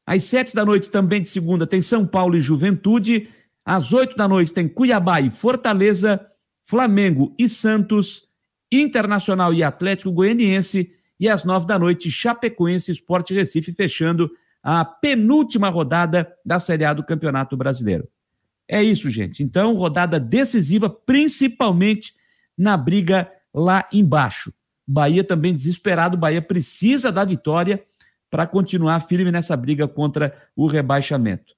Às 0.06 0.24
sete 0.24 0.54
da 0.54 0.64
noite, 0.64 0.90
também 0.90 1.20
de 1.20 1.28
segunda, 1.28 1.66
tem 1.66 1.82
São 1.82 2.06
Paulo 2.06 2.38
e 2.38 2.40
Juventude. 2.40 3.28
Às 3.66 3.92
oito 3.92 4.16
da 4.16 4.26
noite, 4.26 4.54
tem 4.54 4.66
Cuiabá 4.66 5.20
e 5.20 5.30
Fortaleza, 5.30 6.26
Flamengo 6.64 7.34
e 7.38 7.50
Santos, 7.50 8.26
Internacional 8.72 9.52
e 9.52 9.62
Atlético 9.62 10.10
Goianiense. 10.10 10.90
E 11.20 11.28
às 11.28 11.44
nove 11.44 11.66
da 11.66 11.78
noite, 11.78 12.10
Chapecoense 12.10 12.90
e 12.90 12.94
Sport 12.94 13.30
Recife, 13.32 13.74
fechando 13.74 14.30
a 14.62 14.82
penúltima 14.86 15.68
rodada 15.68 16.34
da 16.42 16.58
Série 16.58 16.86
A 16.86 16.94
do 16.94 17.04
Campeonato 17.04 17.58
Brasileiro. 17.58 18.08
É 18.68 18.82
isso, 18.82 19.10
gente. 19.10 19.42
Então, 19.42 19.74
rodada 19.74 20.18
decisiva, 20.18 20.88
principalmente 20.88 22.14
na 22.56 22.76
briga 22.76 23.30
lá 23.52 23.86
embaixo. 23.92 24.52
Bahia 24.86 25.24
também 25.24 25.54
desesperado, 25.54 26.16
Bahia 26.16 26.42
precisa 26.42 27.10
da 27.10 27.24
vitória 27.24 27.82
para 28.30 28.46
continuar 28.46 29.00
firme 29.00 29.30
nessa 29.30 29.56
briga 29.56 29.86
contra 29.86 30.34
o 30.56 30.66
rebaixamento. 30.66 31.54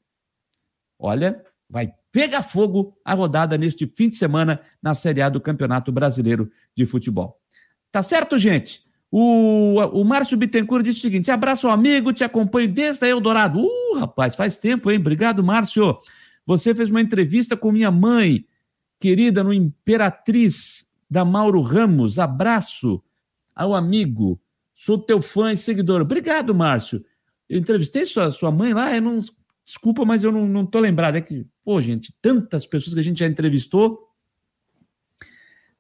Olha, 0.99 1.43
vai 1.69 1.93
pegar 2.13 2.43
fogo 2.43 2.97
a 3.05 3.15
rodada 3.15 3.59
neste 3.59 3.87
fim 3.87 4.09
de 4.09 4.17
semana 4.17 4.61
na 4.83 4.95
Série 4.95 5.23
A 5.23 5.29
do 5.29 5.41
Campeonato 5.41 5.91
Brasileiro 5.91 6.51
de 6.75 6.87
Futebol. 6.87 7.39
Tá 7.91 8.03
certo, 8.03 8.39
gente? 8.39 8.85
O, 9.11 9.79
o 9.93 10.05
Márcio 10.05 10.37
Bittencourt 10.37 10.85
disse 10.85 10.99
o 10.99 11.03
seguinte: 11.03 11.31
abraço, 11.31 11.69
amigo, 11.69 12.13
te 12.13 12.25
acompanho 12.25 12.69
desde 12.69 13.05
a 13.07 13.09
Eldorado. 13.09 13.61
Uh, 13.61 13.99
rapaz, 13.99 14.35
faz 14.35 14.59
tempo, 14.59 14.91
hein? 14.91 14.99
Obrigado, 14.99 15.43
Márcio. 15.43 15.99
Você 16.47 16.75
fez 16.75 16.89
uma 16.89 17.01
entrevista 17.01 17.57
com 17.57 17.73
minha 17.73 17.91
mãe, 17.91 18.47
querida, 19.01 19.43
no 19.43 19.53
Imperatriz 19.53 20.87
da 21.11 21.25
Mauro 21.25 21.61
Ramos. 21.61 22.19
Abraço 22.19 23.03
ao 23.55 23.75
amigo. 23.75 24.41
Sou 24.73 24.99
teu 24.99 25.21
fã 25.21 25.53
e 25.53 25.57
seguidor. 25.57 26.03
Obrigado, 26.03 26.55
Márcio. 26.55 27.05
Eu 27.49 27.59
entrevistei 27.59 28.05
sua, 28.05 28.31
sua 28.31 28.51
mãe 28.51 28.73
lá, 28.73 28.95
eu 28.95 29.03
não. 29.03 29.21
Desculpa, 29.65 30.05
mas 30.05 30.23
eu 30.23 30.31
não, 30.31 30.47
não 30.47 30.65
tô 30.65 30.79
lembrado. 30.79 31.17
É 31.17 31.21
que, 31.21 31.45
pô, 31.65 31.83
gente, 31.83 32.15
tantas 32.23 32.65
pessoas 32.65 32.95
que 32.95 33.01
a 33.01 33.03
gente 33.03 33.19
já 33.19 33.27
entrevistou. 33.27 34.07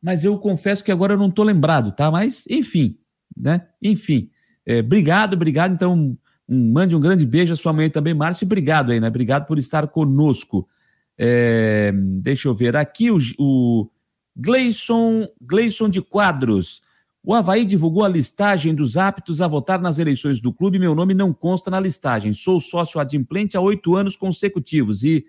Mas 0.03 0.25
eu 0.25 0.39
confesso 0.39 0.83
que 0.83 0.93
agora 0.93 1.14
eu 1.14 1.19
não 1.19 1.31
tô 1.31 1.43
lembrado, 1.43 1.93
tá? 1.93 2.11
Mas, 2.11 2.45
enfim, 2.49 2.99
né? 3.37 3.69
Enfim. 3.81 4.31
É, 4.64 4.81
obrigado, 4.81 5.35
obrigado. 5.35 5.73
Então, 5.73 6.19
um, 6.49 6.73
mande 6.73 6.95
um 6.95 7.01
grande 7.01 7.27
beijo 7.27 7.53
à 7.53 7.57
sua 7.57 7.73
mãe 7.73 7.91
também, 7.91 8.15
Márcio. 8.15 8.45
Obrigado 8.45 8.93
aí, 8.93 9.01
né? 9.01 9.09
Obrigado 9.09 9.47
por 9.47 9.59
estar 9.59 9.87
conosco. 9.89 10.69
É, 11.19 11.93
deixa 11.95 12.49
eu 12.49 12.55
ver 12.55 12.77
aqui 12.77 13.11
o, 13.11 13.19
o 13.39 13.91
Gleison, 14.37 15.27
Gleison 15.41 15.89
de 15.89 16.03
Quadros. 16.03 16.83
O 17.25 17.35
Havaí 17.35 17.65
divulgou 17.65 18.05
a 18.05 18.09
listagem 18.09 18.75
dos 18.75 18.97
aptos 18.97 19.41
a 19.41 19.49
votar 19.49 19.81
nas 19.81 19.99
eleições 19.99 20.41
do 20.41 20.53
clube. 20.53 20.79
Meu 20.79 20.95
nome 20.95 21.13
não 21.13 21.33
consta 21.33 21.71
na 21.71 21.81
listagem. 21.81 22.33
Sou 22.33 22.61
sócio 22.61 23.01
adimplente 23.01 23.57
há 23.57 23.61
oito 23.61 23.97
anos 23.97 24.15
consecutivos 24.15 25.03
e 25.03 25.27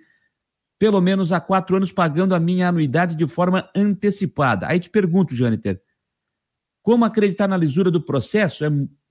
pelo 0.77 1.01
menos 1.01 1.31
há 1.31 1.39
quatro 1.39 1.75
anos 1.75 1.91
pagando 1.91 2.35
a 2.35 2.39
minha 2.39 2.67
anuidade 2.67 3.15
de 3.15 3.27
forma 3.27 3.67
antecipada. 3.75 4.67
Aí 4.67 4.79
te 4.79 4.91
pergunto, 4.91 5.33
Jâniter, 5.33 5.81
como 6.83 7.03
acreditar 7.03 7.47
na 7.47 7.57
lisura 7.57 7.89
do 7.89 7.99
processo? 7.99 8.63
É 8.63 8.69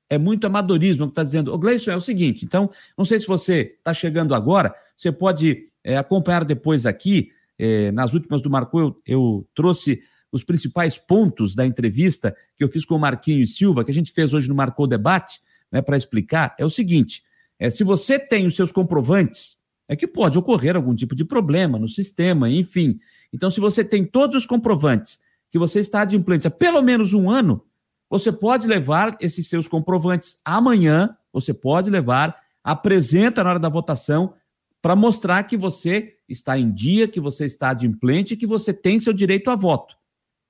é 0.08 0.18
muito 0.18 0.46
amadorismo 0.46 1.06
que 1.06 1.12
está 1.12 1.22
dizendo. 1.22 1.52
O 1.52 1.58
Gleison 1.58 1.90
é 1.90 1.96
o 1.96 2.00
seguinte, 2.00 2.44
então, 2.44 2.70
não 2.96 3.04
sei 3.04 3.18
se 3.20 3.26
você 3.26 3.74
está 3.78 3.92
chegando 3.92 4.34
agora, 4.34 4.74
você 4.96 5.10
pode 5.10 5.68
é, 5.84 5.96
acompanhar 5.96 6.44
depois 6.44 6.86
aqui, 6.86 7.30
é, 7.58 7.90
nas 7.92 8.14
últimas 8.14 8.42
do 8.42 8.50
Marco, 8.50 8.78
eu, 8.78 9.02
eu, 9.06 9.48
trouxe 9.54 10.00
os 10.30 10.44
principais 10.44 10.98
pontos 10.98 11.54
da 11.54 11.64
entrevista 11.64 12.36
que 12.56 12.62
eu 12.62 12.68
fiz 12.68 12.84
com 12.84 12.96
o 12.96 12.98
Marquinho 12.98 13.40
e 13.40 13.46
Silva, 13.46 13.84
que 13.84 13.90
a 13.90 13.94
gente 13.94 14.12
fez 14.12 14.34
hoje 14.34 14.48
no 14.48 14.54
Marcou 14.54 14.86
Debate, 14.86 15.40
né, 15.70 15.80
para 15.80 15.96
explicar, 15.96 16.54
é 16.58 16.64
o 16.64 16.70
seguinte, 16.70 17.22
é, 17.58 17.70
se 17.70 17.82
você 17.82 18.18
tem 18.18 18.46
os 18.46 18.54
seus 18.54 18.70
comprovantes, 18.70 19.56
é 19.88 19.96
que 19.96 20.06
pode 20.06 20.36
ocorrer 20.36 20.76
algum 20.76 20.94
tipo 20.94 21.14
de 21.14 21.24
problema 21.24 21.78
no 21.78 21.88
sistema, 21.88 22.50
enfim. 22.50 22.98
Então, 23.32 23.50
se 23.50 23.60
você 23.60 23.84
tem 23.84 24.04
todos 24.04 24.36
os 24.36 24.46
comprovantes 24.46 25.18
que 25.50 25.58
você 25.58 25.80
está 25.80 26.02
adimplente 26.02 26.46
há 26.46 26.50
pelo 26.50 26.82
menos 26.82 27.14
um 27.14 27.30
ano, 27.30 27.62
você 28.08 28.30
pode 28.30 28.66
levar 28.66 29.16
esses 29.20 29.48
seus 29.48 29.66
comprovantes 29.66 30.40
amanhã, 30.44 31.16
você 31.32 31.52
pode 31.52 31.90
levar, 31.90 32.36
apresenta 32.62 33.42
na 33.42 33.50
hora 33.50 33.58
da 33.58 33.68
votação 33.68 34.34
para 34.80 34.94
mostrar 34.94 35.42
que 35.44 35.56
você 35.56 36.14
está 36.28 36.58
em 36.58 36.72
dia, 36.72 37.08
que 37.08 37.20
você 37.20 37.44
está 37.44 37.70
adimplente 37.70 38.34
e 38.34 38.36
que 38.36 38.46
você 38.46 38.72
tem 38.72 39.00
seu 39.00 39.12
direito 39.12 39.50
a 39.50 39.56
voto. 39.56 39.96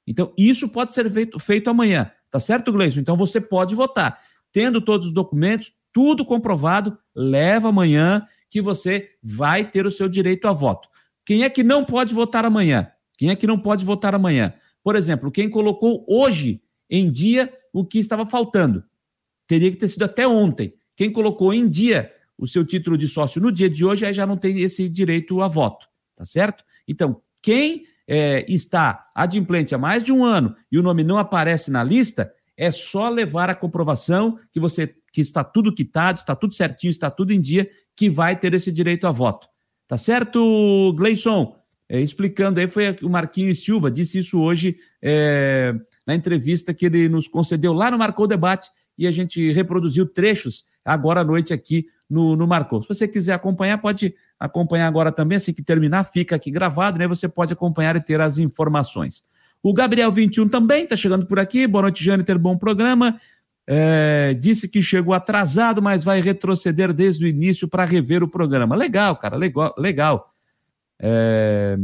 Então, 0.07 0.33
isso 0.37 0.69
pode 0.69 0.93
ser 0.93 1.11
feito, 1.11 1.39
feito 1.39 1.71
amanhã, 1.71 2.11
tá 2.31 2.39
certo, 2.39 2.73
Gleison? 2.73 3.01
Então, 3.01 3.17
você 3.17 3.41
pode 3.41 3.75
votar. 3.75 4.21
Tendo 4.53 4.81
todos 4.81 5.09
os 5.09 5.13
documentos, 5.13 5.73
tudo 5.93 6.25
comprovado, 6.25 6.97
leva 7.15 7.71
amanhã 7.71 8.27
que 8.51 8.61
você 8.61 9.11
vai 9.23 9.69
ter 9.69 9.87
o 9.87 9.91
seu 9.91 10.09
direito 10.09 10.47
a 10.47 10.53
voto. 10.53 10.89
Quem 11.25 11.43
é 11.43 11.51
que 11.51 11.65
não 11.65 11.85
pode 11.85 12.15
votar 12.15 12.45
amanhã? 12.45 12.91
Quem 13.19 13.31
é 13.31 13.37
que 13.37 13.47
não 13.47 13.59
pode 13.59 13.85
votar 13.85 14.15
amanhã? 14.15 14.55
Por 14.85 14.95
exemplo, 14.95 15.33
quem 15.33 15.51
colocou 15.51 16.05
hoje 16.09 16.63
em 16.89 17.11
dia 17.11 17.53
o 17.73 17.85
que 17.85 17.99
estava 17.99 18.25
faltando. 18.27 18.85
Teria 19.47 19.71
que 19.71 19.77
ter 19.77 19.89
sido 19.89 20.05
até 20.05 20.27
ontem. 20.27 20.75
Quem 20.95 21.13
colocou 21.13 21.53
em 21.53 21.69
dia 21.69 22.13
o 22.39 22.47
seu 22.47 22.65
título 22.65 22.99
de 22.99 23.09
sócio 23.09 23.41
no 23.41 23.51
dia 23.51 23.69
de 23.69 23.85
hoje 23.85 24.05
aí 24.05 24.13
já 24.13 24.27
não 24.27 24.37
tem 24.37 24.61
esse 24.61 24.89
direito 24.89 25.41
a 25.41 25.49
voto, 25.49 25.87
tá 26.15 26.25
certo? 26.25 26.65
Então, 26.87 27.21
quem 27.43 27.85
é, 28.07 28.45
está 28.49 29.09
adimplente 29.15 29.75
há 29.75 29.79
mais 29.79 30.05
de 30.05 30.13
um 30.13 30.25
ano 30.25 30.55
e 30.71 30.79
o 30.79 30.83
nome 30.83 31.03
não 31.03 31.19
aparece 31.19 31.71
na 31.71 31.83
lista, 31.83 32.33
é 32.57 32.71
só 32.71 33.09
levar 33.09 33.51
a 33.51 33.55
comprovação 33.55 34.39
que 34.51 34.61
você 34.61 34.95
que 35.13 35.21
está 35.23 35.43
tudo 35.43 35.75
quitado, 35.75 36.19
está 36.19 36.37
tudo 36.37 36.55
certinho, 36.55 36.91
está 36.91 37.11
tudo 37.11 37.33
em 37.33 37.41
dia, 37.41 37.71
que 37.95 38.11
vai 38.11 38.39
ter 38.39 38.53
esse 38.53 38.71
direito 38.71 39.07
a 39.07 39.11
voto. 39.11 39.49
Tá 39.89 39.97
certo, 39.97 40.93
Gleison? 40.95 41.57
É, 41.89 42.01
explicando 42.01 42.61
aí, 42.61 42.69
foi 42.69 42.99
o 43.03 43.09
Marquinhos 43.09 43.65
Silva, 43.65 43.91
disse 43.91 44.19
isso 44.19 44.39
hoje 44.39 44.77
é, 45.01 45.75
na 46.07 46.15
entrevista 46.15 46.73
que 46.73 46.87
ele 46.87 47.09
nos 47.09 47.27
concedeu 47.27 47.73
lá 47.73 47.91
no 47.91 47.99
Marcou 47.99 48.27
Debate 48.27 48.71
e 48.97 49.07
a 49.07 49.11
gente 49.11 49.53
reproduziu 49.53 50.07
trechos 50.07 50.65
agora 50.85 51.21
à 51.21 51.25
noite 51.25 51.53
aqui 51.53 51.87
no, 52.09 52.37
no 52.37 52.47
Marcou. 52.47 52.81
Se 52.81 52.89
você 52.89 53.09
quiser 53.09 53.33
acompanhar, 53.33 53.79
pode 53.79 54.15
acompanhar 54.39 54.87
agora 54.87 55.11
também, 55.11 55.37
assim 55.37 55.53
que 55.53 55.63
terminar, 55.63 56.05
fica 56.05 56.37
aqui 56.37 56.51
gravado, 56.51 56.99
né? 56.99 57.09
Você 57.09 57.29
pode 57.29 57.53
acompanhar 57.53 57.97
e 57.97 58.01
ter 58.01 58.21
as 58.21 58.39
informações. 58.39 59.25
O 59.63 59.73
Gabriel 59.73 60.13
21 60.13 60.49
também 60.49 60.85
está 60.85 60.97
chegando 60.97 61.27
por 61.27 61.41
aqui. 61.41 61.67
Boa 61.67 61.83
noite, 61.83 62.05
Jâniter, 62.05 62.39
bom 62.39 62.57
programa. 62.57 63.21
É, 63.67 64.33
disse 64.35 64.69
que 64.69 64.81
chegou 64.81 65.13
atrasado, 65.13 65.83
mas 65.83 66.05
vai 66.05 66.21
retroceder 66.21 66.93
desde 66.93 67.25
o 67.25 67.29
início 67.29 67.67
para 67.67 67.85
rever 67.85 68.23
o 68.23 68.29
programa. 68.29 68.77
Legal, 68.77 69.17
cara, 69.17 69.37
legal. 69.37 69.75
legal. 69.77 70.31
É, 71.01 71.77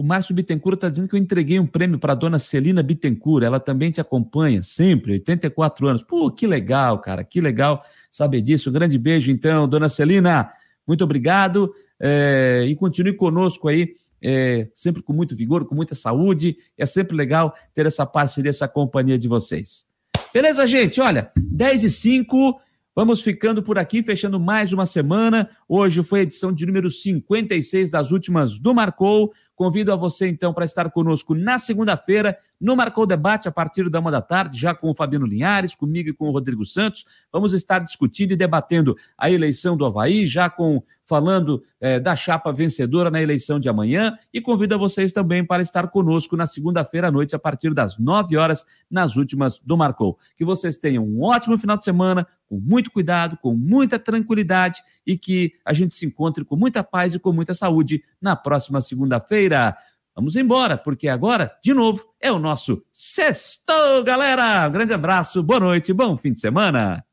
o 0.00 0.02
Márcio 0.02 0.34
Bittencourt 0.34 0.76
está 0.76 0.88
dizendo 0.88 1.08
que 1.08 1.14
eu 1.14 1.18
entreguei 1.18 1.60
um 1.60 1.66
prêmio 1.66 1.98
para 1.98 2.12
a 2.14 2.16
dona 2.16 2.38
Celina 2.38 2.82
Bittencourt. 2.82 3.44
Ela 3.44 3.60
também 3.60 3.90
te 3.90 4.00
acompanha 4.00 4.62
sempre, 4.62 5.12
84 5.12 5.86
anos. 5.86 6.02
Pô, 6.02 6.30
que 6.30 6.46
legal, 6.46 6.98
cara, 7.00 7.22
que 7.22 7.38
legal 7.38 7.84
saber 8.10 8.40
disso. 8.40 8.70
Um 8.70 8.72
grande 8.72 8.96
beijo, 8.96 9.30
então, 9.30 9.68
dona 9.68 9.90
Celina. 9.90 10.50
Muito 10.86 11.04
obrigado. 11.04 11.74
É, 12.00 12.64
e 12.66 12.74
continue 12.76 13.12
conosco 13.12 13.68
aí, 13.68 13.94
é, 14.22 14.68
sempre 14.74 15.02
com 15.02 15.12
muito 15.12 15.36
vigor, 15.36 15.66
com 15.66 15.74
muita 15.74 15.94
saúde. 15.94 16.56
É 16.78 16.86
sempre 16.86 17.14
legal 17.14 17.54
ter 17.74 17.84
essa 17.84 18.06
parceria, 18.06 18.48
essa 18.48 18.66
companhia 18.66 19.18
de 19.18 19.28
vocês. 19.28 19.84
Beleza, 20.32 20.66
gente? 20.66 20.98
Olha, 20.98 21.30
10 21.36 21.84
e 21.84 21.90
5. 21.90 22.58
Vamos 22.94 23.20
ficando 23.20 23.62
por 23.62 23.78
aqui, 23.78 24.02
fechando 24.02 24.40
mais 24.40 24.72
uma 24.72 24.84
semana. 24.84 25.48
Hoje 25.68 26.02
foi 26.02 26.20
a 26.20 26.22
edição 26.22 26.52
de 26.52 26.66
número 26.66 26.90
56 26.90 27.88
das 27.88 28.10
últimas 28.10 28.58
do 28.58 28.74
Marcou. 28.74 29.32
Convido 29.60 29.92
a 29.92 29.96
você, 29.96 30.26
então, 30.26 30.54
para 30.54 30.64
estar 30.64 30.88
conosco 30.90 31.34
na 31.34 31.58
segunda-feira, 31.58 32.34
no 32.58 32.74
Marcou 32.74 33.04
Debate, 33.04 33.46
a 33.46 33.52
partir 33.52 33.90
da 33.90 34.00
uma 34.00 34.10
da 34.10 34.22
tarde, 34.22 34.58
já 34.58 34.74
com 34.74 34.88
o 34.88 34.94
Fabiano 34.94 35.26
Linhares, 35.26 35.74
comigo 35.74 36.08
e 36.08 36.14
com 36.14 36.30
o 36.30 36.32
Rodrigo 36.32 36.64
Santos. 36.64 37.04
Vamos 37.30 37.52
estar 37.52 37.80
discutindo 37.80 38.32
e 38.32 38.36
debatendo 38.36 38.96
a 39.18 39.30
eleição 39.30 39.76
do 39.76 39.84
Havaí, 39.84 40.26
já 40.26 40.48
com 40.48 40.82
falando 41.10 41.60
é, 41.80 41.98
da 41.98 42.14
chapa 42.14 42.52
vencedora 42.52 43.10
na 43.10 43.20
eleição 43.20 43.58
de 43.58 43.68
amanhã 43.68 44.16
e 44.32 44.40
convido 44.40 44.76
a 44.76 44.78
vocês 44.78 45.12
também 45.12 45.44
para 45.44 45.60
estar 45.60 45.88
conosco 45.88 46.36
na 46.36 46.46
segunda-feira 46.46 47.08
à 47.08 47.10
noite, 47.10 47.34
a 47.34 47.38
partir 47.38 47.74
das 47.74 47.98
9 47.98 48.36
horas, 48.36 48.64
nas 48.88 49.16
últimas 49.16 49.58
do 49.58 49.76
Marcou. 49.76 50.16
Que 50.36 50.44
vocês 50.44 50.76
tenham 50.76 51.04
um 51.04 51.24
ótimo 51.24 51.58
final 51.58 51.76
de 51.76 51.84
semana, 51.84 52.24
com 52.46 52.60
muito 52.60 52.92
cuidado, 52.92 53.36
com 53.38 53.54
muita 53.54 53.98
tranquilidade 53.98 54.80
e 55.04 55.18
que 55.18 55.54
a 55.64 55.72
gente 55.72 55.94
se 55.94 56.06
encontre 56.06 56.44
com 56.44 56.54
muita 56.54 56.84
paz 56.84 57.12
e 57.12 57.18
com 57.18 57.32
muita 57.32 57.54
saúde 57.54 58.04
na 58.22 58.36
próxima 58.36 58.80
segunda-feira. 58.80 59.76
Vamos 60.14 60.36
embora, 60.36 60.78
porque 60.78 61.08
agora, 61.08 61.50
de 61.60 61.74
novo, 61.74 62.04
é 62.20 62.30
o 62.30 62.38
nosso 62.38 62.84
Sextou, 62.92 64.04
galera! 64.04 64.68
Um 64.68 64.72
grande 64.72 64.92
abraço, 64.92 65.42
boa 65.42 65.58
noite, 65.58 65.92
bom 65.92 66.16
fim 66.16 66.32
de 66.32 66.38
semana! 66.38 67.09